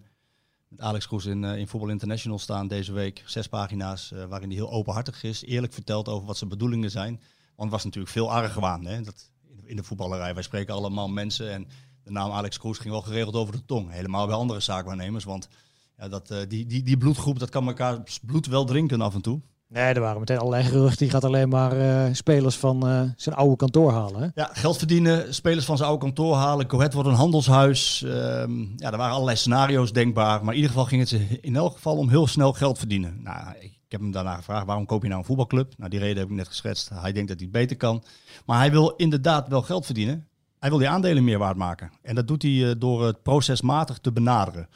Alex 0.78 1.06
Kroes 1.06 1.24
in, 1.24 1.42
uh, 1.42 1.58
in 1.58 1.68
Voetbal 1.68 1.90
International 1.90 2.38
staan 2.38 2.68
deze 2.68 2.92
week. 2.92 3.22
Zes 3.26 3.46
pagina's 3.46 4.10
uh, 4.10 4.24
waarin 4.24 4.48
hij 4.48 4.58
heel 4.58 4.70
openhartig 4.70 5.22
is, 5.22 5.42
eerlijk 5.42 5.72
vertelt 5.72 6.08
over 6.08 6.26
wat 6.26 6.36
zijn 6.36 6.50
bedoelingen 6.50 6.90
zijn. 6.90 7.20
Want 7.56 7.70
het 7.70 7.70
was 7.70 7.84
natuurlijk 7.84 8.12
veel 8.12 8.32
argwaan 8.32 8.84
hè? 8.84 9.00
Dat, 9.00 9.30
in 9.64 9.76
de 9.76 9.82
voetballerij. 9.82 10.34
Wij 10.34 10.42
spreken 10.42 10.74
allemaal 10.74 11.08
mensen 11.08 11.52
en 11.52 11.68
de 12.02 12.10
naam 12.10 12.30
Alex 12.30 12.58
Kroes 12.58 12.78
ging 12.78 12.92
wel 12.92 13.02
geregeld 13.02 13.34
over 13.34 13.52
de 13.52 13.64
tong. 13.64 13.90
Helemaal 13.90 14.26
bij 14.26 14.34
andere 14.34 14.60
zaakwaarnemers, 14.60 15.24
want 15.24 15.48
ja, 15.96 16.08
dat, 16.08 16.30
uh, 16.30 16.38
die, 16.48 16.66
die, 16.66 16.82
die 16.82 16.96
bloedgroep, 16.96 17.38
dat 17.38 17.50
kan 17.50 17.66
elkaar 17.66 18.02
bloed 18.22 18.46
wel 18.46 18.64
drinken 18.64 19.00
af 19.00 19.14
en 19.14 19.20
toe. 19.20 19.40
Nee, 19.68 19.94
er 19.94 20.00
waren 20.00 20.20
meteen 20.20 20.38
allerlei 20.38 20.64
geruchten. 20.64 20.98
Die 20.98 21.11
gaat 21.11 21.24
alleen 21.24 21.48
maar 21.48 21.76
uh, 21.76 22.05
spelers 22.12 22.57
van 22.57 22.88
uh, 22.88 23.02
zijn 23.16 23.35
oude 23.35 23.57
kantoor 23.57 23.92
halen. 23.92 24.33
Ja, 24.35 24.50
geld 24.52 24.76
verdienen, 24.76 25.35
spelers 25.35 25.64
van 25.64 25.76
zijn 25.76 25.88
oude 25.88 26.05
kantoor 26.05 26.35
halen. 26.35 26.66
Coët 26.66 26.92
wordt 26.92 27.09
een 27.09 27.14
handelshuis. 27.14 28.02
Um, 28.07 28.72
ja, 28.76 28.90
er 28.90 28.96
waren 28.96 29.12
allerlei 29.12 29.37
scenario's 29.37 29.92
denkbaar. 29.92 30.40
Maar 30.44 30.55
in 30.55 30.61
ieder 30.61 30.70
geval 30.70 30.87
ging 30.87 31.11
het 31.11 31.40
in 31.40 31.57
elk 31.57 31.72
geval 31.72 31.96
om 31.96 32.09
heel 32.09 32.26
snel 32.26 32.52
geld 32.52 32.79
verdienen. 32.79 33.22
Nou, 33.22 33.55
ik 33.59 33.79
heb 33.88 34.00
hem 34.00 34.11
daarna 34.11 34.35
gevraagd, 34.35 34.66
waarom 34.66 34.87
koop 34.87 35.02
je 35.02 35.09
nou 35.09 35.20
een 35.20 35.26
voetbalclub? 35.26 35.72
Nou, 35.76 35.90
die 35.90 36.00
reden 36.00 36.18
heb 36.18 36.29
ik 36.29 36.37
net 36.37 36.48
geschetst. 36.48 36.88
Hij 36.88 37.12
denkt 37.12 37.29
dat 37.29 37.38
hij 37.38 37.48
het 37.50 37.57
beter 37.57 37.76
kan. 37.76 38.02
Maar 38.44 38.59
hij 38.59 38.70
wil 38.70 38.90
inderdaad 38.90 39.48
wel 39.48 39.62
geld 39.62 39.85
verdienen. 39.85 40.26
Hij 40.59 40.68
wil 40.68 40.79
die 40.79 40.88
aandelen 40.88 41.24
meer 41.24 41.38
waard 41.38 41.57
maken. 41.57 41.90
En 42.02 42.14
dat 42.14 42.29
doet 42.29 42.42
hij 42.42 42.50
uh, 42.50 42.70
door 42.79 43.07
het 43.07 43.22
procesmatig 43.22 43.98
te 43.98 44.12
benaderen. 44.12 44.68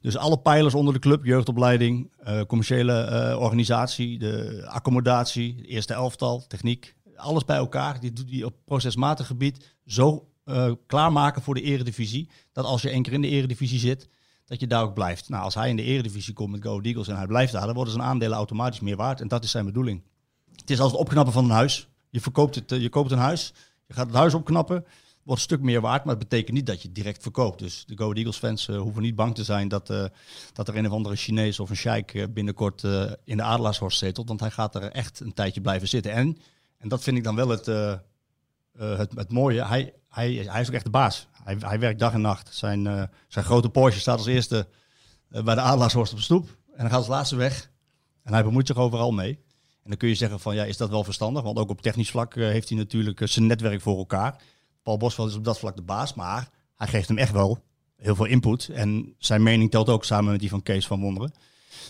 Dus 0.00 0.16
alle 0.16 0.38
pijlers 0.38 0.74
onder 0.74 0.94
de 0.94 1.00
club, 1.00 1.24
jeugdopleiding, 1.24 2.12
uh, 2.28 2.40
commerciële 2.40 3.08
uh, 3.32 3.40
organisatie, 3.40 4.18
de 4.18 4.64
accommodatie, 4.68 5.54
de 5.54 5.66
eerste 5.66 5.94
elftal, 5.94 6.46
techniek, 6.46 6.94
alles 7.16 7.44
bij 7.44 7.56
elkaar. 7.56 8.00
Die 8.00 8.12
doet 8.12 8.30
hij 8.30 8.42
op 8.44 8.54
procesmatig 8.64 9.26
gebied 9.26 9.76
zo 9.86 10.28
uh, 10.44 10.72
klaarmaken 10.86 11.42
voor 11.42 11.54
de 11.54 11.62
eredivisie. 11.62 12.28
Dat 12.52 12.64
als 12.64 12.82
je 12.82 12.90
één 12.90 13.02
keer 13.02 13.12
in 13.12 13.20
de 13.20 13.28
eredivisie 13.28 13.78
zit, 13.78 14.08
dat 14.44 14.60
je 14.60 14.66
daar 14.66 14.82
ook 14.82 14.94
blijft. 14.94 15.28
Nou, 15.28 15.44
als 15.44 15.54
hij 15.54 15.68
in 15.68 15.76
de 15.76 15.82
eredivisie 15.82 16.34
komt 16.34 16.50
met 16.50 16.62
Go 16.62 16.80
Eagles 16.80 17.08
en 17.08 17.16
hij 17.16 17.26
blijft 17.26 17.52
daar, 17.52 17.66
dan 17.66 17.74
worden 17.74 17.92
zijn 17.92 18.06
aandelen 18.06 18.36
automatisch 18.36 18.80
meer 18.80 18.96
waard. 18.96 19.20
En 19.20 19.28
dat 19.28 19.44
is 19.44 19.50
zijn 19.50 19.64
bedoeling. 19.64 20.02
Het 20.56 20.70
is 20.70 20.80
als 20.80 20.90
het 20.90 21.00
opknappen 21.00 21.32
van 21.32 21.44
een 21.44 21.50
huis. 21.50 21.88
Je, 22.10 22.20
verkoopt 22.20 22.54
het, 22.54 22.70
je 22.70 22.88
koopt 22.88 23.10
een 23.10 23.18
huis, 23.18 23.52
je 23.86 23.94
gaat 23.94 24.06
het 24.06 24.16
huis 24.16 24.34
opknappen 24.34 24.84
wordt 25.22 25.40
een 25.40 25.48
stuk 25.48 25.60
meer 25.60 25.80
waard, 25.80 26.04
maar 26.04 26.14
het 26.14 26.28
betekent 26.28 26.56
niet 26.56 26.66
dat 26.66 26.82
je 26.82 26.92
direct 26.92 27.22
verkoopt. 27.22 27.58
Dus 27.58 27.84
de 27.86 27.96
Go 27.96 28.12
Eagles 28.12 28.36
fans 28.36 28.68
uh, 28.68 28.80
hoeven 28.80 29.02
niet 29.02 29.14
bang 29.14 29.34
te 29.34 29.44
zijn 29.44 29.68
dat, 29.68 29.90
uh, 29.90 30.04
dat 30.52 30.68
er 30.68 30.76
een 30.76 30.86
of 30.86 30.92
andere 30.92 31.16
Chinees 31.16 31.60
of 31.60 31.70
een 31.70 31.76
sheik 31.76 32.14
uh, 32.14 32.24
binnenkort 32.30 32.82
in 33.24 33.36
de 33.36 33.42
Adelaarshorst 33.42 33.98
zetelt, 33.98 34.28
want 34.28 34.40
hij 34.40 34.50
gaat 34.50 34.74
er 34.74 34.82
echt 34.82 35.20
een 35.20 35.34
tijdje 35.34 35.60
blijven 35.60 35.88
zitten. 35.88 36.12
En, 36.12 36.38
en 36.78 36.88
dat 36.88 37.02
vind 37.02 37.16
ik 37.16 37.24
dan 37.24 37.34
wel 37.34 37.48
het, 37.48 37.66
het, 38.76 39.12
het 39.14 39.32
mooie, 39.32 39.64
hij, 39.64 39.92
hij, 40.08 40.32
hij 40.32 40.60
is 40.60 40.68
ook 40.68 40.74
echt 40.74 40.84
de 40.84 40.90
baas. 40.90 41.28
Hij, 41.44 41.56
hij 41.60 41.78
werkt 41.78 41.98
dag 41.98 42.12
en 42.12 42.20
nacht. 42.20 42.54
Zijn, 42.54 43.10
zijn 43.28 43.44
grote 43.44 43.68
Porsche 43.68 44.00
staat 44.00 44.18
als 44.18 44.26
eerste 44.26 44.68
bij 45.28 45.54
de 45.54 45.60
Adelaarshorst 45.60 46.12
op 46.12 46.18
de 46.18 46.24
stoep 46.24 46.48
en 46.72 46.80
dan 46.80 46.88
gaat 46.88 46.98
als 46.98 47.06
laatste 47.06 47.36
weg. 47.36 47.70
En 48.22 48.32
hij 48.32 48.44
bemoeit 48.44 48.66
zich 48.66 48.76
overal 48.76 49.12
mee. 49.12 49.38
En 49.82 49.88
dan 49.90 49.96
kun 49.96 50.08
je 50.08 50.14
zeggen 50.14 50.40
van 50.40 50.54
ja, 50.54 50.64
is 50.64 50.76
dat 50.76 50.90
wel 50.90 51.04
verstandig? 51.04 51.42
Want 51.42 51.58
ook 51.58 51.70
op 51.70 51.80
technisch 51.80 52.10
vlak 52.10 52.34
heeft 52.34 52.68
hij 52.68 52.78
natuurlijk 52.78 53.20
zijn 53.24 53.46
netwerk 53.46 53.80
voor 53.80 53.98
elkaar. 53.98 54.42
Paul 54.90 55.02
Bosveld 55.02 55.28
is 55.28 55.36
op 55.36 55.44
dat 55.44 55.58
vlak 55.58 55.76
de 55.76 55.82
baas, 55.82 56.14
maar 56.14 56.50
hij 56.76 56.86
geeft 56.86 57.08
hem 57.08 57.18
echt 57.18 57.32
wel 57.32 57.58
heel 57.96 58.14
veel 58.14 58.24
input. 58.24 58.68
En 58.68 59.14
zijn 59.18 59.42
mening 59.42 59.70
telt 59.70 59.88
ook 59.88 60.04
samen 60.04 60.30
met 60.30 60.40
die 60.40 60.48
van 60.48 60.62
Kees 60.62 60.86
van 60.86 61.00
Wonderen. 61.00 61.32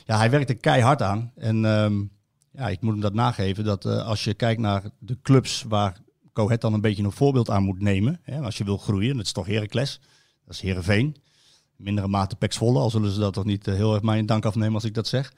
Ja, 0.05 0.17
hij 0.17 0.31
werkt 0.31 0.49
er 0.49 0.57
keihard 0.57 1.03
aan. 1.03 1.33
En 1.35 1.65
um, 1.65 2.11
ja, 2.53 2.69
ik 2.69 2.81
moet 2.81 2.93
hem 2.93 3.01
dat 3.01 3.15
nageven, 3.15 3.65
dat 3.65 3.85
uh, 3.85 4.07
als 4.07 4.25
je 4.25 4.35
kijkt 4.35 4.61
naar 4.61 4.83
de 4.99 5.19
clubs 5.23 5.65
waar 5.69 6.01
Cohet 6.33 6.61
dan 6.61 6.73
een 6.73 6.81
beetje 6.81 7.03
een 7.03 7.13
voorbeeld 7.13 7.51
aan 7.51 7.63
moet 7.63 7.81
nemen. 7.81 8.21
Hè, 8.23 8.41
als 8.41 8.59
je 8.59 8.65
wil 8.65 8.79
groeien, 8.79 9.17
dat 9.17 9.27
is 9.27 9.33
toch 9.33 9.47
Heracles, 9.47 10.01
dat 10.45 10.55
is 10.55 10.61
Herenveen. 10.61 11.17
Mindere 11.77 12.09
mate 12.09 12.37
Pek 12.37 12.53
Zwolle, 12.53 12.79
al 12.79 12.91
zullen 12.91 13.11
ze 13.11 13.21
dat 13.21 13.33
toch 13.33 13.45
niet 13.45 13.69
uh, 13.69 13.75
heel 13.75 13.95
erg 13.95 14.03
mijn 14.03 14.27
dank 14.27 14.45
afnemen 14.45 14.75
als 14.75 14.85
ik 14.85 14.95
dat 14.95 15.09
zeg. 15.09 15.33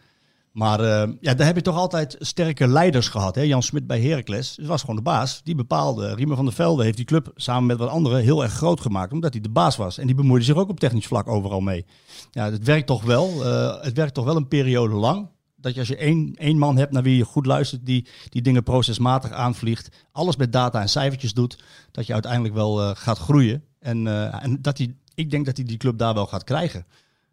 Maar 0.53 0.81
uh, 0.81 1.15
ja, 1.21 1.35
daar 1.35 1.47
heb 1.47 1.57
je 1.57 1.63
toch 1.63 1.77
altijd 1.77 2.17
sterke 2.19 2.67
leiders 2.69 3.09
gehad. 3.09 3.35
Hè? 3.35 3.43
Jan 3.43 3.63
Smit 3.63 3.87
bij 3.87 4.01
Heracles 4.01 4.59
was 4.63 4.81
gewoon 4.81 4.97
de 4.97 5.03
baas. 5.03 5.43
Die 5.43 5.55
bepaalde. 5.55 6.15
Riemer 6.15 6.37
van 6.37 6.45
der 6.45 6.55
Velde 6.55 6.85
heeft 6.85 6.97
die 6.97 7.07
club 7.07 7.31
samen 7.35 7.67
met 7.67 7.79
wat 7.79 7.89
anderen 7.89 8.23
heel 8.23 8.43
erg 8.43 8.53
groot 8.53 8.81
gemaakt. 8.81 9.13
Omdat 9.13 9.33
hij 9.33 9.43
de 9.43 9.49
baas 9.51 9.77
was. 9.77 9.99
En 9.99 10.07
die 10.07 10.15
bemoeide 10.15 10.45
zich 10.45 10.57
ook 10.57 10.69
op 10.69 10.81
technisch 10.81 11.07
vlak 11.07 11.29
overal 11.29 11.61
mee. 11.61 11.85
Ja, 12.31 12.51
het 12.51 12.65
werkt 12.65 12.87
toch 12.87 13.03
wel. 13.03 13.47
Uh, 13.47 13.83
het 13.83 13.97
werkt 13.97 14.15
toch 14.15 14.25
wel 14.25 14.37
een 14.37 14.49
periode 14.49 14.95
lang. 14.95 15.29
Dat 15.57 15.75
je 15.75 15.81
als 15.81 15.89
je 15.89 15.97
één, 15.97 16.35
één 16.35 16.59
man 16.59 16.77
hebt 16.77 16.93
naar 16.93 17.03
wie 17.03 17.17
je 17.17 17.25
goed 17.25 17.47
luistert, 17.47 17.87
die 17.87 18.07
die 18.29 18.43
dingen 18.43 18.63
procesmatig 18.63 19.31
aanvliegt, 19.31 19.89
alles 20.13 20.37
met 20.37 20.53
data 20.53 20.81
en 20.81 20.89
cijfertjes 20.89 21.35
doet, 21.35 21.65
dat 21.91 22.07
je 22.07 22.13
uiteindelijk 22.13 22.55
wel 22.55 22.81
uh, 22.81 22.91
gaat 22.95 23.19
groeien. 23.19 23.65
En, 23.79 24.07
en 24.43 24.59
dat 24.63 24.79
hij, 24.79 24.97
ik 25.15 25.31
denk 25.31 25.47
dat 25.47 25.57
hij 25.57 25.67
die 25.67 25.77
club 25.77 25.99
daar 25.99 26.15
wel 26.15 26.27
gaat 26.27 26.45
krijgen. 26.45 26.87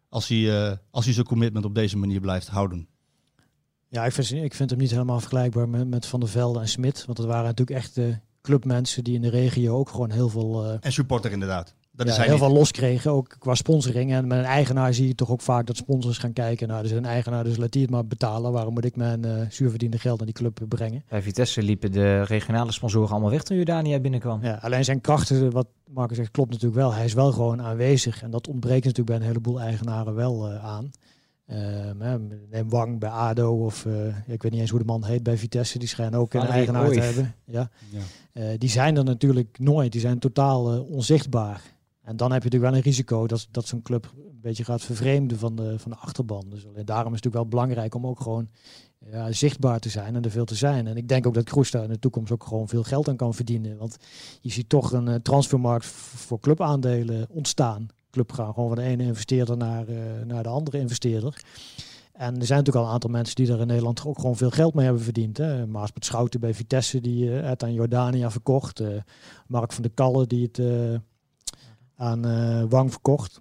Als 0.08 0.28
hij, 0.28 0.78
als 0.90 1.04
hij 1.04 1.14
zijn 1.14 1.26
commitment 1.26 1.64
op 1.64 1.74
deze 1.74 1.96
manier 1.96 2.20
blijft 2.20 2.48
houden. 2.48 2.88
Ja, 3.92 4.04
ik 4.04 4.12
vind, 4.12 4.32
ik 4.32 4.54
vind 4.54 4.70
hem 4.70 4.78
niet 4.78 4.90
helemaal 4.90 5.20
vergelijkbaar 5.20 5.68
met, 5.68 5.88
met 5.88 6.06
Van 6.06 6.20
der 6.20 6.28
Velde 6.28 6.60
en 6.60 6.68
Smit. 6.68 7.04
Want 7.04 7.18
dat 7.18 7.26
waren 7.26 7.44
natuurlijk 7.44 7.78
echt 7.78 7.94
de 7.94 8.18
clubmensen 8.42 9.04
die 9.04 9.14
in 9.14 9.22
de 9.22 9.30
regio 9.30 9.76
ook 9.76 9.88
gewoon 9.88 10.10
heel 10.10 10.28
veel... 10.28 10.64
Uh, 10.64 10.74
en 10.80 10.92
supporter 10.92 11.32
inderdaad. 11.32 11.74
Dat 11.92 12.06
ja, 12.06 12.12
is 12.12 12.18
heel 12.18 12.30
niet. 12.30 12.38
veel 12.38 12.52
los 12.52 12.70
kregen, 12.70 13.10
ook 13.10 13.36
qua 13.38 13.54
sponsoring. 13.54 14.12
En 14.12 14.26
met 14.26 14.38
een 14.38 14.44
eigenaar 14.44 14.94
zie 14.94 15.06
je 15.06 15.14
toch 15.14 15.30
ook 15.30 15.40
vaak 15.40 15.66
dat 15.66 15.76
sponsors 15.76 16.18
gaan 16.18 16.32
kijken. 16.32 16.68
Nou, 16.68 16.82
dus 16.82 16.90
een 16.90 17.04
eigenaar, 17.04 17.44
dus 17.44 17.56
laat 17.56 17.72
die 17.72 17.82
het 17.82 17.90
maar 17.90 18.06
betalen. 18.06 18.52
Waarom 18.52 18.74
moet 18.74 18.84
ik 18.84 18.96
mijn 18.96 19.26
uh, 19.26 19.40
zuurverdiende 19.48 19.98
geld 19.98 20.16
naar 20.16 20.26
die 20.26 20.34
club 20.34 20.60
brengen? 20.68 21.04
Bij 21.08 21.22
Vitesse 21.22 21.62
liepen 21.62 21.92
de 21.92 22.22
regionale 22.22 22.72
sponsoren 22.72 23.10
allemaal 23.10 23.30
weg 23.30 23.42
toen 23.42 23.56
Jordania 23.56 24.00
binnenkwam. 24.00 24.42
Ja, 24.42 24.58
alleen 24.62 24.84
zijn 24.84 25.00
krachten, 25.00 25.50
wat 25.50 25.66
Marcus 25.88 26.16
zegt, 26.16 26.30
klopt 26.30 26.50
natuurlijk 26.50 26.80
wel. 26.80 26.94
Hij 26.94 27.04
is 27.04 27.14
wel 27.14 27.32
gewoon 27.32 27.62
aanwezig. 27.62 28.22
En 28.22 28.30
dat 28.30 28.48
ontbreekt 28.48 28.84
natuurlijk 28.84 29.08
bij 29.08 29.16
een 29.16 29.32
heleboel 29.32 29.60
eigenaren 29.60 30.14
wel 30.14 30.52
uh, 30.52 30.64
aan. 30.64 30.90
Uh, 31.52 32.14
neem 32.50 32.68
Wang 32.68 32.98
bij 32.98 33.08
ADO 33.08 33.64
of 33.64 33.84
uh, 33.84 34.06
ik 34.26 34.42
weet 34.42 34.52
niet 34.52 34.60
eens 34.60 34.70
hoe 34.70 34.78
de 34.78 34.84
man 34.84 35.04
heet 35.04 35.22
bij 35.22 35.38
Vitesse. 35.38 35.78
Die 35.78 35.88
schijnen 35.88 36.18
ook 36.18 36.34
een 36.34 36.40
eigenaar 36.40 36.90
te 36.90 37.00
hebben. 37.00 37.34
Ja. 37.44 37.70
ja. 37.90 38.00
Uh, 38.32 38.58
die 38.58 38.68
zijn 38.68 38.96
er 38.96 39.04
natuurlijk 39.04 39.58
nooit. 39.58 39.92
Die 39.92 40.00
zijn 40.00 40.18
totaal 40.18 40.82
onzichtbaar. 40.82 41.62
En 42.02 42.16
dan 42.16 42.32
heb 42.32 42.42
je 42.42 42.48
natuurlijk 42.48 42.72
wel 42.72 42.82
een 42.82 42.90
risico 42.90 43.26
dat, 43.26 43.48
dat 43.50 43.66
zo'n 43.66 43.82
club 43.82 44.12
een 44.16 44.40
beetje 44.40 44.64
gaat 44.64 44.82
vervreemden 44.82 45.38
van 45.38 45.56
de, 45.56 45.78
van 45.78 45.90
de 45.90 45.96
achterban. 45.96 46.44
Dus 46.48 46.66
alleen 46.66 46.84
daarom 46.84 47.12
is 47.12 47.20
het 47.22 47.24
natuurlijk 47.24 47.34
wel 47.34 47.48
belangrijk 47.48 47.94
om 47.94 48.06
ook 48.06 48.20
gewoon 48.20 48.48
ja, 49.10 49.32
zichtbaar 49.32 49.80
te 49.80 49.88
zijn 49.88 50.16
en 50.16 50.22
er 50.22 50.30
veel 50.30 50.44
te 50.44 50.54
zijn. 50.54 50.86
En 50.86 50.96
ik 50.96 51.08
denk 51.08 51.26
ook 51.26 51.34
dat 51.34 51.44
Kroes 51.44 51.70
daar 51.70 51.84
in 51.84 51.90
de 51.90 51.98
toekomst 51.98 52.32
ook 52.32 52.44
gewoon 52.44 52.68
veel 52.68 52.82
geld 52.82 53.08
aan 53.08 53.16
kan 53.16 53.34
verdienen. 53.34 53.76
Want 53.76 53.96
je 54.40 54.50
ziet 54.50 54.68
toch 54.68 54.92
een 54.92 55.22
transfermarkt 55.22 55.86
voor 55.86 56.40
clubaandelen 56.40 57.26
ontstaan 57.30 57.88
club 58.10 58.32
gaan 58.32 58.54
gewoon 58.54 58.68
van 58.68 58.78
de 58.78 58.84
ene 58.84 59.02
investeerder 59.02 59.56
naar, 59.56 59.88
uh, 59.88 59.98
naar 60.26 60.42
de 60.42 60.48
andere 60.48 60.78
investeerder. 60.78 61.42
En 62.12 62.38
er 62.38 62.46
zijn 62.46 62.58
natuurlijk 62.58 62.76
al 62.76 62.84
een 62.84 62.92
aantal 62.92 63.10
mensen 63.10 63.36
die 63.36 63.52
er 63.52 63.60
in 63.60 63.66
Nederland 63.66 64.06
ook 64.06 64.18
gewoon 64.18 64.36
veel 64.36 64.50
geld 64.50 64.74
mee 64.74 64.84
hebben 64.84 65.02
verdiend. 65.02 65.36
Hè. 65.36 65.66
Maasbert 65.66 66.04
Schouten 66.04 66.40
bij 66.40 66.54
Vitesse, 66.54 67.00
die 67.00 67.28
het 67.28 67.62
aan 67.62 67.72
Jordania 67.72 68.30
verkocht. 68.30 68.80
Uh, 68.80 68.88
Mark 69.46 69.72
van 69.72 69.82
der 69.82 69.92
Kalle, 69.92 70.26
die 70.26 70.50
het 70.52 70.60
aan 71.96 72.68
Wang 72.68 72.90
verkocht. 72.90 73.40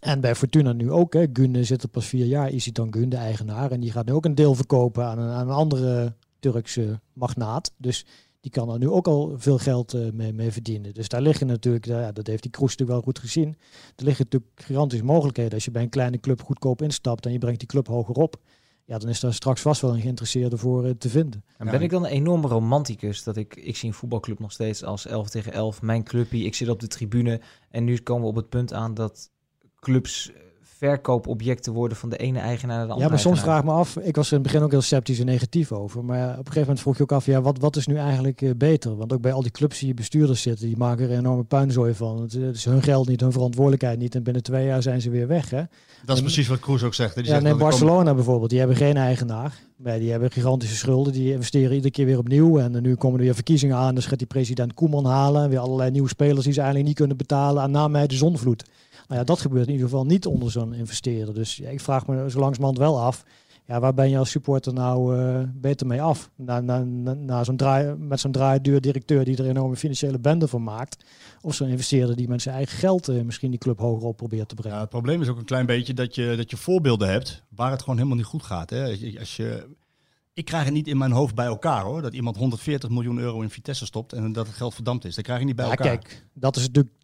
En 0.00 0.20
bij 0.20 0.34
Fortuna 0.34 0.72
nu 0.72 0.90
ook. 0.90 1.12
Hè. 1.12 1.26
Gunde 1.32 1.64
zit 1.64 1.82
er 1.82 1.88
pas 1.88 2.06
vier 2.06 2.26
jaar. 2.26 2.50
Isitan 2.50 2.92
Gunde, 2.92 3.08
de 3.08 3.16
eigenaar. 3.16 3.70
En 3.70 3.80
die 3.80 3.90
gaat 3.90 4.06
nu 4.06 4.12
ook 4.12 4.24
een 4.24 4.34
deel 4.34 4.54
verkopen 4.54 5.04
aan 5.04 5.18
een, 5.18 5.30
aan 5.30 5.48
een 5.48 5.54
andere 5.54 6.14
Turkse 6.38 7.00
magnaat. 7.12 7.72
Dus 7.76 8.06
die 8.44 8.52
kan 8.52 8.70
er 8.70 8.78
nu 8.78 8.88
ook 8.88 9.06
al 9.06 9.34
veel 9.36 9.58
geld 9.58 9.94
uh, 9.94 10.10
mee, 10.12 10.32
mee, 10.32 10.52
verdienen. 10.52 10.94
Dus 10.94 11.08
daar 11.08 11.22
liggen 11.22 11.46
natuurlijk, 11.46 11.84
ja, 11.84 12.12
dat 12.12 12.26
heeft 12.26 12.42
die 12.42 12.50
Kroes 12.50 12.70
natuurlijk 12.70 12.98
wel 12.98 13.12
goed 13.12 13.18
gezien. 13.18 13.56
Er 13.96 14.04
liggen 14.04 14.24
natuurlijk 14.24 14.52
gigantische 14.54 15.04
mogelijkheden. 15.04 15.52
Als 15.52 15.64
je 15.64 15.70
bij 15.70 15.82
een 15.82 15.88
kleine 15.88 16.20
club 16.20 16.42
goedkoop 16.42 16.82
instapt 16.82 17.26
en 17.26 17.32
je 17.32 17.38
brengt 17.38 17.58
die 17.58 17.68
club 17.68 17.86
hoger 17.86 18.14
op. 18.14 18.36
Ja, 18.84 18.98
dan 18.98 19.08
is 19.08 19.20
daar 19.20 19.34
straks 19.34 19.60
vast 19.60 19.80
wel 19.80 19.94
een 19.94 20.00
geïnteresseerde 20.00 20.56
voor 20.56 20.86
uh, 20.86 20.90
te 20.90 21.08
vinden. 21.08 21.44
En 21.58 21.70
ben 21.70 21.82
ik 21.82 21.90
dan 21.90 22.04
een 22.04 22.10
enorme 22.10 22.48
romanticus 22.48 23.22
dat 23.22 23.36
ik, 23.36 23.56
ik 23.56 23.76
zie 23.76 23.88
een 23.88 23.94
voetbalclub 23.94 24.38
nog 24.38 24.52
steeds 24.52 24.84
als 24.84 25.06
11 25.06 25.30
tegen 25.30 25.52
11, 25.52 25.82
mijn 25.82 26.04
clubje, 26.04 26.44
ik 26.44 26.54
zit 26.54 26.68
op 26.68 26.80
de 26.80 26.86
tribune 26.86 27.40
en 27.70 27.84
nu 27.84 27.98
komen 27.98 28.22
we 28.22 28.28
op 28.28 28.36
het 28.36 28.48
punt 28.48 28.72
aan 28.72 28.94
dat 28.94 29.30
clubs 29.80 30.32
verkoopobjecten 30.84 31.72
worden 31.72 31.96
van 31.96 32.08
de 32.08 32.16
ene 32.16 32.38
eigenaar 32.38 32.76
naar 32.76 32.86
de 32.86 32.92
andere. 32.92 33.08
Ja, 33.08 33.14
maar 33.14 33.22
soms 33.22 33.40
vraag 33.40 33.58
ik 33.58 33.64
me 33.64 33.70
af. 33.70 33.96
Ik 33.96 34.16
was 34.16 34.30
in 34.30 34.34
het 34.34 34.46
begin 34.46 34.62
ook 34.62 34.70
heel 34.70 34.82
sceptisch 34.82 35.18
en 35.18 35.26
negatief 35.26 35.72
over. 35.72 36.04
Maar 36.04 36.24
op 36.24 36.30
een 36.30 36.36
gegeven 36.36 36.60
moment 36.60 36.80
vroeg 36.80 36.96
je 36.96 37.02
ook 37.02 37.12
af, 37.12 37.26
ja, 37.26 37.42
wat, 37.42 37.58
wat 37.58 37.76
is 37.76 37.86
nu 37.86 37.96
eigenlijk 37.96 38.40
uh, 38.40 38.50
beter? 38.56 38.96
Want 38.96 39.12
ook 39.12 39.20
bij 39.20 39.32
al 39.32 39.42
die 39.42 39.50
clubs 39.50 39.78
die 39.78 39.94
bestuurders 39.94 40.42
zitten, 40.42 40.66
die 40.66 40.76
maken 40.76 41.04
er 41.04 41.10
een 41.10 41.18
enorme 41.18 41.44
puinzooi 41.44 41.94
van. 41.94 42.20
Het 42.20 42.34
is 42.34 42.64
hun 42.64 42.82
geld 42.82 43.08
niet, 43.08 43.20
hun 43.20 43.32
verantwoordelijkheid 43.32 43.98
niet. 43.98 44.14
En 44.14 44.22
binnen 44.22 44.42
twee 44.42 44.66
jaar 44.66 44.82
zijn 44.82 45.00
ze 45.00 45.10
weer 45.10 45.26
weg. 45.26 45.50
Hè? 45.50 45.62
Dat 46.04 46.16
is 46.16 46.22
precies 46.22 46.48
wat 46.48 46.60
Kroes 46.60 46.82
ook 46.82 46.94
zegt. 46.94 47.14
Hè? 47.14 47.22
Die 47.22 47.30
ja, 47.30 47.40
neem 47.40 47.58
Barcelona 47.58 48.14
bijvoorbeeld. 48.14 48.50
Die 48.50 48.58
hebben 48.58 48.76
geen 48.76 48.96
eigenaar. 48.96 49.62
Maar 49.76 49.98
die 49.98 50.10
hebben 50.10 50.30
gigantische 50.30 50.76
schulden. 50.76 51.12
Die 51.12 51.32
investeren 51.32 51.74
iedere 51.74 51.90
keer 51.90 52.06
weer 52.06 52.18
opnieuw. 52.18 52.58
En 52.58 52.82
nu 52.82 52.94
komen 52.94 53.18
er 53.18 53.24
weer 53.24 53.34
verkiezingen 53.34 53.76
aan. 53.76 53.94
Dus 53.94 54.06
gaat 54.06 54.18
die 54.18 54.26
president 54.26 54.74
Koeman 54.74 55.06
halen. 55.06 55.48
Weer 55.48 55.58
allerlei 55.58 55.90
nieuwe 55.90 56.08
spelers 56.08 56.44
die 56.44 56.52
ze 56.52 56.58
eigenlijk 56.58 56.88
niet 56.88 56.98
kunnen 56.98 57.16
betalen. 57.16 57.62
En 57.62 57.70
na 57.70 57.88
mij 57.88 58.06
de 58.06 58.14
zonvloed. 58.14 58.64
Nou 59.08 59.20
ja, 59.20 59.24
dat 59.24 59.40
gebeurt 59.40 59.66
in 59.66 59.72
ieder 59.72 59.88
geval 59.88 60.04
niet 60.04 60.26
onder 60.26 60.50
zo'n 60.50 60.74
investeerder. 60.74 61.34
Dus 61.34 61.56
ja, 61.56 61.68
ik 61.68 61.80
vraag 61.80 62.06
me 62.06 62.30
zo 62.30 62.38
langzamerhand 62.38 62.78
wel 62.78 63.00
af. 63.00 63.24
Ja, 63.66 63.80
waar 63.80 63.94
ben 63.94 64.10
je 64.10 64.18
als 64.18 64.30
supporter 64.30 64.72
nou 64.72 65.16
uh, 65.16 65.40
beter 65.54 65.86
mee 65.86 66.02
af? 66.02 66.30
Na, 66.36 66.60
na, 66.60 66.78
na, 66.78 67.14
na 67.14 67.44
zo'n 67.44 67.56
draai, 67.56 67.94
met 67.96 68.20
zo'n 68.20 68.32
draaiduur 68.32 68.80
directeur 68.80 69.24
die 69.24 69.36
er 69.36 69.44
een 69.44 69.50
enorme 69.50 69.76
financiële 69.76 70.18
bende 70.18 70.48
van 70.48 70.62
maakt. 70.62 71.04
Of 71.40 71.54
zo'n 71.54 71.68
investeerder 71.68 72.16
die 72.16 72.28
met 72.28 72.42
zijn 72.42 72.54
eigen 72.54 72.78
geld 72.78 73.08
uh, 73.08 73.22
misschien 73.22 73.50
die 73.50 73.60
club 73.60 73.78
hoger 73.78 74.06
op 74.06 74.16
probeert 74.16 74.48
te 74.48 74.54
brengen. 74.54 74.76
Ja, 74.76 74.82
het 74.82 74.90
probleem 74.90 75.22
is 75.22 75.28
ook 75.28 75.38
een 75.38 75.44
klein 75.44 75.66
beetje 75.66 75.94
dat 75.94 76.14
je, 76.14 76.34
dat 76.36 76.50
je 76.50 76.56
voorbeelden 76.56 77.08
hebt 77.08 77.42
waar 77.48 77.70
het 77.70 77.80
gewoon 77.80 77.96
helemaal 77.96 78.16
niet 78.16 78.26
goed 78.26 78.42
gaat. 78.42 78.70
Hè? 78.70 78.84
Als 79.18 79.36
je, 79.36 79.66
ik 80.32 80.44
krijg 80.44 80.64
het 80.64 80.74
niet 80.74 80.88
in 80.88 80.98
mijn 80.98 81.12
hoofd 81.12 81.34
bij 81.34 81.46
elkaar 81.46 81.82
hoor. 81.82 82.02
Dat 82.02 82.14
iemand 82.14 82.36
140 82.36 82.90
miljoen 82.90 83.18
euro 83.18 83.40
in 83.40 83.50
Vitesse 83.50 83.86
stopt 83.86 84.12
en 84.12 84.32
dat 84.32 84.46
het 84.46 84.56
geld 84.56 84.74
verdampt 84.74 85.04
is. 85.04 85.14
Dat 85.14 85.24
krijg 85.24 85.40
je 85.40 85.46
niet 85.46 85.56
bij 85.56 85.64
ja, 85.64 85.70
elkaar. 85.70 85.98
Kijk, 85.98 86.26
dat 86.32 86.56
is 86.56 86.62
natuurlijk 86.62 86.94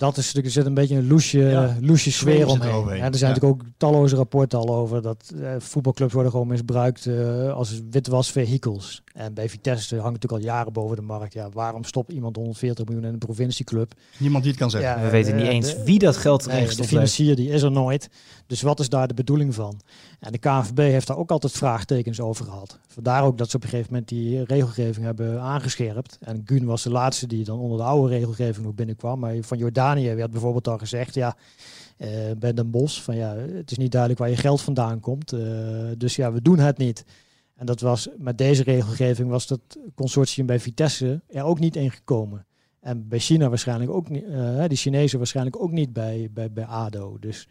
dat 0.00 0.16
is 0.16 0.24
natuurlijk, 0.24 0.46
er 0.46 0.52
zit 0.52 0.66
een 0.66 0.74
beetje 0.74 0.96
een 0.96 1.06
loesje, 1.06 1.38
Ja, 1.38 1.76
loesje 1.80 2.12
sfeer 2.12 2.46
omheen. 2.46 2.70
Ja, 2.70 2.86
er 2.86 2.90
zijn 2.94 3.30
Ja. 3.30 3.36
natuurlijk 3.36 3.44
ook 3.44 3.62
talloze 3.76 4.16
rapporten 4.16 4.58
al 4.58 4.74
over 4.74 5.02
dat 5.02 5.32
eh, 5.42 5.50
voetbalclubs 5.58 6.12
worden 6.12 6.32
gewoon 6.32 6.46
misbruikt 6.46 7.06
eh, 7.06 7.52
als 7.52 7.80
witwasvehikels. 7.90 9.02
En 9.14 9.34
bij 9.34 9.48
Vitesse 9.48 9.94
hangt 9.96 10.12
natuurlijk 10.12 10.42
al 10.42 10.48
jaren 10.48 10.72
boven 10.72 10.96
de 10.96 11.02
markt. 11.02 11.32
Ja, 11.32 11.48
waarom 11.52 11.84
stopt 11.84 12.12
iemand 12.12 12.36
140 12.36 12.84
miljoen 12.84 13.04
in 13.04 13.12
een 13.12 13.18
provincieclub? 13.18 13.92
Niemand 14.18 14.42
die 14.42 14.52
het 14.52 14.60
kan 14.60 14.70
zeggen. 14.70 14.90
Ja, 14.98 15.04
We 15.04 15.10
weten 15.10 15.36
niet 15.36 15.46
eh, 15.46 15.52
eens 15.52 15.74
de- 15.74 15.82
wie 15.84 15.98
dat 15.98 16.16
geld 16.16 16.46
erin 16.46 16.64
Nee, 16.66 16.76
de 16.76 16.84
financier 16.84 17.36
die 17.36 17.48
is 17.48 17.62
er 17.62 17.70
nooit. 17.72 18.10
Dus 18.46 18.62
wat 18.62 18.80
is 18.80 18.88
daar 18.88 19.08
de 19.08 19.14
bedoeling 19.14 19.54
van? 19.54 19.80
En 20.20 20.32
de 20.32 20.38
KNVB 20.38 20.78
heeft 20.78 21.06
daar 21.06 21.16
ook 21.16 21.30
altijd 21.30 21.52
vraagtekens 21.52 22.20
over 22.20 22.44
gehad. 22.44 22.78
Vandaar 22.88 23.22
ook 23.24 23.38
dat 23.38 23.50
ze 23.50 23.56
op 23.56 23.62
een 23.62 23.68
gegeven 23.68 23.90
moment 23.92 24.08
die 24.08 24.44
regelgeving 24.44 25.04
hebben 25.06 25.40
aangescherpt. 25.40 26.18
En 26.20 26.42
Gun 26.44 26.64
was 26.64 26.82
de 26.82 26.90
laatste 26.90 27.26
die 27.26 27.44
dan 27.44 27.58
onder 27.58 27.78
de 27.78 27.84
oude 27.84 28.14
regelgeving 28.14 28.64
nog 28.66 28.74
binnenkwam. 28.74 29.18
Maar 29.18 29.34
van 29.40 29.58
Jordanië 29.98 30.16
werd 30.16 30.30
bijvoorbeeld 30.30 30.68
al 30.68 30.78
gezegd, 30.78 31.14
ja, 31.14 31.36
eh 31.96 32.08
bij 32.38 32.52
Den 32.52 32.70
Bos, 32.70 33.02
van 33.02 33.16
ja, 33.16 33.34
het 33.36 33.70
is 33.70 33.78
niet 33.78 33.90
duidelijk 33.90 34.20
waar 34.20 34.30
je 34.30 34.36
geld 34.36 34.60
vandaan 34.60 35.00
komt. 35.00 35.32
eh, 35.32 35.40
dus 35.96 36.16
ja, 36.16 36.32
we 36.32 36.42
doen 36.42 36.58
het 36.58 36.78
niet. 36.78 37.04
En 37.56 37.66
dat 37.66 37.80
was 37.80 38.08
met 38.18 38.38
deze 38.38 38.62
regelgeving 38.62 39.28
was 39.28 39.46
dat 39.46 39.60
consortium 39.94 40.46
bij 40.46 40.60
Vitesse 40.60 41.20
er 41.28 41.42
ook 41.42 41.58
niet 41.58 41.76
ingekomen. 41.76 42.46
En 42.80 43.08
bij 43.08 43.18
China 43.18 43.48
waarschijnlijk 43.48 43.90
ook 43.90 44.08
niet, 44.08 44.24
eh, 44.24 44.64
die 44.66 44.76
Chinezen 44.76 45.18
waarschijnlijk 45.18 45.62
ook 45.62 45.70
niet 45.70 45.92
bij, 45.92 46.28
bij, 46.32 46.52
bij 46.52 46.64
ADO. 46.64 47.16
Dus 47.20 47.48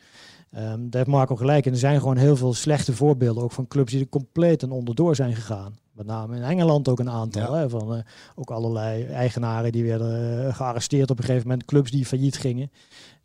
ehm 0.51 0.79
daar 0.79 1.01
heeft 1.01 1.07
Marco 1.07 1.35
gelijk. 1.35 1.65
En 1.65 1.71
er 1.71 1.77
zijn 1.77 1.99
gewoon 1.99 2.17
heel 2.17 2.35
veel 2.35 2.53
slechte 2.53 2.93
voorbeelden 2.93 3.43
ook 3.43 3.51
van 3.51 3.67
clubs 3.67 3.91
die 3.91 4.01
er 4.01 4.09
compleet 4.09 4.63
en 4.63 4.71
onderdoor 4.71 5.15
zijn 5.15 5.35
gegaan. 5.35 5.75
Met 5.99 6.07
name 6.07 6.35
in 6.35 6.43
Engeland 6.43 6.87
ook 6.87 6.99
een 6.99 7.09
aantal. 7.09 7.55
Ja. 7.55 7.59
Hè, 7.59 7.69
van 7.69 7.95
eh, 7.95 8.01
ook 8.35 8.51
allerlei 8.51 9.05
eigenaren 9.05 9.71
die 9.71 9.83
werden 9.83 10.45
eh, 10.47 10.55
gearresteerd 10.55 11.09
op 11.09 11.17
een 11.17 11.23
gegeven 11.23 11.47
moment. 11.47 11.65
Clubs 11.65 11.91
die 11.91 12.05
failliet 12.05 12.37
gingen. 12.37 12.71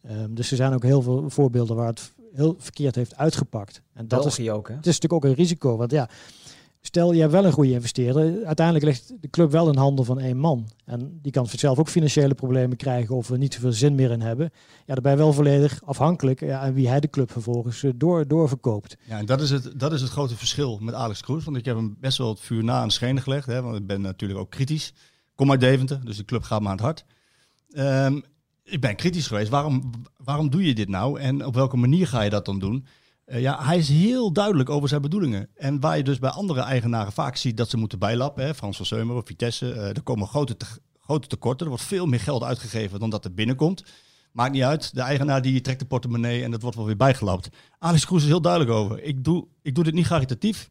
Ehm, 0.03 0.35
dus 0.35 0.51
er 0.51 0.57
zijn 0.57 0.75
ook 0.75 0.83
heel 0.83 1.03
veel 1.03 1.31
voorbeelden 1.31 1.77
waar 1.77 1.87
het 1.87 2.13
heel 2.33 2.55
verkeerd 2.59 2.95
heeft 2.95 3.17
uitgepakt. 3.17 3.83
En 3.93 4.09
dat 4.09 4.27
is 4.27 4.37
België 4.37 4.51
ook, 4.51 4.69
hè? 4.69 4.75
het 4.75 4.87
is 4.87 5.01
natuurlijk 5.01 5.25
ook 5.25 5.31
een 5.31 5.37
risico. 5.37 5.77
Want 5.77 5.91
ja, 5.91 6.09
stel 6.87 7.13
je 7.13 7.29
wel 7.29 7.45
een 7.45 7.53
goede 7.53 7.73
investeerder. 7.73 8.45
Uiteindelijk 8.45 8.87
ligt 8.87 9.13
de 9.21 9.31
club 9.31 9.51
wel 9.51 9.69
in 9.69 9.77
handen 9.77 10.05
van 10.05 10.19
één 10.19 10.37
man. 10.37 10.69
En 10.85 11.19
die 11.23 11.33
kan 11.33 11.47
zelf 11.47 11.79
ook 11.79 11.89
financiële 11.89 12.35
problemen 12.35 12.77
krijgen 12.77 13.15
of 13.15 13.31
er 13.31 13.39
niet 13.39 13.55
zoveel 13.55 13.73
zin 13.73 13.95
meer 13.95 14.11
in 14.11 14.21
hebben. 14.21 14.53
Ja, 14.87 14.95
je 14.95 15.17
wel 15.17 15.33
volledig 15.33 15.81
afhankelijk 15.85 16.41
ja, 16.41 16.61
aan 16.61 16.75
wie 16.75 16.89
hij 16.89 17.01
de 17.01 17.11
club 17.11 17.31
vervolgens 17.31 17.83
eh, 17.83 17.91
door, 17.95 18.27
doorverkoopt. 18.27 18.97
Ja, 19.05 19.19
en 19.19 19.27
dat 19.27 19.41
is, 19.41 19.51
het, 19.51 19.81
dat 19.81 19.93
is 19.93 20.01
het 20.01 20.11
grote 20.11 20.37
verschil 20.37 20.79
met 20.83 20.95
Alex 20.95 21.21
Kroes. 21.21 21.45
Want 21.45 21.57
ik 21.57 21.65
heb 21.65 21.77
hem 21.77 21.97
best 22.01 22.19
wel 22.19 22.29
het 22.29 22.41
vuur 22.41 22.65
na 22.65 22.81
aan 22.81 22.91
schenen 22.91 23.23
gelegd. 23.23 23.47
Hè, 23.47 23.63
want 23.63 23.77
ik 23.77 23.87
ben 23.87 24.01
natuurlijk 24.01 24.41
ook 24.41 24.51
kritisch. 24.51 24.93
Kom 25.35 25.51
uit 25.51 25.61
Deventer, 25.61 26.05
dus 26.05 26.17
de 26.17 26.25
club 26.25 26.43
gaat 26.43 26.61
me 26.61 26.67
aan 26.67 26.73
het 26.73 26.81
hart. 26.81 27.05
Ehm, 27.71 28.21
ik 28.65 28.81
ben 28.81 28.97
kritisch 28.97 29.27
geweest. 29.27 29.51
Waarom, 29.51 29.91
waarom 30.17 30.51
doe 30.51 30.65
je 30.65 30.75
dit 30.75 30.89
nou? 30.89 31.21
En 31.21 31.47
op 31.47 31.55
welke 31.55 31.77
manier 31.77 32.07
ga 32.07 32.23
je 32.23 32.31
dat 32.31 32.45
dan 32.45 32.59
doen? 32.59 32.87
Eh, 33.25 33.41
ja, 33.41 33.65
hij 33.65 33.79
is 33.79 33.89
heel 33.89 34.33
duidelijk 34.33 34.69
over 34.71 34.89
zijn 34.89 35.03
bedoelingen. 35.03 35.49
En 35.55 35.81
waar 35.81 35.97
je 35.97 36.03
dus 36.03 36.19
bij 36.19 36.31
andere 36.31 36.61
eigenaren 36.61 37.13
vaak 37.13 37.37
ziet 37.37 37.57
dat 37.57 37.71
ze 37.71 37.77
moeten 37.77 37.99
bijlappen. 37.99 38.55
Frans 38.55 38.77
van 38.77 38.87
Seumeren, 38.87 39.27
Vitesse. 39.27 39.73
eh, 39.73 39.89
er 39.89 40.03
komen 40.03 40.27
grote, 40.29 40.57
te- 40.57 40.67
grote 41.01 41.29
tekorten. 41.29 41.63
Er 41.67 41.73
wordt 41.73 41.85
veel 41.89 42.07
meer 42.07 42.21
geld 42.21 42.43
uitgegeven 42.43 43.01
dan 43.01 43.11
dat 43.11 43.25
er 43.25 43.35
binnenkomt. 43.35 43.85
Maakt 44.33 44.53
niet 44.53 44.63
uit. 44.63 44.95
De 44.95 45.01
eigenaar 45.01 45.43
die 45.43 45.61
trekt 45.61 45.79
de 45.81 45.87
portemonnee 45.87 46.43
en 46.43 46.51
dat 46.51 46.63
wordt 46.63 46.77
wel 46.77 46.87
weer 46.87 46.97
bijgelapt. 46.97 47.49
Alex 47.79 48.07
Kroes 48.07 48.23
is 48.23 48.29
heel 48.29 48.41
duidelijk 48.41 48.73
over. 48.73 49.03
Ik 49.03 49.25
doe, 49.25 49.47
ik 49.63 49.75
doe 49.75 49.85
dit 49.85 49.95
niet 49.95 50.07
caritatief. 50.07 50.71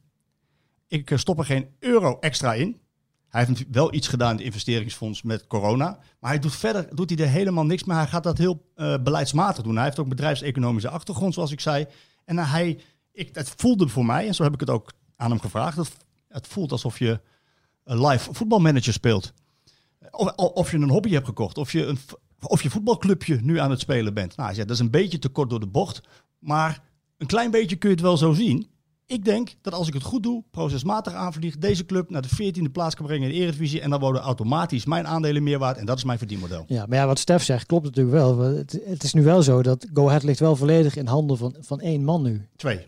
Ik 0.88 1.12
eh, 1.12 1.18
stop 1.18 1.40
er 1.40 1.46
geen 1.46 1.68
euro 1.80 2.18
extra 2.20 2.54
in. 2.54 2.82
Hij 3.28 3.46
heeft 3.46 3.66
wel 3.72 3.94
iets 3.94 4.08
gedaan 4.08 4.30
in 4.32 4.36
het 4.36 4.46
investeringsfonds 4.46 5.22
met 5.22 5.48
corona. 5.48 6.00
Maar 6.20 6.32
hij 6.32 6.40
doet 6.40 6.56
verder 6.56 6.96
doet 6.96 7.10
hij 7.10 7.20
er 7.20 7.32
helemaal 7.32 7.66
niks 7.66 7.84
mee. 7.84 7.98
Hij 7.98 8.08
gaat 8.08 8.24
dat 8.24 8.38
heel 8.38 8.66
beleidsmatig 9.04 9.64
doen. 9.64 9.76
Hij 9.76 9.84
heeft 9.84 10.00
ook 10.00 10.08
bedrijfseconomische 10.10 10.90
achtergrond, 10.90 11.34
zoals 11.34 11.52
ik 11.52 11.60
zei. 11.60 11.86
En 12.26 12.38
hij, 12.38 12.80
ik, 13.12 13.36
het 13.36 13.54
voelde 13.56 13.88
voor 13.88 14.06
mij, 14.06 14.28
en 14.28 14.36
zo 14.36 14.44
heb 14.44 14.54
ik 14.54 14.60
het 14.60 14.70
ook 14.70 14.92
aan 15.16 15.30
hem 15.30 15.40
gevraagd. 15.40 15.78
Het, 15.78 15.92
het 16.28 16.48
voelt 16.48 16.72
alsof 16.72 17.00
je 17.00 17.22
een 17.84 18.06
live 18.08 18.34
voetbalmanager 18.34 18.94
speelt. 18.94 19.34
Of, 20.12 20.32
of 20.36 20.72
je 20.72 20.78
een 20.78 20.90
hobby 20.90 21.12
hebt 21.12 21.26
gekocht. 21.26 21.58
Of 21.58 21.72
je, 21.72 21.86
een, 21.86 21.98
of 22.42 22.64
je 22.64 22.70
voetbalclubje 22.70 23.40
nu 23.42 23.60
aan 23.60 23.70
het 23.70 23.80
spelen 23.80 24.14
bent. 24.14 24.36
Nou, 24.36 24.48
hij 24.48 24.56
zegt, 24.56 24.68
dat 24.68 24.78
is 24.78 24.84
een 24.84 24.92
beetje 24.92 25.20
te 25.20 25.30
kort 25.30 25.50
door 25.50 25.60
de 25.60 25.68
bocht. 25.68 26.02
Maar 26.40 26.82
een 27.18 27.28
klein 27.28 27.52
beetje 27.52 27.76
kun 27.76 27.90
je 27.90 27.96
het 27.96 28.04
wel 28.04 28.18
zo 28.18 28.34
zien. 28.34 28.73
Ik 29.14 29.26
denk 29.26 29.56
dat 29.62 29.74
als 29.74 29.88
ik 29.88 29.94
het 29.94 30.04
goed 30.04 30.24
doe, 30.24 30.44
procesmatig 30.52 31.14
aanvlieg, 31.14 31.58
deze 31.58 31.86
club 31.86 32.10
naar 32.10 32.22
de 32.22 32.30
14e 32.30 32.72
plaats 32.72 32.96
kan 32.96 33.06
brengen 33.06 33.28
in 33.28 33.34
de 33.34 33.40
Eredivisie. 33.42 33.82
En 33.82 33.90
dan 33.90 34.00
worden 34.00 34.22
automatisch 34.22 34.86
mijn 34.86 35.08
aandelen 35.08 35.44
meer 35.44 35.60
waard. 35.60 35.78
En 35.78 35.86
dat 35.86 35.98
is 35.98 36.04
mijn 36.04 36.18
verdienmodel. 36.18 36.64
Ja, 36.68 36.86
maar 36.86 36.98
ja, 36.98 37.06
wat 37.06 37.20
Stef 37.20 37.44
zegt 37.44 37.66
klopt 37.66 37.86
natuurlijk 37.86 38.16
wel. 38.16 38.40
Het, 38.40 38.80
het 38.86 39.04
is 39.04 39.14
nu 39.14 39.24
wel 39.24 39.42
zo 39.42 39.64
dat 39.64 39.88
Go 39.94 40.08
Ahead 40.08 40.24
ligt 40.24 40.40
wel 40.40 40.56
volledig 40.56 40.96
in 40.96 41.08
handen 41.08 41.38
van, 41.38 41.56
van 41.60 41.80
één 41.80 42.04
man 42.04 42.22
nu. 42.22 42.48
Twee. 42.56 42.86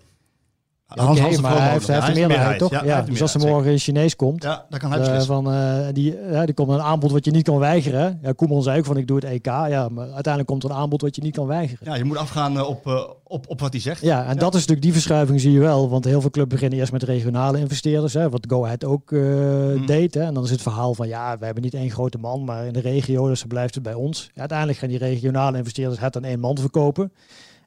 Oké, 0.89 1.41
maar 1.41 1.61
hij 1.61 1.71
heeft, 1.71 1.87
hij 1.87 1.95
heeft 1.95 2.07
de 2.07 2.13
meerderheid, 2.13 2.59
toch? 2.59 2.71
Ja, 2.71 2.79
dus 2.79 3.21
als 3.21 3.33
er 3.33 3.39
meerderheid, 3.39 3.53
morgen 3.53 3.71
een 3.71 3.77
Chinees 3.79 4.15
komt. 4.15 4.43
Ja, 4.43 4.65
daar 4.69 4.79
kan 4.79 4.91
hij 4.91 5.15
Eh, 5.15 5.21
van, 5.21 5.51
eh, 5.51 5.87
die, 5.93 6.17
die 6.45 6.53
komt 6.53 6.69
een 6.69 6.81
aanbod 6.81 7.11
wat 7.11 7.25
je 7.25 7.31
niet 7.31 7.43
kan 7.43 7.57
weigeren. 7.57 8.19
Ja, 8.21 8.31
Koeman 8.31 8.63
zei 8.63 8.77
ook 8.79 8.85
van 8.85 8.97
ik 8.97 9.07
doe 9.07 9.15
het 9.15 9.25
EK. 9.25 9.45
Ja, 9.45 9.89
maar 9.89 10.03
uiteindelijk 10.05 10.45
komt 10.47 10.63
er 10.63 10.69
een 10.69 10.75
aanbod 10.75 11.01
wat 11.01 11.15
je 11.15 11.21
niet 11.21 11.35
kan 11.35 11.47
weigeren. 11.47 11.87
Ja, 11.91 11.95
je 11.95 12.03
moet 12.03 12.17
afgaan 12.17 12.57
eh, 12.57 12.67
op, 12.67 12.87
eh, 12.87 13.03
op, 13.23 13.45
op 13.49 13.59
wat 13.59 13.71
hij 13.71 13.81
zegt. 13.81 14.01
Ja, 14.01 14.25
en 14.25 14.37
dat 14.37 14.53
is 14.53 14.59
natuurlijk 14.59 14.81
die 14.81 14.93
verschuiving 14.93 15.41
zie 15.41 15.51
je 15.51 15.59
wel. 15.59 15.89
Want 15.89 16.05
heel 16.05 16.21
veel 16.21 16.29
clubs 16.29 16.49
beginnen 16.49 16.79
eerst 16.79 16.91
met 16.91 17.03
regionale 17.03 17.59
investeerders. 17.59 18.13
Hè, 18.13 18.29
wat 18.29 18.45
Go 18.49 18.63
Ahead 18.63 18.83
ook 18.83 19.11
eh, 19.11 19.19
Hmm. 19.19 19.85
deed. 19.85 20.13
Hè. 20.13 20.21
En 20.21 20.33
dan 20.33 20.43
is 20.43 20.49
het 20.49 20.61
verhaal 20.61 20.93
van 20.93 21.07
ja, 21.07 21.37
we 21.37 21.45
hebben 21.45 21.63
niet 21.63 21.73
één 21.73 21.91
grote 21.91 22.17
man, 22.17 22.43
maar 22.43 22.65
in 22.65 22.73
de 22.73 22.79
regio, 22.79 23.27
dus 23.27 23.39
dan 23.39 23.47
blijft 23.47 23.73
het 23.73 23.83
bij 23.83 23.93
ons. 23.93 24.29
Ja, 24.33 24.39
uiteindelijk 24.39 24.77
gaan 24.79 24.89
die 24.89 24.97
regionale 24.97 25.57
investeerders 25.57 25.99
het 25.99 26.15
aan 26.15 26.23
één 26.23 26.39
man 26.39 26.57
verkopen. 26.57 27.11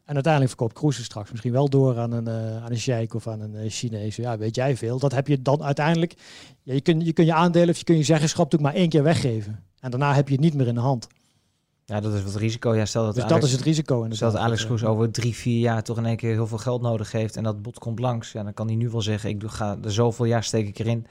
En 0.09 0.14
uiteindelijk 0.14 0.55
verkoopt 0.57 0.97
het 0.97 1.05
straks 1.05 1.31
misschien 1.31 1.53
wel 1.53 1.68
door 1.68 1.99
aan 1.99 2.12
een, 2.12 2.27
eh 2.27 2.64
aan 2.64 2.71
een 2.71 2.79
sheik 2.79 3.14
of 3.14 3.27
aan 3.27 3.40
een 3.40 3.55
uh, 3.55 3.71
Chinees. 3.71 4.16
Ja, 4.16 4.38
weet 4.38 4.55
jij 4.55 4.77
veel. 4.77 4.99
Dat 4.99 5.12
heb 5.12 5.29
je 5.29 5.42
dan 5.42 5.62
uiteindelijk. 5.62 6.14
Ja, 6.62 6.75
je, 6.75 6.81
kun, 6.81 7.01
je 7.01 7.12
kun 7.12 7.25
je 7.25 7.35
aandelen 7.35 7.68
of 7.68 7.79
je 7.79 7.85
kun 7.85 7.97
je 7.97 8.03
zeggenschap 8.03 8.44
natuurlijk 8.44 8.73
maar 8.73 8.81
één 8.81 8.90
keer 8.90 9.03
weggeven. 9.03 9.64
En 9.81 9.90
daarna 9.90 10.14
heb 10.14 10.29
je 10.29 10.35
het 10.35 10.42
niet 10.42 10.55
meer 10.55 10.66
in 10.66 10.75
de 10.75 10.81
hand. 10.81 11.07
Ja, 11.85 12.01
dat 12.01 12.14
is 12.14 12.23
wat 12.23 12.35
risico. 12.35 12.75
Ja, 12.75 12.85
stel 12.85 13.05
dat 13.05 13.14
Dus 13.14 13.23
Alex, 13.23 13.40
dat 13.40 13.49
is 13.49 13.55
het 13.57 13.64
risico. 13.64 14.07
stel 14.11 14.31
dat 14.33 14.40
Alex 14.40 14.66
Kroes 14.66 14.85
over 14.85 15.11
drie, 15.11 15.35
vier 15.35 15.61
jaar 15.61 15.83
toch 15.83 15.97
in 15.97 16.07
één 16.07 16.16
keer 16.16 16.33
heel 16.33 16.47
veel 16.47 16.59
geld 16.59 16.83
nodig 16.83 17.12
heeft 17.12 17.37
en 17.37 17.42
dat 17.42 17.62
bot 17.62 17.79
komt 17.79 17.99
langs. 17.99 18.33
Ja, 18.33 18.42
dan 18.42 18.55
kan 18.55 18.66
hij 18.66 18.77
nu 18.77 18.88
wel 18.88 19.03
zeggen, 19.03 19.31
ik 19.31 19.42
ga 19.47 19.79
er 19.85 19.92
zoveel 19.92 20.25
jaar 20.25 20.44
steek 20.44 20.68
ik 20.68 20.79
erin. 20.79 21.07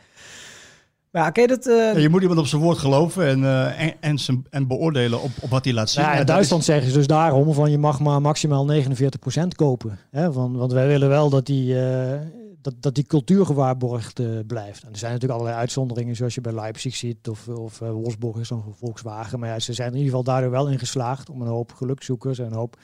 Maar 1.17 1.25
ja, 1.25 1.31
oké, 1.31 1.45
dat... 1.47 1.67
eh, 1.67 1.75
Ja, 1.93 1.97
je 1.99 2.09
moet 2.09 2.21
iemand 2.21 2.39
op 2.39 2.45
zijn 2.45 2.61
woord 2.61 2.77
geloven 2.77 3.27
en, 3.27 3.43
eh, 3.43 3.81
en, 3.81 3.93
en, 3.99 4.17
zijn- 4.19 4.45
en 4.49 4.67
beoordelen 4.67 5.21
op, 5.21 5.31
op 5.41 5.49
wat 5.49 5.63
hij 5.63 5.73
laat 5.73 5.89
zien. 5.89 6.03
Ja, 6.03 6.13
in 6.13 6.25
Duitsland 6.25 6.63
zeggen 6.63 6.87
ze 6.91 6.97
dus 6.97 7.07
daarom 7.07 7.53
van 7.53 7.71
je 7.71 7.77
mag 7.77 7.99
maar 7.99 8.21
maximaal 8.21 8.65
49% 8.65 9.47
kopen. 9.55 9.99
Hè? 10.11 10.31
Van, 10.33 10.55
want 10.57 10.71
wij 10.71 10.87
willen 10.87 11.09
wel 11.09 11.29
dat 11.29 11.45
die, 11.45 11.81
eh, 11.81 12.19
dat, 12.61 12.73
dat 12.79 12.95
die 12.95 13.03
cultuur 13.03 13.45
gewaarborgd 13.45 14.19
eh, 14.19 14.27
blijft. 14.47 14.83
En 14.83 14.91
er 14.91 14.97
zijn 14.97 15.11
natuurlijk 15.11 15.39
allerlei 15.39 15.61
uitzonderingen 15.61 16.15
zoals 16.15 16.35
je 16.35 16.41
bij 16.41 16.53
Leipzig 16.53 16.95
ziet 16.95 17.27
of, 17.29 17.47
of 17.47 17.79
Wolfsburg 17.79 18.37
is 18.37 18.47
dan 18.47 18.63
Volkswagen. 18.77 19.39
Maar 19.39 19.49
ja, 19.49 19.59
ze 19.59 19.73
zijn 19.73 19.87
in 19.91 19.95
ieder 19.97 20.09
geval 20.09 20.23
daardoor 20.23 20.51
wel 20.51 20.67
in 20.69 20.79
geslaagd 20.79 21.29
om 21.29 21.41
een 21.41 21.47
hoop 21.47 21.73
gelukzoekers 21.73 22.39
en 22.39 22.45
een 22.45 22.53
hoop 22.53 22.77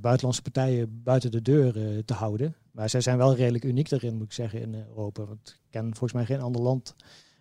buitenlandse 0.00 0.42
partijen 0.42 1.00
buiten 1.04 1.30
de 1.30 1.42
deur 1.42 1.72
te 2.04 2.14
houden. 2.14 2.54
Maar 2.72 2.88
zij 2.90 3.00
zijn 3.00 3.16
wel 3.16 3.34
redelijk 3.34 3.64
uniek 3.64 3.88
daarin 3.88 4.14
moet 4.16 4.24
ik 4.26 4.32
zeggen 4.32 4.60
in 4.60 4.74
Europa. 4.88 5.24
Want 5.24 5.48
ik 5.64 5.70
ken 5.70 5.82
volgens 5.90 6.12
mij 6.12 6.24
geen 6.24 6.40
ander 6.40 6.62
land 6.62 6.94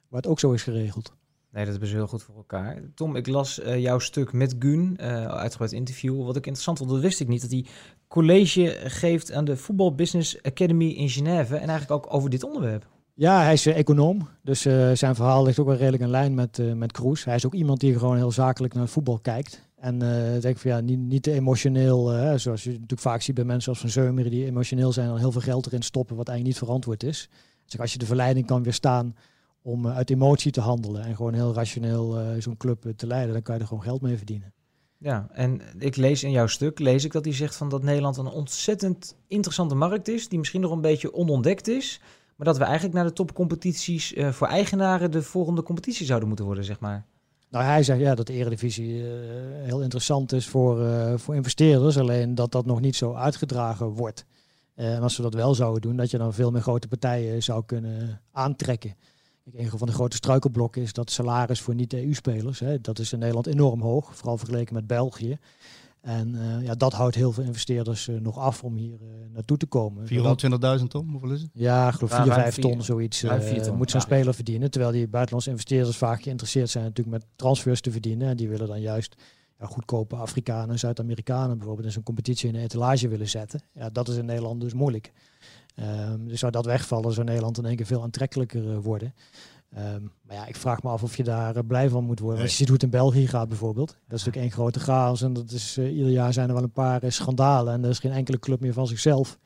waar 0.10 0.22
het 0.22 0.30
ook 0.30 0.40
zo 0.40 0.52
is 0.52 0.64
geregeld. 0.64 1.14
Nee, 1.52 1.64
dat 1.64 1.72
hebben 1.72 1.90
ze 1.90 1.96
heel 1.96 2.08
goed 2.08 2.24
voor 2.24 2.36
elkaar. 2.36 2.82
Tom, 2.96 3.16
ik 3.16 3.28
las 3.28 3.60
eh, 3.60 3.80
jouw 3.80 4.00
stuk 4.00 4.34
met 4.34 4.56
Gun, 4.60 4.98
eh 4.98 5.26
uitgebreid 5.26 5.72
interview. 5.72 6.26
Wat 6.26 6.36
ik 6.36 6.46
interessant 6.46 6.78
vond, 6.78 6.90
dat 6.90 7.00
wist 7.00 7.20
ik 7.20 7.28
niet. 7.28 7.42
Dat 7.42 7.52
hij 7.52 7.66
college 8.08 8.78
geeft 8.84 9.32
aan 9.32 9.46
de 9.46 9.58
Voetbal 9.58 9.96
Business 9.96 10.42
Academy 10.42 10.90
in 10.90 11.10
Genève. 11.10 11.56
En 11.56 11.70
eigenlijk 11.70 11.92
ook 11.92 12.14
over 12.14 12.30
dit 12.30 12.44
onderwerp. 12.44 12.88
Ja, 13.14 13.42
hij 13.42 13.54
is 13.54 13.66
eh, 13.66 13.78
econoom. 13.78 14.28
Dus 14.44 14.62
zijn 14.94 15.16
verhaal 15.16 15.44
ligt 15.44 15.60
ook 15.60 15.68
wel 15.68 15.76
redelijk 15.76 16.04
in 16.04 16.10
lijn 16.10 16.34
met, 16.34 16.76
met 16.76 16.92
Kroes. 16.92 17.24
Hij 17.24 17.36
is 17.36 17.46
ook 17.46 17.54
iemand 17.54 17.80
die 17.80 18.00
gewoon 18.00 18.18
heel 18.18 18.32
zakelijk 18.32 18.74
naar 18.74 18.84
het 18.84 18.92
voetbal 18.92 19.20
kijkt. 19.20 19.68
En 19.76 20.02
ik 20.36 20.42
denk 20.42 20.58
van 20.58 20.72
ja, 20.72 20.80
niet, 20.80 21.00
niet 21.00 21.24
te 21.24 21.32
emotioneel, 21.32 22.04
zoals 22.40 22.64
je 22.64 22.72
natuurlijk 22.72 23.02
vaak 23.02 23.22
ziet 23.22 23.36
bij 23.36 23.44
mensen 23.44 23.70
als 23.72 23.80
Van 23.80 23.90
Zeumeren, 23.90 24.32
die 24.32 24.46
emotioneel 24.46 24.92
zijn 24.92 25.10
en 25.10 25.18
heel 25.18 25.32
veel 25.32 25.42
geld 25.42 25.66
erin 25.66 25.82
stoppen, 25.82 26.16
wat 26.16 26.28
eigenlijk 26.28 26.58
niet 26.58 26.68
verantwoord 26.68 27.04
is. 27.04 27.30
Dus 27.66 27.80
als 27.80 27.94
je 27.94 28.00
de 28.00 28.06
verleiding 28.06 28.46
kan 28.46 28.64
weerstaan 28.64 29.16
om 29.70 29.86
eh, 29.86 29.96
uit 29.96 30.10
emotie 30.10 30.52
te 30.52 30.62
handelen 30.62 31.04
en 31.04 31.16
gewoon 31.16 31.34
heel 31.34 31.54
rationeel 31.54 32.20
eh, 32.20 32.42
zo'n 32.42 32.58
club 32.58 32.86
eh, 32.86 32.94
te 32.94 33.08
leiden, 33.08 33.34
dan 33.34 33.42
kan 33.42 33.56
je 33.56 33.62
er 33.62 33.68
gewoon 33.68 33.84
geld 33.84 34.02
mee 34.02 34.18
verdienen. 34.18 34.54
Ja, 34.98 35.28
en 35.32 35.62
ik 35.78 35.96
lees 35.96 36.24
in 36.24 36.32
jouw 36.32 36.48
stuk, 36.48 36.80
lees 36.80 37.04
ik 37.04 37.12
dat 37.12 37.26
hij 37.26 37.34
zegt 37.34 37.56
van 37.56 37.70
dat 37.70 37.84
Nederland 37.84 38.18
een 38.18 38.28
ontzettend 38.28 39.16
interessante 39.28 39.76
markt 39.76 40.08
is, 40.08 40.30
die 40.30 40.40
misschien 40.40 40.62
nog 40.62 40.72
een 40.72 40.82
beetje 40.82 41.14
onontdekt 41.14 41.68
is, 41.68 42.02
maar 42.36 42.48
dat 42.48 42.58
we 42.58 42.64
eigenlijk 42.64 42.94
naar 42.96 43.06
de 43.06 43.14
topcompetities 43.14 44.14
voor 44.32 44.48
eigenaren 44.48 45.12
de 45.12 45.22
volgende 45.22 45.64
competitie 45.64 46.06
zouden 46.06 46.28
moeten 46.28 46.46
worden, 46.46 46.64
zeg 46.64 46.80
maar. 46.80 47.06
Nou, 47.50 47.66
hij 47.66 47.84
zegt 47.84 48.00
ja, 48.00 48.16
dat 48.16 48.28
de 48.28 48.34
Eredivisie 48.34 49.04
heel 49.64 49.82
interessant 49.82 50.32
is 50.32 50.48
voor, 50.48 50.88
voor 51.20 51.36
investeerders, 51.36 51.98
alleen 51.98 52.36
dat 52.36 52.52
dat 52.52 52.66
nog 52.66 52.82
niet 52.82 52.96
zo 52.96 53.14
uitgedragen 53.14 53.88
wordt. 53.88 54.26
En 54.76 55.02
als 55.02 55.18
we 55.18 55.24
dat 55.24 55.34
wel 55.34 55.56
zouden 55.56 55.82
doen, 55.82 55.96
dat 55.96 56.12
je 56.12 56.18
dan 56.18 56.34
veel 56.34 56.52
meer 56.52 56.62
grote 56.62 56.88
partijen 56.88 57.44
zou 57.44 57.66
kunnen 57.66 58.22
aantrekken. 58.32 58.96
Een 59.56 59.70
van 59.70 59.88
de 59.88 59.94
grote 59.94 60.16
struikelblokken 60.16 60.82
is 60.82 60.94
dat 60.94 61.12
salaris 61.12 61.62
voor 61.62 61.76
niet-EU-spelers. 61.76 62.62
Dat 62.82 63.00
is 63.00 63.14
in 63.14 63.20
Nederland 63.20 63.48
enorm 63.48 63.82
hoog, 63.82 64.16
vooral 64.16 64.38
vergeleken 64.38 64.74
met 64.74 64.88
België. 64.88 65.38
En 66.02 66.36
uh, 66.36 66.66
ja, 66.66 66.76
dat 66.76 66.94
houdt 66.94 67.16
heel 67.16 67.32
veel 67.32 67.44
investeerders 67.44 68.08
uh, 68.08 68.20
nog 68.20 68.38
af 68.38 68.64
om 68.64 68.76
hier 68.76 68.98
uh, 69.02 69.08
naartoe 69.34 69.58
te 69.58 69.66
komen. 69.66 70.08
420.000 70.80 70.88
ton, 70.88 71.10
hoeveel 71.10 71.32
is 71.32 71.42
het? 71.42 71.50
Ja, 71.54 71.88
ik 71.88 71.94
geloof 71.94 72.14
4, 72.14 72.34
5 72.34 72.56
ton, 72.56 72.82
zoiets 72.82 73.20
ton, 73.20 73.76
moet 73.78 73.92
zo'n 73.92 74.00
ja. 74.00 74.06
speler 74.06 74.34
verdienen. 74.34 74.72
Terwijl 74.72 74.92
die 74.92 75.08
buitenlandse 75.08 75.50
investeerders 75.50 75.98
vaak 75.98 76.22
geïnteresseerd 76.22 76.70
zijn 76.70 76.84
natuurlijk 76.84 77.18
met 77.18 77.26
transfers 77.36 77.82
te 77.82 77.92
verdienen. 77.92 78.28
En 78.28 78.38
die 78.38 78.50
willen 78.50 78.68
dan 78.68 78.82
juist 78.82 79.16
ja, 79.60 79.66
goedkope 79.66 80.16
Afrikanen 80.16 80.70
en 80.70 80.80
Zuid-Amerikanen 80.80 81.58
bijvoorbeeld 81.58 81.88
in 81.88 81.94
zo'n 81.94 82.04
competitie 82.04 82.48
in 82.48 82.54
de 82.54 82.60
etalage 82.60 83.08
willen 83.08 83.30
zetten. 83.30 83.62
Ja, 83.74 83.90
dat 83.90 84.08
is 84.08 84.18
in 84.18 84.26
Nederland 84.26 84.62
dus 84.62 84.74
moeilijk. 84.74 85.12
Um, 85.82 86.28
dus 86.28 86.40
zou 86.40 86.52
dat 86.52 86.66
wegvallen, 86.66 87.14
zou 87.14 87.26
Nederland 87.26 87.58
in 87.58 87.66
één 87.66 87.76
keer 87.76 87.86
veel 87.86 88.04
aantrekkelijker 88.04 88.82
worden. 88.82 89.14
Um, 89.78 90.12
maar 90.22 90.36
ja, 90.36 90.46
ik 90.46 90.56
vraag 90.56 90.84
me 90.84 90.90
af 90.90 91.04
of 91.04 91.18
je 91.18 91.24
daar 91.24 91.56
uh, 91.56 91.62
blij 91.68 91.90
van 91.90 92.04
moet 92.04 92.20
worden. 92.20 92.38
Nee. 92.38 92.48
Als 92.48 92.52
je 92.52 92.58
ziet 92.58 92.68
hoe 92.68 92.76
het 92.76 92.84
in 92.84 92.90
België 92.90 93.28
gaat 93.28 93.48
bijvoorbeeld. 93.48 93.88
Dat 93.88 93.98
is 94.20 94.26
natuurlijk 94.26 94.36
één 94.38 94.52
grote 94.52 94.80
chaos. 94.80 95.22
En 95.22 95.34
dat 95.34 95.52
is, 95.52 95.78
uh, 95.78 95.96
ieder 95.96 96.12
jaar 96.12 96.34
zijn 96.34 96.48
er 96.48 96.54
wel 96.54 96.64
een 96.64 96.72
paar 96.72 97.04
uh, 97.04 97.10
schandalen. 97.10 97.74
En 97.74 97.84
er 97.84 97.90
is 97.90 98.00
geen 98.00 98.12
enkele 98.12 98.40
club 98.40 98.60
meer 98.60 98.74
van 98.74 98.88
zichzelf. 98.88 99.40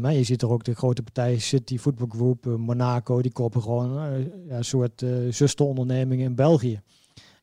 maar 0.00 0.12
je 0.12 0.22
ziet 0.22 0.42
er 0.42 0.50
ook 0.50 0.64
de 0.64 0.74
grote 0.74 1.02
partijen 1.02 1.40
City 1.40 1.78
Football 1.78 2.08
Group, 2.08 2.44
Monaco. 2.44 3.22
Die 3.22 3.32
kopen 3.32 3.62
gewoon 3.62 3.92
ja, 4.46 4.56
een 4.56 4.64
soort 4.64 5.04
zusterondernemingen 5.30 6.24
in 6.24 6.34
België. 6.34 6.80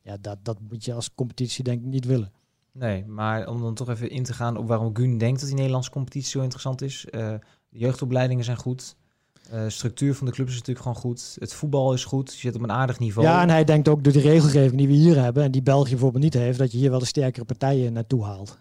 Ja, 0.01 0.17
dat, 0.21 0.37
dat 0.41 0.57
moet 0.69 0.85
je 0.85 0.93
als 0.93 1.13
competitie 1.13 1.63
denk 1.63 1.81
ik 1.81 1.87
niet 1.87 2.05
willen. 2.05 2.31
Nee, 2.71 3.05
maar 3.05 3.47
om 3.47 3.61
dan 3.61 3.73
toch 3.73 3.89
even 3.89 4.09
in 4.09 4.23
te 4.23 4.33
gaan 4.33 4.57
op 4.57 4.67
waarom 4.67 4.95
Gun 4.95 5.17
denkt 5.17 5.39
dat 5.39 5.47
die 5.47 5.57
Nederlandse 5.57 5.91
competitie 5.91 6.29
zo 6.29 6.41
interessant 6.41 6.81
is. 6.81 7.07
De 7.75 7.81
jeugdopleidingen 7.81 8.43
zijn 8.43 8.57
goed. 8.57 8.95
Uh, 9.53 9.63
structuur 9.67 10.15
van 10.15 10.27
de 10.27 10.33
club 10.33 10.47
is 10.47 10.53
natuurlijk 10.53 10.79
gewoon 10.79 10.97
goed. 10.97 11.35
Het 11.39 11.53
voetbal 11.53 11.93
is 11.93 12.05
goed. 12.05 12.33
Je 12.33 12.39
zit 12.39 12.55
op 12.55 12.61
een 12.61 12.71
aardig 12.71 12.99
niveau. 12.99 13.27
Ja, 13.27 13.41
en 13.41 13.49
hij 13.49 13.63
denkt 13.63 13.87
ook 13.87 14.03
door 14.03 14.13
de 14.13 14.19
regelgeving 14.19 14.77
die 14.77 14.87
we 14.87 14.93
hier 14.93 15.21
hebben 15.21 15.43
en 15.43 15.51
die 15.51 15.61
België 15.61 15.89
bijvoorbeeld 15.89 16.23
niet 16.23 16.33
heeft, 16.33 16.57
dat 16.57 16.71
je 16.71 16.77
hier 16.77 16.89
wel 16.89 16.99
de 16.99 17.05
sterkere 17.05 17.45
partijen 17.45 17.93
naartoe 17.93 18.23
haalt. 18.23 18.57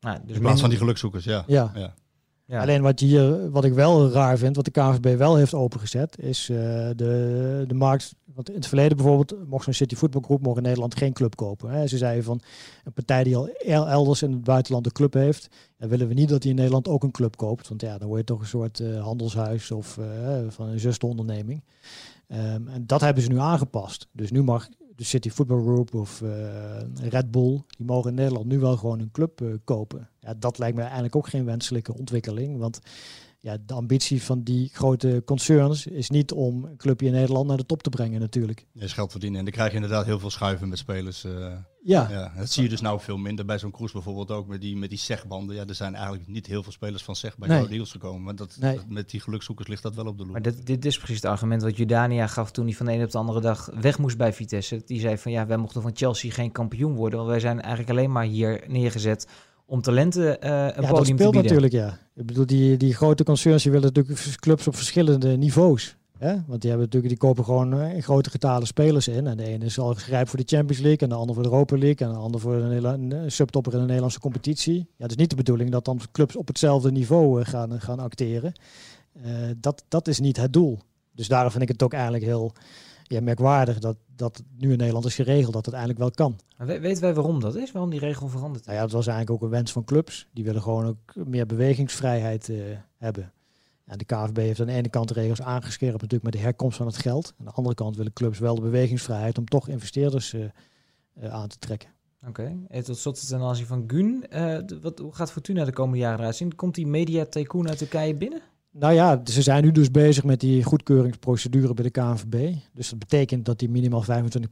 Nou, 0.00 0.18
dus 0.26 0.36
In 0.36 0.42
plaats 0.42 0.60
van 0.60 0.70
die 0.70 0.78
gelukzoekers, 0.78 1.24
ja. 1.24 1.44
ja. 1.46 1.72
ja. 1.74 1.94
Alleen 2.48 2.82
wat, 2.82 3.00
hier, 3.00 3.50
wat 3.50 3.64
ik 3.64 3.72
wel 3.72 4.10
raar 4.10 4.38
vind, 4.38 4.56
wat 4.56 4.64
de 4.64 4.70
KVB 4.70 5.18
wel 5.18 5.36
heeft 5.36 5.54
opengezet, 5.54 6.18
is 6.18 6.48
uh, 6.48 6.58
de, 6.96 7.64
de 7.66 7.74
markt. 7.74 8.14
Want 8.34 8.48
in 8.48 8.54
het 8.54 8.66
verleden 8.66 8.96
bijvoorbeeld 8.96 9.48
mocht 9.48 9.64
zo'n 9.64 9.72
City 9.72 9.96
Voetbalgroep 9.96 10.42
mocht 10.42 10.56
in 10.56 10.62
Nederland 10.62 10.96
geen 10.96 11.12
club 11.12 11.36
kopen. 11.36 11.70
Hè. 11.70 11.86
Ze 11.86 11.96
zeiden 11.96 12.24
van 12.24 12.40
een 12.84 12.92
partij 12.92 13.24
die 13.24 13.36
al 13.36 13.48
elders 13.88 14.22
in 14.22 14.32
het 14.32 14.44
buitenland 14.44 14.86
een 14.86 14.92
club 14.92 15.12
heeft, 15.12 15.48
dan 15.78 15.88
willen 15.88 16.08
we 16.08 16.14
niet 16.14 16.28
dat 16.28 16.42
die 16.42 16.50
in 16.50 16.56
Nederland 16.56 16.88
ook 16.88 17.02
een 17.02 17.10
club 17.10 17.36
koopt. 17.36 17.68
Want 17.68 17.80
ja, 17.80 17.98
dan 17.98 18.08
word 18.08 18.20
je 18.20 18.26
toch 18.26 18.40
een 18.40 18.46
soort 18.46 18.78
uh, 18.78 19.02
handelshuis 19.02 19.70
of 19.70 19.96
uh, 19.96 20.06
van 20.48 20.68
een 20.68 20.80
zusteronderneming. 20.80 21.64
Um, 22.28 22.68
en 22.68 22.86
dat 22.86 23.00
hebben 23.00 23.22
ze 23.22 23.28
nu 23.28 23.38
aangepast. 23.38 24.08
Dus 24.12 24.30
nu 24.30 24.42
mag 24.42 24.68
de 24.96 25.04
City 25.04 25.30
Football 25.30 25.62
Group 25.62 25.94
of 25.94 26.20
uh, 26.20 26.30
Red 26.94 27.30
Bull, 27.30 27.62
die 27.76 27.86
mogen 27.86 28.10
in 28.10 28.16
Nederland 28.16 28.46
nu 28.46 28.58
wel 28.58 28.76
gewoon 28.76 29.00
een 29.00 29.10
club 29.10 29.40
uh, 29.40 29.54
kopen. 29.64 30.08
Ja, 30.20 30.34
dat 30.34 30.58
lijkt 30.58 30.76
me 30.76 30.82
eigenlijk 30.82 31.16
ook 31.16 31.28
geen 31.28 31.44
wenselijke 31.44 31.94
ontwikkeling. 31.94 32.58
Want 32.58 32.80
ja, 33.46 33.56
de 33.66 33.74
ambitie 33.74 34.22
van 34.22 34.42
die 34.42 34.70
grote 34.72 35.22
concerns 35.24 35.86
is 35.86 36.10
niet 36.10 36.32
om 36.32 36.64
een 36.64 36.76
clubje 36.76 37.06
in 37.06 37.12
Nederland 37.12 37.46
naar 37.46 37.56
de 37.56 37.66
top 37.66 37.82
te 37.82 37.90
brengen 37.90 38.20
natuurlijk. 38.20 38.66
is 38.74 38.92
geld 38.92 39.10
verdienen 39.10 39.38
en 39.38 39.44
dan 39.44 39.54
krijg 39.54 39.68
je 39.68 39.74
inderdaad 39.74 40.04
heel 40.04 40.18
veel 40.18 40.30
schuiven 40.30 40.68
met 40.68 40.78
spelers. 40.78 41.24
Uh, 41.24 41.52
ja. 41.82 42.08
ja. 42.10 42.32
Dat 42.36 42.50
zie 42.50 42.62
je 42.62 42.68
dus 42.68 42.80
nou 42.80 43.00
veel 43.00 43.16
minder 43.16 43.44
bij 43.44 43.58
zo'n 43.58 43.70
cruise 43.70 43.94
bijvoorbeeld 43.94 44.30
ook 44.30 44.46
met 44.46 44.60
die, 44.60 44.76
met 44.76 44.88
die 44.88 44.98
segbanden. 44.98 45.56
Ja, 45.56 45.66
er 45.66 45.74
zijn 45.74 45.94
eigenlijk 45.94 46.28
niet 46.28 46.46
heel 46.46 46.62
veel 46.62 46.72
spelers 46.72 47.02
van 47.02 47.16
zeg 47.16 47.38
bij 47.38 47.48
nee. 47.48 47.68
Eagles 47.68 47.90
gekomen. 47.90 48.22
Maar 48.22 48.36
dat, 48.36 48.56
nee. 48.60 48.76
dat, 48.76 48.88
met 48.88 49.10
die 49.10 49.20
gelukzoekers 49.20 49.68
ligt 49.68 49.82
dat 49.82 49.94
wel 49.94 50.06
op 50.06 50.18
de 50.18 50.22
loer. 50.22 50.32
Maar 50.32 50.42
dit, 50.42 50.66
dit 50.66 50.84
is 50.84 50.98
precies 50.98 51.16
het 51.16 51.24
argument 51.24 51.62
wat 51.62 51.76
Judania 51.76 52.26
gaf 52.26 52.50
toen 52.50 52.64
hij 52.64 52.74
van 52.74 52.86
de 52.86 52.92
ene 52.92 53.04
op 53.04 53.10
de 53.10 53.18
andere 53.18 53.40
dag 53.40 53.70
weg 53.80 53.98
moest 53.98 54.16
bij 54.16 54.32
Vitesse. 54.32 54.82
Die 54.84 55.00
zei 55.00 55.18
van 55.18 55.32
ja, 55.32 55.46
wij 55.46 55.56
mochten 55.56 55.82
van 55.82 55.96
Chelsea 55.96 56.30
geen 56.30 56.52
kampioen 56.52 56.94
worden. 56.94 57.18
Want 57.18 57.30
wij 57.30 57.40
zijn 57.40 57.60
eigenlijk 57.60 57.90
alleen 57.90 58.12
maar 58.12 58.24
hier 58.24 58.64
neergezet 58.66 59.26
om 59.66 59.80
talenten 59.80 60.24
uh, 60.24 60.30
een 60.30 60.46
ja, 60.46 60.70
podium 60.72 60.90
dat 60.90 61.06
speelt 61.06 61.32
te 61.32 61.40
natuurlijk, 61.42 61.72
ja. 61.72 61.98
Ik 62.14 62.26
bedoel, 62.26 62.46
die, 62.46 62.76
die 62.76 62.94
grote 62.94 63.24
concerns 63.24 63.62
die 63.62 63.72
willen 63.72 63.92
natuurlijk 63.94 64.36
clubs 64.40 64.66
op 64.66 64.76
verschillende 64.76 65.36
niveaus. 65.36 65.96
Hè? 66.18 66.34
Want 66.46 66.60
die, 66.60 66.70
hebben 66.70 66.88
natuurlijk, 66.88 67.08
die 67.08 67.16
kopen 67.16 67.44
gewoon 67.44 67.80
in 67.80 68.02
grote 68.02 68.30
getalen 68.30 68.66
spelers 68.66 69.08
in. 69.08 69.26
En 69.26 69.36
de 69.36 69.44
ene 69.44 69.64
is 69.64 69.78
al 69.78 69.94
grijp 69.94 70.28
voor 70.28 70.38
de 70.38 70.56
Champions 70.56 70.82
League, 70.82 70.98
en 70.98 71.08
de 71.08 71.14
ander 71.14 71.34
voor 71.34 71.44
de 71.44 71.50
Europa 71.50 71.78
League, 71.78 72.06
en 72.06 72.12
de 72.12 72.18
ander 72.18 72.40
voor 72.40 72.54
een, 72.54 73.10
een 73.10 73.32
subtopper 73.32 73.72
in 73.72 73.78
de 73.78 73.84
Nederlandse 73.84 74.20
competitie. 74.20 74.76
Ja, 74.76 75.02
het 75.02 75.10
is 75.10 75.16
niet 75.16 75.30
de 75.30 75.36
bedoeling 75.36 75.70
dat 75.70 75.84
dan 75.84 76.00
clubs 76.12 76.36
op 76.36 76.46
hetzelfde 76.46 76.92
niveau 76.92 77.40
uh, 77.40 77.46
gaan, 77.46 77.80
gaan 77.80 77.98
acteren. 77.98 78.52
dat, 79.60 79.84
dat 79.88 80.08
is 80.08 80.20
niet 80.20 80.36
het 80.36 80.52
doel. 80.52 80.78
Dus 81.12 81.28
daarom 81.28 81.50
vind 81.50 81.62
ik 81.62 81.68
het 81.68 81.82
ook 81.82 81.92
eigenlijk 81.92 82.24
heel 82.24 82.52
ja, 83.08 83.20
merkwaardig 83.20 83.78
dat, 83.78 83.96
dat 84.16 84.42
nu 84.58 84.72
in 84.72 84.78
Nederland 84.78 85.04
is 85.04 85.14
geregeld 85.14 85.52
dat 85.52 85.64
het 85.64 85.74
eigenlijk 85.74 86.02
wel 86.02 86.28
kan. 86.28 86.38
Maar 86.56 86.80
weten 86.80 87.02
wij 87.02 87.14
waarom 87.14 87.40
dat 87.40 87.56
is? 87.56 87.72
Waarom 87.72 87.90
die 87.90 88.00
regel 88.00 88.28
veranderd 88.28 88.64
Nou 88.64 88.76
ja, 88.76 88.82
dat 88.82 88.92
was 88.92 89.06
eigenlijk 89.06 89.36
ook 89.36 89.48
een 89.48 89.56
wens 89.56 89.72
van 89.72 89.84
clubs. 89.84 90.28
Die 90.32 90.44
willen 90.44 90.62
gewoon 90.62 90.86
ook 90.86 91.26
meer 91.26 91.46
bewegingsvrijheid 91.46 92.48
uh, 92.48 92.64
hebben. 92.96 93.32
En 93.84 93.98
de 93.98 94.04
KVB 94.04 94.36
heeft 94.36 94.60
aan 94.60 94.66
de 94.66 94.72
ene 94.72 94.88
kant 94.88 95.08
de 95.08 95.14
regels 95.14 95.42
aangescherpt 95.42 95.94
natuurlijk 95.94 96.22
met 96.22 96.32
de 96.32 96.38
herkomst 96.38 96.76
van 96.76 96.86
het 96.86 96.96
geld. 96.96 97.34
Aan 97.38 97.44
de 97.44 97.52
andere 97.52 97.74
kant 97.74 97.96
willen 97.96 98.12
clubs 98.12 98.38
wel 98.38 98.54
de 98.54 98.60
bewegingsvrijheid 98.60 99.38
om 99.38 99.44
toch 99.44 99.68
investeerders 99.68 100.34
uh, 100.34 100.44
uh, 101.22 101.32
aan 101.32 101.48
te 101.48 101.58
trekken. 101.58 101.88
Oké, 102.28 102.56
okay. 102.68 102.82
tot 102.82 102.98
slot 102.98 103.28
ten 103.28 103.40
aanzien 103.40 103.66
van 103.66 103.84
Gun. 103.86 104.24
wat, 104.82 104.98
hoe 104.98 105.14
gaat 105.14 105.32
Fortuna 105.32 105.64
de 105.64 105.72
komende 105.72 105.98
jaren 105.98 106.18
eruit 106.18 106.36
zien? 106.36 106.54
Komt 106.54 106.74
die 106.74 106.86
media 106.86 107.24
tycoon 107.24 107.68
uit 107.68 107.78
Turkije 107.78 108.14
binnen? 108.14 108.42
Nou 108.78 108.92
ja, 108.92 109.20
ze 109.24 109.42
zijn 109.42 109.64
nu 109.64 109.72
dus 109.72 109.90
bezig 109.90 110.24
met 110.24 110.40
die 110.40 110.62
goedkeuringsprocedure 110.62 111.74
bij 111.74 111.84
de 111.84 111.90
KNVB. 111.90 112.54
Dus 112.72 112.90
dat 112.90 112.98
betekent 112.98 113.44
dat 113.44 113.58
die 113.58 113.68
minimaal 113.68 114.02
25% 114.02 114.06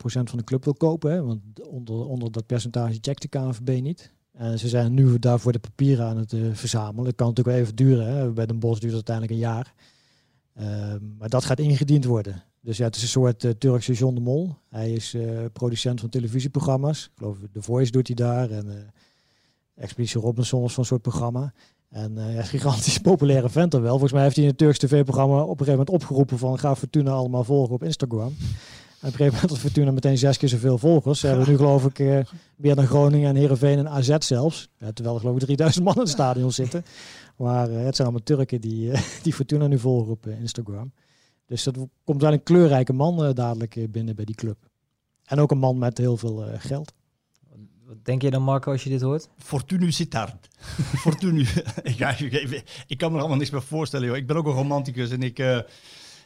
van 0.05 0.39
de 0.39 0.45
club 0.45 0.65
wil 0.65 0.75
kopen. 0.75 1.13
Hè? 1.13 1.23
Want 1.23 1.41
onder, 1.69 2.07
onder 2.07 2.33
dat 2.33 2.47
percentage 2.47 2.99
checkt 3.01 3.23
de 3.23 3.29
KNVB 3.29 3.81
niet. 3.83 4.13
En 4.33 4.59
ze 4.59 4.69
zijn 4.69 4.95
nu 4.95 5.19
daarvoor 5.19 5.53
de 5.53 5.59
papieren 5.59 6.07
aan 6.07 6.17
het 6.17 6.33
uh, 6.33 6.55
verzamelen. 6.55 7.07
Het 7.07 7.15
kan 7.15 7.29
natuurlijk 7.29 7.57
wel 7.57 7.65
even 7.65 7.77
duren. 7.77 8.07
Hè? 8.07 8.31
Bij 8.31 8.47
Den 8.47 8.59
Bos 8.59 8.81
duurt 8.81 8.95
het 8.95 9.09
uiteindelijk 9.09 9.33
een 9.33 9.51
jaar. 9.51 9.75
Uh, 10.61 10.95
maar 11.19 11.29
dat 11.29 11.45
gaat 11.45 11.59
ingediend 11.59 12.05
worden. 12.05 12.43
Dus 12.61 12.77
ja, 12.77 12.85
het 12.85 12.97
is 12.97 13.03
een 13.03 13.09
soort 13.09 13.45
uh, 13.45 13.51
Turkse 13.51 13.93
John 13.93 14.15
de 14.15 14.21
Mol. 14.21 14.55
Hij 14.69 14.93
is 14.93 15.15
eh, 15.15 15.45
producent 15.53 16.01
van 16.01 16.09
televisieprogramma's. 16.09 17.05
Ik 17.05 17.11
geloof 17.17 17.37
The 17.53 17.63
Voice 17.63 17.91
doet 17.91 18.07
hij 18.07 18.17
daar. 18.17 18.51
En 18.51 18.93
Expeditie 19.75 20.21
Robinson 20.21 20.65
is 20.65 20.73
van 20.73 20.85
soort 20.85 21.03
programma. 21.03 21.53
En 21.95 22.15
ja, 22.35 22.43
gigantisch 22.55 22.99
populaire 22.99 23.49
vent 23.49 23.73
wel. 23.73 23.89
Volgens 23.89 24.13
mij 24.13 24.23
heeft 24.23 24.35
hij 24.35 24.45
in 24.45 24.51
het 24.51 24.59
Turks 24.59 24.79
tv-programma 24.79 25.35
op 25.35 25.61
een 25.61 25.67
gegeven 25.67 25.71
moment 25.71 25.91
opgeroepen 25.91 26.39
van 26.39 26.59
ga 26.59 26.77
Fortuna 26.77 27.11
allemaal 27.11 27.45
volgen 27.45 27.75
op 27.75 27.83
Instagram. 27.83 28.21
En 28.29 28.31
op 28.31 28.37
een 29.01 29.11
gegeven 29.11 29.25
moment 29.25 29.51
had 29.51 29.59
Fortuna 29.59 29.91
meteen 29.91 30.19
zes 30.19 30.37
keer 30.37 30.49
zoveel 30.49 30.79
volgers. 30.79 31.21
Ze 31.21 31.27
hebben 31.27 31.49
nu 31.49 31.57
geloof 31.57 31.85
ik 31.85 31.99
uh, 31.99 32.19
meer 32.57 32.75
dan 32.75 32.87
Groningen 32.87 33.29
en 33.29 33.37
Heerenveen 33.37 33.79
en 33.79 33.89
AZ 33.89 34.17
zelfs. 34.19 34.69
Ja, 34.79 34.93
terwijl 34.93 35.15
er 35.15 35.21
geloof 35.21 35.37
ik 35.37 35.45
3000 35.45 35.85
man 35.85 35.95
in 35.95 36.01
het 36.01 36.09
stadion 36.09 36.53
zitten. 36.53 36.85
Maar 37.37 37.71
uh, 37.71 37.85
het 37.85 37.97
zijn 37.97 38.09
allemaal 38.09 38.25
Turken 38.25 38.61
die, 38.61 38.91
die 39.23 39.33
Fortuna 39.33 39.67
nu 39.67 39.79
volgen 39.79 40.13
op 40.13 40.27
Instagram. 40.27 40.93
Dus 41.47 41.63
dat 41.63 41.77
komt 42.05 42.23
wel 42.23 42.33
een 42.33 42.43
kleurrijke 42.43 42.93
man 42.93 43.33
dadelijk 43.35 43.87
binnen 43.91 44.17
bij 44.17 44.25
die 44.25 44.35
club. 44.35 44.57
En 45.25 45.39
ook 45.39 45.51
een 45.51 45.59
man 45.59 45.79
met 45.79 45.99
heel 45.99 46.17
veel 46.17 46.45
geld. 46.59 46.93
Wat 47.95 48.05
denk 48.05 48.23
je 48.23 48.31
dan, 48.31 48.43
Marco, 48.43 48.73
als 48.73 48.85
je 48.85 48.91
dit 48.91 49.01
hoort? 49.01 49.29
Fortunu 49.39 49.93
Sittard. 49.93 50.49
Fortunu. 51.05 51.47
ja, 51.97 52.19
ik, 52.19 52.63
ik, 52.87 52.99
kan 52.99 53.09
me 53.09 53.15
er 53.15 53.21
allemaal 53.21 53.39
niks 53.39 53.51
meer 53.51 53.63
voorstellen. 53.63 54.07
Joh. 54.07 54.17
Ik 54.17 54.27
ben 54.27 54.37
ook 54.37 54.47
een 54.47 54.53
romanticus 54.53 55.11
en 55.11 55.23
ik... 55.23 55.39
Uh, 55.39 55.59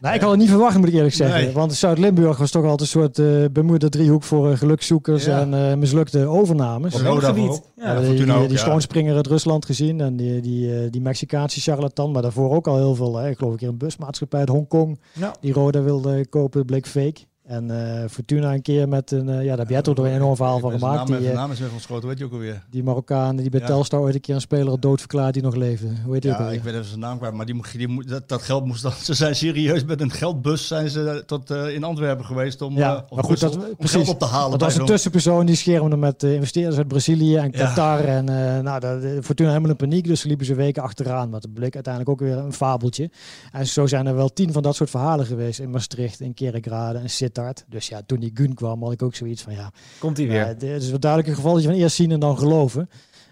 nou, 0.01 0.15
ik 0.15 0.21
had 0.21 0.31
het 0.31 0.39
niet 0.39 0.49
verwacht, 0.49 0.79
moet 0.79 0.89
ik 0.89 0.95
eerlijk 0.95 1.15
zeggen. 1.15 1.45
Nee. 1.45 1.53
Want 1.53 1.75
Zuid-Limburg 1.75 2.39
was 2.39 2.51
toch 2.51 2.63
altijd 2.63 2.81
een 2.81 2.87
soort 2.87 3.19
uh, 3.19 3.45
bemoeide 3.53 3.89
driehoek 3.89 4.23
voor 4.23 4.51
uh, 4.51 4.57
gelukzoekers 4.57 5.25
ja. 5.25 5.41
en 5.41 5.53
uh, 5.53 5.75
mislukte 5.75 6.27
overnames. 6.27 6.95
Op 6.95 7.19
gebied. 7.19 7.63
Ja, 7.77 7.93
ja, 7.93 8.01
die, 8.01 8.49
die, 8.49 8.59
schoonspringer 8.59 9.17
uit 9.17 9.27
Rusland 9.27 9.65
gezien 9.65 10.01
en 10.01 10.17
die, 10.17 10.41
die, 10.41 10.91
die 10.91 11.01
Mexicaanse 11.01 11.61
charlatan, 11.61 12.11
maar 12.11 12.23
daarvoor 12.23 12.51
ook 12.51 12.67
al 12.67 12.77
heel 12.77 12.95
veel. 12.95 13.17
Hè. 13.17 13.29
Ik 13.29 13.39
geloof 13.39 13.55
ik 13.55 13.61
een 13.61 13.77
busmaatschappij 13.77 14.41
uit 14.41 14.49
Hongkong 14.49 15.01
die 15.41 15.53
Roda 15.53 15.83
wilde 15.83 16.27
kopen, 16.27 16.65
bleek 16.65 16.87
fake. 16.87 17.28
En 17.49 17.71
uh, 17.71 18.05
Fortuna 18.11 18.55
een 18.55 18.63
keer 18.63 18.89
met 18.89 19.11
een, 19.11 19.29
uh, 19.29 19.43
ja, 19.43 19.49
daar 19.49 19.59
heb 19.59 19.69
jij 19.69 19.83
toch 19.83 19.95
door 19.95 20.07
een 20.07 20.15
enorm 20.15 20.37
verhaal 20.37 20.59
van 20.59 20.71
gemaakt. 20.71 21.09
Naam, 21.09 21.21
die, 21.21 21.33
naam 21.33 21.51
is 21.51 21.61
geschoten, 21.75 22.09
weet 22.09 22.19
je 22.19 22.25
ook 22.25 22.33
alweer. 22.33 22.63
Die 22.71 22.83
Marokkaan 22.83 23.37
die 23.37 23.51
bij 23.51 23.61
ja. 23.61 23.67
Telstar 23.67 24.01
ooit 24.01 24.15
een 24.15 24.21
keer 24.21 24.35
een 24.35 24.41
speler 24.41 24.81
dood 24.81 24.99
verklaard 24.99 25.35
die 25.35 25.43
nog 25.43 25.55
leefde. 25.55 25.89
Hoe 26.05 26.15
heet 26.15 26.23
ja, 26.23 26.51
ik 26.51 26.63
weet 26.63 26.75
even 26.75 26.87
zijn 26.87 27.01
naam 27.01 27.19
kwijt, 27.19 27.35
maar 27.35 27.47
die, 27.47 27.63
die, 27.77 28.07
dat, 28.07 28.29
dat 28.29 28.43
geld 28.43 28.65
moest 28.65 28.83
dan, 28.83 28.93
ze 29.03 29.15
zijn 29.15 29.37
serieus 29.37 29.85
met 29.85 30.01
een 30.01 30.11
geldbus 30.11 30.67
zijn 30.67 30.91
ze 30.91 31.23
tot 31.27 31.51
uh, 31.51 31.75
in 31.75 31.85
Antwerpen 31.85 32.25
geweest 32.25 32.63
om, 32.63 32.77
ja, 32.77 33.05
maar 33.15 33.25
goed, 33.25 33.41
dat, 33.41 33.57
om 33.57 33.77
precies, 33.77 33.97
geld 33.97 34.09
op 34.09 34.19
te 34.19 34.25
halen. 34.25 34.51
Dat 34.51 34.61
was 34.61 34.75
een 34.77 34.87
tussenpersoon 34.87 35.47
die 35.47 35.57
schermde 35.57 35.97
met 35.97 36.23
investeerders 36.23 36.77
uit 36.77 36.89
Brazilië 36.89 37.37
en 37.37 37.51
Qatar. 37.51 38.03
Ja. 38.03 38.07
En 38.07 38.25
nou, 38.65 38.81
de, 38.81 39.19
Fortuna 39.23 39.49
helemaal 39.49 39.71
in 39.71 39.77
paniek, 39.77 40.05
dus 40.05 40.23
liepen 40.23 40.47
ze 40.47 40.55
weken 40.55 40.83
achteraan. 40.83 41.31
Maar 41.31 41.41
het 41.41 41.55
bleek 41.55 41.75
uiteindelijk 41.75 42.13
ook 42.13 42.29
weer 42.29 42.39
een 42.39 42.53
fabeltje. 42.53 43.11
En 43.53 43.67
zo 43.67 43.87
zijn 43.87 44.07
er 44.07 44.15
wel 44.15 44.33
tien 44.33 44.53
van 44.53 44.63
dat 44.63 44.77
soort 44.77 44.91
verhalen 44.91 45.27
geweest 45.27 45.61
in 45.61 45.71
Maastricht, 45.71 46.21
in 46.21 46.35
Kerkrade 46.35 46.99
en 46.99 47.11
Sittard. 47.11 47.37
Dus 47.69 47.89
ja, 47.89 48.03
toen 48.07 48.21
die 48.21 48.31
Gun 48.35 48.55
kwam, 48.55 48.83
had 48.83 48.93
ik 48.93 49.03
ook 49.03 49.15
zoiets 49.15 49.43
van 49.43 49.53
ja. 49.53 49.73
Komt 49.99 50.17
hij 50.17 50.27
weer? 50.27 50.47
Het 50.47 50.63
is 50.63 50.91
wel 50.91 51.01
duidelijk 51.01 51.31
een 51.31 51.37
geval 51.37 51.53
dat 51.53 51.63
je 51.63 51.69
van 51.69 51.79
eerst 51.79 51.97
zien 51.97 52.11
en 52.11 52.21
dan 52.21 52.39
geloven. 52.39 52.89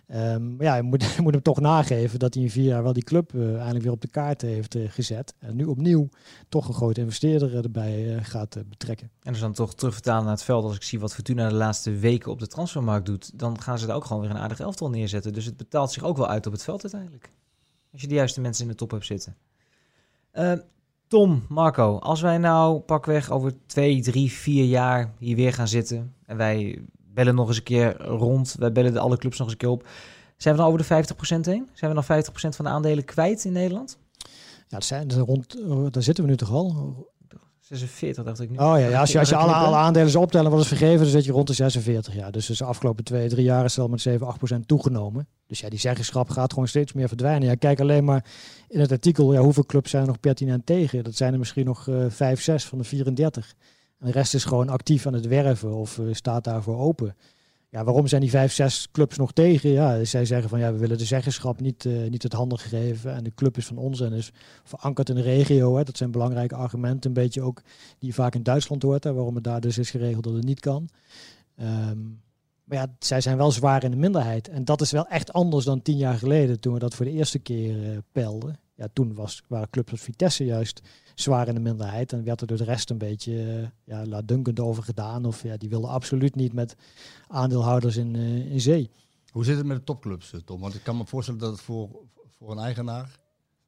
Ehm, 0.06 0.56
maar 0.56 0.66
ja, 0.66 0.76
je 0.76 0.82
moet, 0.82 1.02
je 1.16 1.22
moet 1.22 1.32
hem 1.32 1.42
toch 1.42 1.60
nageven 1.60 2.18
dat 2.18 2.34
hij 2.34 2.42
in 2.42 2.50
vier 2.50 2.64
jaar 2.64 2.82
wel 2.82 2.92
die 2.92 3.04
club 3.04 3.32
uh, 3.32 3.54
eindelijk 3.56 3.84
weer 3.84 3.92
op 3.92 4.00
de 4.00 4.08
kaart 4.08 4.42
heeft 4.42 4.74
uh, 4.74 4.90
gezet. 4.90 5.34
En 5.38 5.56
nu 5.56 5.64
opnieuw 5.64 6.08
toch 6.48 6.68
een 6.68 6.74
grote 6.74 7.00
investeerder 7.00 7.56
erbij 7.56 8.18
gaat 8.22 8.56
betrekken. 8.68 9.10
En 9.22 9.32
dus 9.32 9.40
dan 9.40 9.52
toch 9.52 9.74
terugvertalen 9.74 10.22
naar 10.22 10.32
het 10.32 10.42
veld. 10.42 10.64
Als 10.64 10.76
ik 10.76 10.82
zie 10.82 11.00
wat 11.00 11.14
Fortuna 11.14 11.48
de 11.48 11.54
laatste 11.54 11.90
weken 11.90 12.30
op 12.30 12.38
de 12.38 12.46
transfermarkt 12.46 13.06
doet, 13.06 13.38
dan 13.38 13.60
gaan 13.60 13.78
ze 13.78 13.86
daar 13.86 13.96
ook 13.96 14.04
gewoon 14.04 14.22
weer 14.22 14.30
een 14.30 14.38
aardig 14.38 14.60
elftal 14.60 14.90
neerzetten. 14.90 15.32
Dus 15.32 15.44
het 15.44 15.56
betaalt 15.56 15.92
zich 15.92 16.02
ook 16.02 16.16
wel 16.16 16.28
uit 16.28 16.46
op 16.46 16.52
het 16.52 16.62
veld 16.62 16.82
uiteindelijk. 16.82 17.30
Als 17.92 18.00
je 18.00 18.08
de 18.08 18.14
juiste 18.14 18.40
mensen 18.40 18.64
in 18.64 18.70
de 18.70 18.76
top 18.76 18.90
hebt 18.90 19.06
zitten. 19.06 19.36
Tom, 21.08 21.44
Marco, 21.48 21.98
als 21.98 22.20
wij 22.20 22.38
nou 22.38 22.78
pakweg 22.78 23.30
over 23.30 23.52
twee, 23.66 24.02
drie, 24.02 24.32
vier 24.32 24.64
jaar 24.64 25.14
hier 25.18 25.36
weer 25.36 25.52
gaan 25.52 25.68
zitten 25.68 26.14
en 26.24 26.36
wij 26.36 26.82
bellen 26.96 27.34
nog 27.34 27.48
eens 27.48 27.56
een 27.56 27.62
keer 27.62 27.96
rond, 28.02 28.56
wij 28.58 28.72
bellen 28.72 28.92
de 28.92 28.98
alle 28.98 29.16
clubs 29.16 29.38
nog 29.38 29.46
eens 29.46 29.56
een 29.56 29.62
keer 29.62 29.76
op, 29.76 29.88
zijn 30.36 30.54
we 30.54 30.60
dan 30.60 30.70
over 30.72 30.86
de 30.86 31.14
50% 31.36 31.40
heen? 31.40 31.68
Zijn 31.72 31.94
we 31.94 32.02
dan 32.06 32.22
50% 32.24 32.30
van 32.30 32.64
de 32.64 32.70
aandelen 32.70 33.04
kwijt 33.04 33.44
in 33.44 33.52
Nederland? 33.52 33.98
Ja, 34.68 34.80
zijn 34.80 35.12
rond, 35.12 35.56
daar 35.92 36.02
zitten 36.02 36.24
we 36.24 36.30
nu 36.30 36.36
toch 36.36 36.50
al? 36.50 36.96
46 37.66 38.24
dacht 38.24 38.40
ik 38.40 38.50
nu. 38.50 38.56
Oh 38.56 38.78
ja, 38.78 38.88
ja 38.88 39.00
als 39.00 39.12
je, 39.12 39.18
als 39.18 39.28
je 39.28 39.36
alle, 39.36 39.52
alle 39.52 39.76
aandelen 39.76 40.10
zou 40.10 40.24
optellen 40.24 40.50
wat 40.50 40.60
is 40.60 40.68
vergeven, 40.68 40.98
dan 40.98 41.06
zit 41.06 41.24
je 41.24 41.32
rond 41.32 41.46
de 41.46 41.52
46. 41.52 42.14
Ja. 42.14 42.30
Dus, 42.30 42.46
dus 42.46 42.58
de 42.58 42.64
afgelopen 42.64 43.04
twee, 43.04 43.28
drie 43.28 43.44
jaar 43.44 43.64
is 43.64 43.74
het 43.74 43.84
al 43.84 43.90
met 43.90 44.00
7, 44.00 44.26
8 44.26 44.38
procent 44.38 44.68
toegenomen. 44.68 45.28
Dus 45.46 45.60
ja, 45.60 45.68
die 45.68 45.78
zeggenschap 45.78 46.28
gaat 46.28 46.52
gewoon 46.52 46.68
steeds 46.68 46.92
meer 46.92 47.08
verdwijnen. 47.08 47.48
Ja, 47.48 47.54
kijk 47.54 47.80
alleen 47.80 48.04
maar 48.04 48.24
in 48.68 48.80
het 48.80 48.92
artikel, 48.92 49.32
ja, 49.32 49.40
hoeveel 49.40 49.66
clubs 49.66 49.90
zijn 49.90 50.02
er 50.02 50.08
nog 50.08 50.20
pertinent 50.20 50.66
tegen? 50.66 51.04
Dat 51.04 51.14
zijn 51.14 51.32
er 51.32 51.38
misschien 51.38 51.64
nog 51.64 51.86
uh, 51.86 52.04
5, 52.08 52.42
6 52.42 52.64
van 52.64 52.78
de 52.78 52.84
34. 52.84 53.54
En 53.98 54.06
de 54.06 54.12
rest 54.12 54.34
is 54.34 54.44
gewoon 54.44 54.68
actief 54.68 55.06
aan 55.06 55.12
het 55.12 55.26
werven 55.26 55.74
of 55.74 55.98
uh, 55.98 56.14
staat 56.14 56.44
daarvoor 56.44 56.78
open. 56.78 57.16
Ja, 57.68 57.84
waarom 57.84 58.06
zijn 58.06 58.20
die 58.20 58.30
vijf, 58.30 58.52
zes 58.52 58.90
clubs 58.90 59.16
nog 59.16 59.32
tegen? 59.32 59.70
Ja, 59.70 60.04
zij 60.04 60.24
zeggen 60.24 60.48
van 60.48 60.58
ja, 60.58 60.72
we 60.72 60.78
willen 60.78 60.98
de 60.98 61.04
zeggenschap 61.04 61.60
niet, 61.60 61.84
uh, 61.84 62.08
niet 62.10 62.22
het 62.22 62.32
handen 62.32 62.58
geven. 62.58 63.14
En 63.14 63.24
de 63.24 63.34
club 63.34 63.56
is 63.56 63.66
van 63.66 63.78
ons 63.78 64.00
en 64.00 64.12
is 64.12 64.32
verankerd 64.64 65.08
in 65.08 65.14
de 65.14 65.22
regio. 65.22 65.76
Hè. 65.76 65.84
Dat 65.84 65.96
zijn 65.96 66.10
belangrijke 66.10 66.54
argumenten. 66.54 67.10
Een 67.10 67.22
beetje 67.22 67.42
ook 67.42 67.62
die 67.98 68.14
vaak 68.14 68.34
in 68.34 68.42
Duitsland 68.42 68.82
hoort. 68.82 69.04
Hè, 69.04 69.12
waarom 69.12 69.34
het 69.34 69.44
daar 69.44 69.60
dus 69.60 69.78
is 69.78 69.90
geregeld 69.90 70.24
dat 70.24 70.34
het 70.34 70.44
niet 70.44 70.60
kan. 70.60 70.88
Um, 71.60 72.20
maar 72.64 72.78
ja, 72.78 72.96
zij 72.98 73.20
zijn 73.20 73.36
wel 73.36 73.50
zwaar 73.50 73.84
in 73.84 73.90
de 73.90 73.96
minderheid. 73.96 74.48
En 74.48 74.64
dat 74.64 74.80
is 74.80 74.90
wel 74.90 75.06
echt 75.06 75.32
anders 75.32 75.64
dan 75.64 75.82
tien 75.82 75.96
jaar 75.96 76.18
geleden 76.18 76.60
toen 76.60 76.72
we 76.72 76.78
dat 76.78 76.94
voor 76.94 77.04
de 77.04 77.12
eerste 77.12 77.38
keer 77.38 77.76
uh, 77.76 77.98
pelden. 78.12 78.58
Ja, 78.74 78.88
toen 78.92 79.14
was, 79.14 79.42
waren 79.48 79.70
clubs 79.70 79.92
als 79.92 80.00
Vitesse 80.00 80.44
juist 80.44 80.80
zwaar 81.20 81.48
in 81.48 81.54
de 81.54 81.60
minderheid. 81.60 82.12
En 82.12 82.24
werd 82.24 82.40
er 82.40 82.46
door 82.46 82.56
de 82.56 82.64
rest 82.64 82.90
een 82.90 82.98
beetje 82.98 83.32
uh, 83.32 83.66
ja, 83.84 84.06
laatdunkend 84.06 84.60
over 84.60 84.82
gedaan. 84.82 85.24
Of 85.24 85.42
ja, 85.42 85.56
die 85.56 85.68
wilden 85.68 85.90
absoluut 85.90 86.34
niet 86.34 86.52
met 86.52 86.76
aandeelhouders 87.28 87.96
in, 87.96 88.14
uh, 88.14 88.52
in 88.52 88.60
zee. 88.60 88.90
Hoe 89.30 89.44
zit 89.44 89.56
het 89.56 89.66
met 89.66 89.76
de 89.76 89.84
topclubs, 89.84 90.34
Tom? 90.44 90.60
Want 90.60 90.74
ik 90.74 90.82
kan 90.82 90.96
me 90.96 91.06
voorstellen 91.06 91.40
dat 91.40 91.50
het 91.50 91.60
voor, 91.60 91.88
voor 92.38 92.50
een 92.50 92.58
eigenaar 92.58 93.18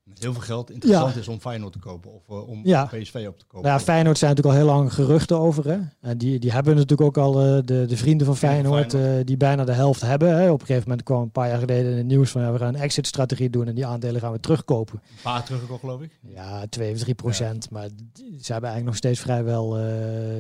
met 0.09 0.19
heel 0.19 0.33
veel 0.33 0.43
geld 0.43 0.71
interessant 0.71 1.15
ja. 1.15 1.21
is 1.21 1.29
om 1.29 1.41
Feyenoord 1.41 1.73
te 1.73 1.79
kopen 1.79 2.13
of 2.13 2.29
uh, 2.29 2.49
om 2.49 2.61
ja. 2.65 2.85
PSV 2.85 3.25
op 3.29 3.39
te 3.39 3.45
kopen. 3.47 3.71
Ja, 3.71 3.81
Feyenoord 3.81 4.19
zijn 4.19 4.35
natuurlijk 4.35 4.59
al 4.59 4.67
heel 4.67 4.75
lang 4.75 4.93
geruchten 4.95 5.39
over. 5.39 5.69
Hè? 5.69 5.79
En 6.01 6.19
die, 6.19 6.39
die 6.39 6.53
hebben 6.53 6.75
natuurlijk 6.75 7.01
ook 7.01 7.25
al 7.25 7.47
uh, 7.47 7.63
de, 7.65 7.85
de 7.87 7.97
vrienden 7.97 8.27
van 8.27 8.37
Feyenoord. 8.37 8.95
Uh, 8.95 9.03
die 9.25 9.37
bijna 9.37 9.65
de 9.65 9.73
helft 9.73 10.01
hebben. 10.01 10.37
Hè? 10.37 10.51
Op 10.51 10.61
een 10.61 10.67
gegeven 10.67 10.89
moment 10.89 11.07
kwam 11.07 11.23
een 11.23 11.31
paar 11.31 11.49
jaar 11.49 11.59
geleden 11.59 11.91
in 11.91 11.97
het 11.97 12.07
nieuws 12.07 12.31
van 12.31 12.43
ja, 12.43 12.53
we 12.53 12.59
gaan 12.59 12.75
een 12.75 12.81
exit-strategie 12.81 13.51
doen 13.51 13.67
en 13.67 13.75
die 13.75 13.87
aandelen 13.87 14.21
gaan 14.21 14.33
we 14.33 14.41
terugkopen. 14.41 15.01
Een 15.03 15.23
paar 15.23 15.45
teruggekocht, 15.45 15.81
geloof 15.81 16.01
ik. 16.01 16.19
Ja, 16.23 16.67
2 16.67 16.93
of 16.93 16.99
3 16.99 17.15
procent. 17.15 17.67
Ja. 17.71 17.79
Maar 17.79 17.89
ze 18.15 18.53
hebben 18.53 18.71
eigenlijk 18.71 18.85
nog 18.85 18.97
steeds 18.97 19.21
vrijwel 19.21 19.79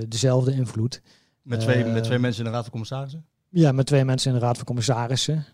dezelfde 0.09 0.53
invloed. 0.53 1.03
Met 1.43 1.61
twee, 1.61 1.85
met 1.85 2.05
twee 2.05 2.19
mensen 2.19 2.45
in 2.45 2.51
de 2.51 2.53
Raad 2.53 2.62
van 2.62 2.73
Commissarissen? 2.73 3.27
Ja, 3.49 3.73
met 3.73 3.87
twee 3.87 4.05
mensen 4.05 4.33
in 4.33 4.39
de 4.39 4.45
Raad 4.45 4.57
van 4.57 4.64
Commissarissen. 4.64 5.45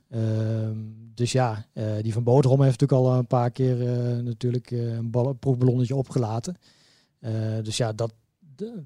Dus 1.14 1.32
ja, 1.32 1.66
uh, 1.72 1.84
die 2.02 2.12
van 2.12 2.22
Boterham 2.22 2.62
heeft 2.62 2.80
natuurlijk 2.80 3.08
al 3.08 3.18
een 3.18 3.26
paar 3.26 3.50
keer 3.50 3.80
uh, 3.80 4.22
natuurlijk 4.22 4.70
een, 4.70 5.10
bal, 5.10 5.32
proefballonnetje 5.32 5.96
opgelaten. 5.96 6.56
dus 7.62 7.76
ja, 7.76 7.92
dat, 7.92 8.12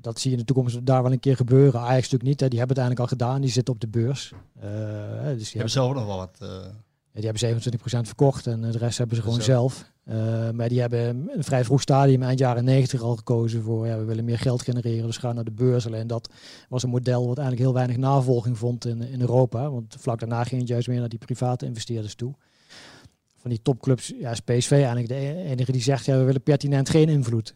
dat 0.01 0.20
zie 0.20 0.31
je 0.31 0.37
in 0.37 0.43
de 0.43 0.53
toekomst 0.53 0.87
daar 0.87 1.03
wel 1.03 1.12
een 1.12 1.20
keer 1.20 1.37
gebeuren. 1.37 1.81
Ajax 1.81 2.03
natuurlijk 2.03 2.31
niet, 2.31 2.41
hè. 2.41 2.49
die 2.49 2.59
hebben 2.59 2.76
het 2.76 2.87
eigenlijk 2.87 3.01
al 3.01 3.18
gedaan. 3.18 3.41
Die 3.41 3.51
zitten 3.51 3.74
op 3.74 3.81
de 3.81 3.89
beurs. 3.89 4.33
dus 5.37 5.37
die 5.37 5.53
hebben 5.53 5.70
zelf 5.70 5.95
nog 5.95 6.07
wel 6.07 6.16
wat... 6.16 6.39
Die 7.21 7.31
hebben 7.31 7.61
27% 7.73 8.07
verkocht 8.07 8.47
en 8.47 8.61
de 8.61 8.79
rest 8.79 8.99
hebben 8.99 9.16
ze 9.16 9.23
gewoon 9.23 9.43
zelf. 9.43 9.91
Uh, 10.09 10.51
maar 10.51 10.69
die 10.69 10.81
hebben 10.81 11.29
een 11.35 11.45
vrij 11.45 11.64
vroeg 11.64 11.81
stadium, 11.81 12.23
eind 12.23 12.39
jaren 12.39 12.64
90 12.64 13.03
al 13.03 13.16
gekozen 13.16 13.62
voor, 13.62 13.87
ja, 13.87 13.99
we 13.99 14.05
willen 14.05 14.25
meer 14.25 14.39
geld 14.39 14.62
genereren, 14.62 15.07
dus 15.07 15.16
gaan 15.16 15.35
naar 15.35 15.45
de 15.45 15.51
beurs. 15.51 15.87
Alleen 15.87 16.07
dat 16.07 16.31
was 16.69 16.83
een 16.83 16.91
model 16.91 17.27
wat 17.27 17.39
eigenlijk 17.39 17.66
heel 17.66 17.75
weinig 17.75 17.97
navolging 17.97 18.59
vond 18.59 18.87
in, 18.87 19.03
in 19.03 19.21
Europa. 19.21 19.71
Want 19.71 19.97
vlak 19.99 20.19
daarna 20.19 20.45
ging 20.45 20.61
het 20.61 20.71
juist 20.71 20.89
meer 20.89 21.01
naar 21.01 21.09
die 21.09 21.19
private 21.19 21.66
investeerders 21.66 22.14
toe. 22.14 22.35
Van 23.37 23.51
die 23.51 23.62
topclubs, 23.62 24.12
ja, 24.19 24.31
is 24.31 24.41
PSV 24.41 24.71
eigenlijk 24.71 25.09
de 25.09 25.14
e-, 25.14 25.43
enige 25.43 25.73
die 25.73 25.83
zegt, 25.83 26.05
ja, 26.05 26.16
we 26.16 26.25
willen 26.25 26.43
pertinent 26.43 26.91
geen 26.91 27.09
invloed. 27.09 27.55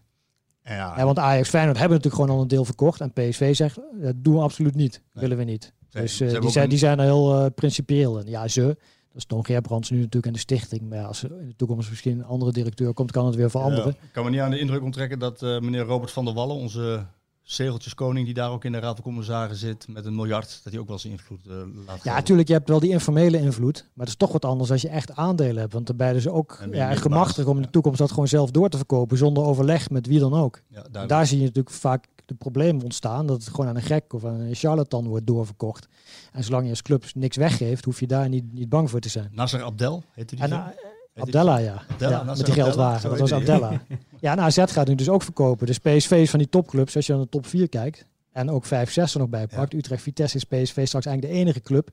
Ja, 0.64 0.94
ja, 0.96 1.04
want 1.04 1.18
Ajax 1.18 1.48
Feyenoord 1.48 1.78
hebben 1.78 1.96
natuurlijk 1.96 2.22
gewoon 2.22 2.36
al 2.36 2.42
een 2.42 2.48
deel 2.48 2.64
verkocht. 2.64 3.00
En 3.00 3.12
PSV 3.12 3.56
zegt, 3.56 3.78
dat 3.92 4.14
doen 4.16 4.34
we 4.34 4.40
absoluut 4.40 4.74
niet. 4.74 5.02
Nee. 5.12 5.22
Willen 5.22 5.36
we 5.36 5.44
niet. 5.44 5.72
dus 5.90 6.20
uh, 6.20 6.40
die, 6.40 6.50
zijn, 6.50 6.68
die 6.68 6.78
zijn 6.78 6.98
er 6.98 7.04
heel 7.04 7.44
uh, 7.44 7.46
principieel 7.54 8.18
in. 8.18 8.26
Ja, 8.26 8.48
ze. 8.48 8.76
Dat 9.12 9.20
is 9.20 9.24
Ton 9.24 9.44
Gerbrands 9.44 9.90
nu 9.90 9.96
natuurlijk 9.96 10.26
in 10.26 10.32
de 10.32 10.38
stichting. 10.38 10.88
Maar 10.88 10.98
ja, 10.98 11.04
als 11.04 11.22
er 11.22 11.40
in 11.40 11.48
de 11.48 11.56
toekomst 11.56 11.88
misschien 11.88 12.18
een 12.18 12.24
andere 12.24 12.52
directeur 12.52 12.94
komt, 12.94 13.10
kan 13.10 13.26
het 13.26 13.34
weer 13.34 13.50
veranderen. 13.50 13.94
Ja, 13.98 14.06
ik 14.06 14.12
kan 14.12 14.24
me 14.24 14.30
niet 14.30 14.40
aan 14.40 14.50
de 14.50 14.58
indruk 14.58 14.82
onttrekken 14.82 15.18
dat 15.18 15.42
uh, 15.42 15.60
meneer 15.60 15.82
Robert 15.82 16.10
van 16.10 16.24
der 16.24 16.34
Wallen, 16.34 16.56
onze 16.56 17.06
zegeltjeskoning 17.42 18.24
die 18.24 18.34
daar 18.34 18.50
ook 18.50 18.64
in 18.64 18.72
de 18.72 18.78
Raad 18.78 18.94
van 18.94 19.04
Commissarissen 19.04 19.68
zit 19.68 19.88
met 19.88 20.04
een 20.04 20.14
miljard, 20.14 20.60
dat 20.62 20.72
hij 20.72 20.82
ook 20.82 20.88
wel 20.88 20.98
zijn 20.98 21.12
invloed 21.12 21.40
uh, 21.46 21.54
laat 21.86 22.04
Ja, 22.04 22.14
natuurlijk, 22.14 22.48
je 22.48 22.54
hebt 22.54 22.68
wel 22.68 22.80
die 22.80 22.90
informele 22.90 23.38
invloed, 23.38 23.82
maar 23.82 24.06
het 24.06 24.08
is 24.08 24.16
toch 24.16 24.32
wat 24.32 24.44
anders 24.44 24.70
als 24.70 24.82
je 24.82 24.88
echt 24.88 25.16
aandelen 25.16 25.56
hebt. 25.56 25.72
Want 25.72 25.86
daarbij 25.86 26.14
is 26.14 26.28
ook 26.28 26.58
ja, 26.70 26.94
gemachtigd 26.94 27.48
om 27.48 27.56
in 27.56 27.62
de 27.62 27.70
toekomst 27.70 27.98
dat 27.98 28.10
gewoon 28.10 28.28
zelf 28.28 28.50
door 28.50 28.68
te 28.68 28.76
verkopen, 28.76 29.16
zonder 29.18 29.44
overleg 29.44 29.90
met 29.90 30.06
wie 30.06 30.18
dan 30.18 30.34
ook. 30.34 30.60
Ja, 30.68 31.06
daar 31.06 31.26
zie 31.26 31.38
je 31.38 31.44
natuurlijk 31.44 31.74
vaak 31.74 32.06
de 32.24 32.34
problemen 32.34 32.82
ontstaan, 32.82 33.26
dat 33.26 33.44
het 33.44 33.48
gewoon 33.48 33.66
aan 33.66 33.76
een 33.76 33.82
gek 33.82 34.12
of 34.12 34.24
aan 34.24 34.40
een 34.40 34.54
charlatan 34.54 35.08
wordt 35.08 35.26
doorverkocht. 35.26 35.88
En 36.32 36.44
zolang 36.44 36.64
je 36.64 36.70
als 36.70 36.82
club 36.82 37.04
niks 37.14 37.36
weggeeft, 37.36 37.84
hoef 37.84 38.00
je 38.00 38.06
daar 38.06 38.28
niet, 38.28 38.52
niet 38.52 38.68
bang 38.68 38.90
voor 38.90 39.00
te 39.00 39.08
zijn. 39.08 39.28
Nasser 39.32 39.62
Abdel, 39.62 40.02
heette 40.12 40.34
die? 40.34 40.44
En, 40.44 40.50
uh, 40.50 40.66
Abdella, 41.14 41.56
ja. 41.56 41.82
Abdella, 41.88 42.16
ja 42.16 42.22
met 42.24 42.44
die 42.44 42.54
geldwagen. 42.54 43.10
Dat 43.10 43.18
was 43.18 43.32
Abdella. 43.32 43.82
ja, 44.20 44.32
en 44.32 44.40
AZ 44.40 44.64
gaat 44.66 44.88
nu 44.88 44.94
dus 44.94 45.08
ook 45.08 45.22
verkopen. 45.22 45.66
Dus 45.66 45.78
PSV 45.78 46.10
is 46.10 46.30
van 46.30 46.38
die 46.38 46.48
topclubs, 46.48 46.96
als 46.96 47.06
je 47.06 47.12
naar 47.12 47.22
de 47.22 47.28
top 47.28 47.46
4 47.46 47.68
kijkt, 47.68 48.06
en 48.32 48.50
ook 48.50 48.64
5, 48.64 48.92
6 48.92 49.14
er 49.14 49.20
nog 49.20 49.28
bij 49.28 49.46
pakt. 49.46 49.72
Ja. 49.72 49.78
Utrecht, 49.78 50.02
Vitesse 50.02 50.36
is 50.36 50.44
PSV 50.44 50.86
straks 50.86 51.06
eigenlijk 51.06 51.34
de 51.34 51.40
enige 51.40 51.60
club 51.60 51.90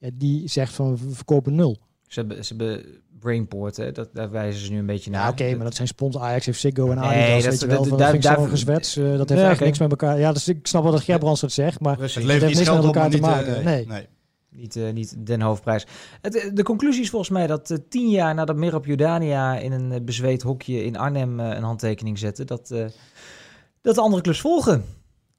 ja, 0.00 0.10
die 0.14 0.48
zegt 0.48 0.72
van 0.72 0.96
we 0.96 1.14
verkopen 1.14 1.54
nul. 1.54 1.78
Ze 2.06 2.20
hebben, 2.20 2.44
ze 2.44 2.54
hebben 2.56 3.02
Brainport, 3.20 3.76
hè? 3.76 3.92
Dat, 3.92 4.08
daar 4.12 4.30
wijzen 4.30 4.64
ze 4.64 4.72
nu 4.72 4.78
een 4.78 4.86
beetje 4.86 5.10
naar. 5.10 5.22
Ja, 5.22 5.28
oké, 5.28 5.54
maar 5.54 5.64
dat 5.64 5.74
zijn 5.74 5.88
spons 5.88 6.18
Ajax 6.18 6.46
heeft 6.46 6.60
Ziggo 6.60 6.90
en 6.90 6.98
Adidas, 6.98 7.16
nee, 7.16 7.42
dat, 7.42 7.50
weet 7.50 7.60
je 7.60 7.66
wel. 7.66 7.84
Van, 7.84 7.98
daar, 7.98 8.20
daar, 8.20 8.48
gezwets, 8.48 8.96
uh, 8.96 9.16
dat 9.16 9.28
heeft 9.28 9.40
ja, 9.40 9.52
okay. 9.52 9.66
niks 9.66 9.78
met 9.78 9.90
elkaar. 9.90 10.18
Ja, 10.18 10.32
dus 10.32 10.48
ik 10.48 10.66
snap 10.66 10.82
wel 10.82 10.92
dat 10.92 11.02
Gerbrands 11.02 11.40
het 11.40 11.52
zegt, 11.52 11.80
maar 11.80 11.98
het, 11.98 12.14
heeft 12.14 12.42
niks 12.42 12.70
met 12.70 12.84
elkaar 12.84 13.10
te 13.10 13.18
maken. 13.18 13.58
Uh, 13.58 13.64
nee. 13.64 13.86
nee. 13.86 14.08
Niet, 14.48 14.76
uh, 14.76 14.92
niet 14.92 15.26
den 15.26 15.40
hoofdprijs. 15.40 15.86
Het, 16.20 16.50
de 16.54 16.62
conclusie 16.62 17.02
is 17.02 17.10
volgens 17.10 17.30
mij 17.30 17.46
dat 17.46 17.70
uh, 17.70 17.78
tien 17.88 18.08
jaar 18.08 18.34
nadat 18.34 18.56
Mirab 18.56 18.86
Jordania 18.86 19.58
in 19.58 19.72
een 19.72 19.92
uh, 19.92 20.00
bezweet 20.02 20.42
hokje 20.42 20.84
in 20.84 20.96
Arnhem 20.96 21.40
een 21.40 21.62
handtekening 21.62 22.18
zette, 22.18 22.44
dat, 22.44 22.68
dat 23.80 23.94
de 23.94 24.00
andere 24.00 24.22
clubs 24.22 24.40
volgen. 24.40 24.84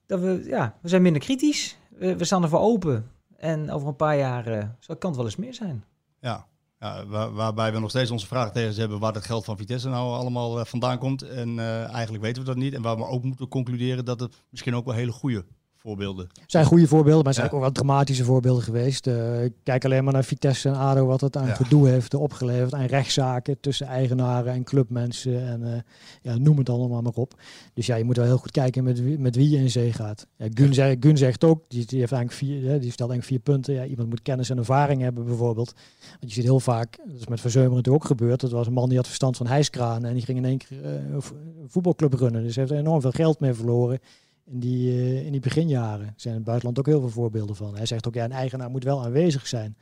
Dat 0.05 0.19
we, 0.19 0.43
ja, 0.45 0.77
we 0.81 0.89
zijn 0.89 1.01
minder 1.01 1.21
kritisch, 1.21 1.77
we, 1.89 2.15
we 2.15 2.25
staan 2.25 2.43
ervoor 2.43 2.59
open. 2.59 3.09
En 3.37 3.71
over 3.71 3.87
een 3.87 3.95
paar 3.95 4.17
jaar 4.17 4.43
kan 4.85 5.09
het 5.09 5.15
wel 5.15 5.25
eens 5.25 5.35
meer 5.35 5.53
zijn. 5.53 5.83
Ja, 6.19 6.47
ja, 6.81 7.05
waar, 7.05 7.33
waarbij 7.33 7.73
we 7.73 7.79
nog 7.79 7.89
steeds 7.89 8.11
onze 8.11 8.27
vragen 8.27 8.53
tegen 8.53 8.79
hebben 8.79 8.99
waar 8.99 9.13
het 9.13 9.25
geld 9.25 9.45
van 9.45 9.57
Vitesse 9.57 9.89
nou 9.89 10.13
allemaal 10.13 10.59
uh, 10.59 10.65
vandaan 10.65 10.97
komt. 10.97 11.21
En 11.21 11.49
uh, 11.49 11.93
eigenlijk 11.93 12.23
weten 12.23 12.41
we 12.41 12.47
dat 12.47 12.57
niet. 12.57 12.73
En 12.73 12.81
waar 12.81 12.97
we 12.97 13.05
ook 13.05 13.23
moeten 13.23 13.47
concluderen 13.47 14.05
dat 14.05 14.19
het 14.19 14.43
misschien 14.49 14.75
ook 14.75 14.85
wel 14.85 14.93
hele 14.93 15.11
goede 15.11 15.45
voorbeelden. 15.81 16.27
zijn 16.47 16.65
goede 16.65 16.87
voorbeelden, 16.87 17.23
maar 17.23 17.33
zijn 17.33 17.47
ja. 17.47 17.53
ook 17.53 17.61
wel 17.61 17.71
dramatische 17.71 18.23
voorbeelden 18.23 18.63
geweest. 18.63 19.07
Uh, 19.07 19.15
kijk 19.63 19.85
alleen 19.85 20.03
maar 20.03 20.13
naar 20.13 20.23
Vitesse 20.23 20.69
en 20.69 20.75
ADO, 20.75 21.05
wat 21.05 21.21
het 21.21 21.37
aan 21.37 21.47
ja. 21.47 21.53
gedoe 21.53 21.87
heeft 21.87 22.13
opgeleverd. 22.13 22.73
Aan 22.73 22.85
rechtszaken 22.85 23.59
tussen 23.59 23.87
eigenaren 23.87 24.53
en 24.53 24.63
clubmensen 24.63 25.47
en 25.47 25.61
uh, 25.61 25.73
ja, 26.21 26.37
noem 26.37 26.57
het 26.57 26.69
allemaal 26.69 27.01
maar 27.01 27.13
op. 27.15 27.33
Dus 27.73 27.85
ja, 27.85 27.95
je 27.95 28.03
moet 28.03 28.17
wel 28.17 28.25
heel 28.25 28.37
goed 28.37 28.51
kijken 28.51 28.83
met 28.83 29.01
wie, 29.01 29.19
met 29.19 29.35
wie 29.35 29.49
je 29.49 29.57
in 29.57 29.69
zee 29.69 29.93
gaat. 29.93 30.27
Ja, 30.35 30.47
Gun, 30.53 30.73
zegt, 30.73 30.97
Gun 30.99 31.17
zegt 31.17 31.43
ook, 31.43 31.63
die, 31.67 31.85
die, 31.85 31.99
heeft 31.99 32.11
eigenlijk 32.11 32.43
vier, 32.43 32.69
hè, 32.69 32.79
die 32.79 32.91
stelt 32.91 33.09
eigenlijk 33.09 33.43
vier 33.43 33.53
punten. 33.53 33.73
Ja, 33.73 33.85
iemand 33.85 34.09
moet 34.09 34.21
kennis 34.21 34.49
en 34.49 34.57
ervaring 34.57 35.01
hebben 35.01 35.25
bijvoorbeeld. 35.25 35.73
Want 36.09 36.27
je 36.27 36.33
ziet 36.33 36.43
heel 36.43 36.59
vaak, 36.59 36.97
dat 37.05 37.19
is 37.19 37.27
met 37.27 37.41
Verzeumer 37.41 37.75
natuurlijk 37.75 38.03
ook 38.03 38.09
gebeurd, 38.09 38.39
dat 38.39 38.51
was 38.51 38.67
een 38.67 38.73
man 38.73 38.87
die 38.87 38.97
had 38.97 39.07
verstand 39.07 39.37
van 39.37 39.47
hijskranen 39.47 40.09
en 40.09 40.15
die 40.15 40.25
ging 40.25 40.37
in 40.37 40.45
één 40.45 40.57
keer 40.57 40.85
uh, 40.85 40.91
een 41.13 41.21
voetbalclub 41.67 42.13
runnen. 42.13 42.43
Dus 42.43 42.55
heeft 42.55 42.71
er 42.71 42.77
enorm 42.77 43.01
veel 43.01 43.11
geld 43.11 43.39
mee 43.39 43.53
verloren 43.53 43.99
in 44.45 44.59
die, 44.59 44.91
uh, 44.91 45.25
in 45.25 45.31
die 45.31 45.41
beginjaren. 45.41 46.13
Zijn 46.15 46.33
in 46.33 46.39
het 46.39 46.43
buitenland 46.43 46.79
ook 46.79 46.85
heel 46.85 46.99
veel 46.99 47.09
voorbeelden 47.09 47.55
van. 47.55 47.75
Hij 47.75 47.85
zegt 47.85 48.07
ook, 48.07 48.13
ja, 48.13 48.23
een 48.23 48.31
eigenaar 48.31 48.69
moet 48.69 48.83
wel 48.83 49.03
aanwezig 49.03 49.47
zijn. 49.47 49.77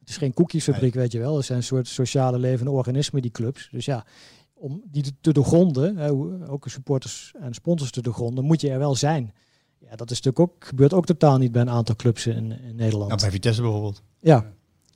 Het 0.00 0.08
is 0.08 0.16
geen 0.16 0.34
koekjesfabriek, 0.34 0.94
nee. 0.94 1.02
weet 1.02 1.12
je 1.12 1.18
wel. 1.18 1.36
Het 1.36 1.44
zijn 1.44 1.58
een 1.58 1.64
soort 1.64 1.88
sociale 1.88 2.38
levende 2.38 2.70
organismen, 2.70 3.22
die 3.22 3.30
clubs. 3.30 3.68
Dus 3.70 3.84
ja, 3.84 4.04
om 4.54 4.82
die 4.90 5.04
te 5.20 5.32
doorgronden, 5.32 5.96
hè, 5.96 6.10
ook 6.48 6.68
supporters 6.68 7.34
en 7.40 7.54
sponsors 7.54 7.90
te 7.90 8.02
doorgronden, 8.02 8.44
moet 8.44 8.60
je 8.60 8.70
er 8.70 8.78
wel 8.78 8.94
zijn. 8.94 9.32
Ja, 9.78 9.96
dat 9.96 10.10
is 10.10 10.20
natuurlijk 10.20 10.38
ook, 10.38 10.64
gebeurt 10.64 10.92
ook 10.92 11.06
totaal 11.06 11.38
niet 11.38 11.52
bij 11.52 11.62
een 11.62 11.70
aantal 11.70 11.96
clubs 11.96 12.26
in, 12.26 12.60
in 12.60 12.76
Nederland. 12.76 13.08
Nou, 13.08 13.20
bij 13.20 13.30
Vitesse 13.30 13.62
bijvoorbeeld. 13.62 14.02
Ja. 14.20 14.52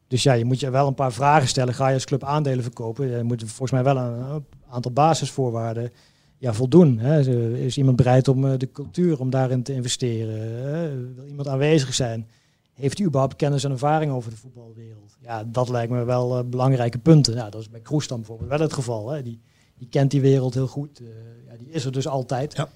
Dus 0.06 0.22
ja, 0.22 0.32
je 0.32 0.44
moet 0.44 0.60
je 0.60 0.70
wel 0.70 0.86
een 0.86 0.94
paar 0.94 1.12
vragen 1.12 1.48
stellen. 1.48 1.74
Ga 1.74 1.88
je 1.88 1.94
als 1.94 2.04
club 2.04 2.24
aandelen 2.24 2.62
verkopen? 2.62 3.08
Je 3.16 3.22
moet 3.22 3.40
volgens 3.40 3.70
mij 3.70 3.84
wel 3.84 3.96
een 3.96 4.44
aantal 4.68 4.92
basisvoorwaarden 4.92 5.92
ja, 6.39 6.53
voldoen. 6.53 6.99
Hè? 6.99 7.20
Is 7.57 7.78
iemand 7.78 7.97
bereid 7.97 8.28
om 8.28 8.59
de 8.59 8.72
cultuur, 8.72 9.20
om 9.20 9.30
daarin 9.30 9.62
te 9.62 9.72
investeren? 9.72 11.14
Wil 11.14 11.26
iemand 11.26 11.49
aanwezig 11.49 11.95
zijn? 11.95 12.26
Heeft 12.74 12.99
u 12.99 13.05
überhaupt 13.05 13.36
kennis 13.36 13.64
en 13.64 13.70
ervaring 13.70 14.12
over 14.12 14.30
de 14.30 14.36
voetbalwereld? 14.36 15.16
Ja, 15.22 15.45
dat 15.45 15.68
lijkt 15.68 15.93
me 15.93 16.05
wel 16.05 16.45
belangrijke 16.45 16.99
punten. 16.99 17.34
Ja, 17.34 17.51
dat 17.51 17.61
is 17.61 17.70
bij 17.70 17.80
Kroes 17.80 18.07
dan 18.07 18.18
bijvoorbeeld 18.18 18.49
wel 18.49 18.61
het 18.61 18.72
geval. 18.72 19.11
Hè? 19.11 19.22
Die, 19.22 19.41
die 19.78 19.89
kent 19.89 20.11
die 20.11 20.20
wereld 20.20 20.55
heel 20.55 20.66
goed. 20.66 21.01
ja, 21.49 21.57
die 21.57 21.70
is 21.70 21.84
er 21.84 21.93
dus 21.93 22.09
altijd. 22.09 22.57
Ja. 22.57 22.68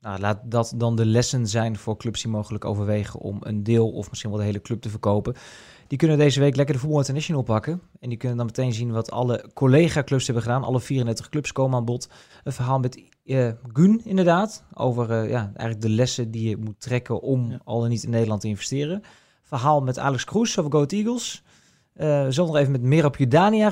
Nou, 0.00 0.20
laat 0.20 0.38
dat 0.44 0.72
dan 0.76 0.96
de 0.96 1.06
lessen 1.06 1.46
zijn 1.46 1.76
voor 1.76 1.96
clubs 1.96 2.22
die 2.22 2.30
mogelijk 2.30 2.64
overwegen 2.64 3.20
om 3.20 3.38
een 3.40 3.62
deel 3.62 3.90
of 3.90 4.08
misschien 4.08 4.30
wel 4.30 4.38
de 4.38 4.44
hele 4.44 4.60
club 4.60 4.80
te 4.80 4.88
verkopen. 4.88 5.34
Die 5.90 5.98
kunnen 5.98 6.18
deze 6.18 6.40
week 6.40 6.56
lekker 6.56 6.74
de 6.74 6.80
Voetbal 6.80 6.98
International 6.98 7.42
pakken. 7.42 7.80
En 8.00 8.08
die 8.08 8.18
kunnen 8.18 8.36
dan 8.36 8.46
meteen 8.46 8.72
zien 8.72 8.90
wat 8.90 9.10
alle 9.10 9.50
collega-clubs 9.54 10.24
hebben 10.24 10.42
gedaan. 10.42 10.64
Alle 10.64 10.80
34 10.80 11.28
clubs 11.28 11.52
komen 11.52 11.78
aan 11.78 11.84
bod. 11.84 12.08
Een 12.44 12.52
verhaal 12.52 12.78
met 12.78 13.02
uh, 13.24 13.48
Gun 13.72 14.00
inderdaad. 14.04 14.64
Over 14.74 15.10
uh, 15.10 15.30
ja, 15.30 15.40
eigenlijk 15.40 15.80
de 15.80 15.88
lessen 15.88 16.30
die 16.30 16.48
je 16.48 16.56
moet 16.56 16.80
trekken 16.80 17.20
om 17.20 17.60
al 17.64 17.84
en 17.84 17.90
niet 17.90 18.02
in 18.02 18.10
Nederland 18.10 18.40
te 18.40 18.48
investeren. 18.48 19.02
Verhaal 19.42 19.80
met 19.80 19.98
Alex 19.98 20.24
Kroes 20.24 20.58
over 20.58 20.72
Go 20.72 20.84
Eagles. 20.86 21.42
Uh, 21.96 22.28
zo 22.28 22.46
nog 22.46 22.56
even 22.56 22.72
met 22.72 22.82
Merab 22.82 23.16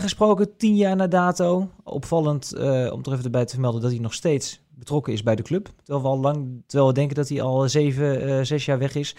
gesproken, 0.00 0.56
tien 0.56 0.76
jaar 0.76 0.96
na 0.96 1.06
dato. 1.06 1.70
Opvallend 1.84 2.52
om 2.92 3.02
toch 3.02 3.12
even 3.12 3.24
erbij 3.24 3.44
te 3.44 3.52
vermelden 3.52 3.80
dat 3.80 3.90
hij 3.90 4.00
nog 4.00 4.14
steeds 4.14 4.60
betrokken 4.78 5.12
is 5.12 5.22
bij 5.22 5.36
de 5.36 5.42
club. 5.42 5.68
Terwijl 5.84 6.02
we, 6.02 6.08
al 6.08 6.18
lang, 6.18 6.62
terwijl 6.66 6.88
we 6.88 6.94
denken 6.94 7.16
dat 7.16 7.28
hij 7.28 7.42
al 7.42 7.68
zeven, 7.68 8.28
uh, 8.28 8.40
zes 8.42 8.64
jaar 8.64 8.78
weg 8.78 8.94
is. 8.94 9.16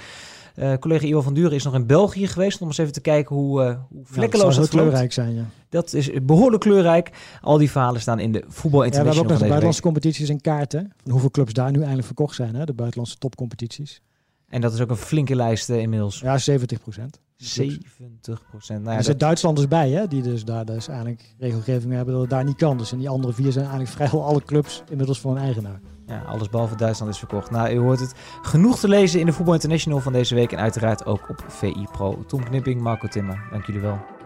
Uh, 0.59 0.73
collega 0.73 1.05
Ivo 1.05 1.21
van 1.21 1.33
Duren 1.33 1.51
is 1.51 1.63
nog 1.63 1.73
in 1.73 1.85
België 1.85 2.27
geweest 2.27 2.61
om 2.61 2.67
eens 2.67 2.77
even 2.77 2.93
te 2.93 3.01
kijken 3.01 3.35
hoe, 3.35 3.63
uh, 3.63 3.75
hoe 3.89 4.01
vlekkeloos 4.03 4.55
ja, 4.55 4.61
dat, 4.61 4.69
kleurrijk 4.69 5.13
zijn. 5.13 5.35
Ja. 5.35 5.45
Dat 5.69 5.93
is 5.93 6.09
behoorlijk 6.23 6.61
kleurrijk. 6.61 7.11
Al 7.41 7.57
die 7.57 7.71
verhalen 7.71 8.01
staan 8.01 8.19
in 8.19 8.31
de 8.31 8.43
voetbal 8.47 8.83
international. 8.83 9.05
Ja, 9.05 9.09
we 9.09 9.15
hebben 9.15 9.23
ook 9.23 9.29
nog 9.29 9.37
de 9.37 9.45
buitenlandse 9.45 9.81
competities 9.81 10.29
in 10.29 10.41
kaarten. 10.41 10.91
Van 11.03 11.11
hoeveel 11.11 11.31
clubs 11.31 11.53
daar 11.53 11.69
nu 11.69 11.77
eigenlijk 11.77 12.05
verkocht 12.05 12.35
zijn, 12.35 12.55
hè? 12.55 12.65
de 12.65 12.73
buitenlandse 12.73 13.17
topcompetities. 13.17 14.01
En 14.47 14.61
dat 14.61 14.73
is 14.73 14.81
ook 14.81 14.89
een 14.89 14.95
flinke 14.95 15.35
lijst 15.35 15.69
uh, 15.69 15.79
inmiddels. 15.79 16.19
Ja, 16.19 16.37
70 16.37 16.79
procent. 16.79 17.19
70 17.35 18.43
procent. 18.49 18.79
Nou 18.79 18.91
ja, 18.91 18.97
er 18.97 19.03
zitten 19.03 19.27
Duitslanders 19.27 19.67
bij, 19.67 19.89
hè, 19.89 20.07
die 20.07 20.21
dus 20.21 20.45
daar 20.45 20.65
dus 20.65 20.87
eigenlijk 20.87 21.35
regelgeving 21.37 21.93
hebben 21.93 22.13
dat 22.13 22.21
het 22.21 22.31
daar 22.31 22.43
niet 22.43 22.55
kan. 22.55 22.77
Dus 22.77 22.91
en 22.91 22.97
die 22.97 23.09
andere 23.09 23.33
vier 23.33 23.51
zijn 23.51 23.65
eigenlijk 23.65 23.93
vrijwel 23.95 24.25
alle 24.25 24.43
clubs 24.43 24.83
inmiddels 24.89 25.19
voor 25.19 25.31
een 25.31 25.41
eigenaar. 25.41 25.79
Ja, 26.09 26.23
alles 26.27 26.49
behalve 26.49 26.75
Duitsland 26.75 27.11
is 27.11 27.19
verkocht. 27.19 27.51
Nou, 27.51 27.73
u 27.73 27.77
hoort 27.77 27.99
het 27.99 28.15
genoeg 28.41 28.79
te 28.79 28.87
lezen 28.87 29.19
in 29.19 29.25
de 29.25 29.33
Voetbal 29.33 29.53
International 29.53 29.99
van 29.99 30.13
deze 30.13 30.35
week 30.35 30.51
en 30.51 30.59
uiteraard 30.59 31.05
ook 31.05 31.29
op 31.29 31.43
VI 31.47 31.87
Pro. 31.91 32.23
Tom 32.27 32.43
Knipping, 32.43 32.81
Marco 32.81 33.07
Timmer, 33.07 33.47
dank 33.51 33.65
jullie 33.65 33.81
wel. 33.81 34.18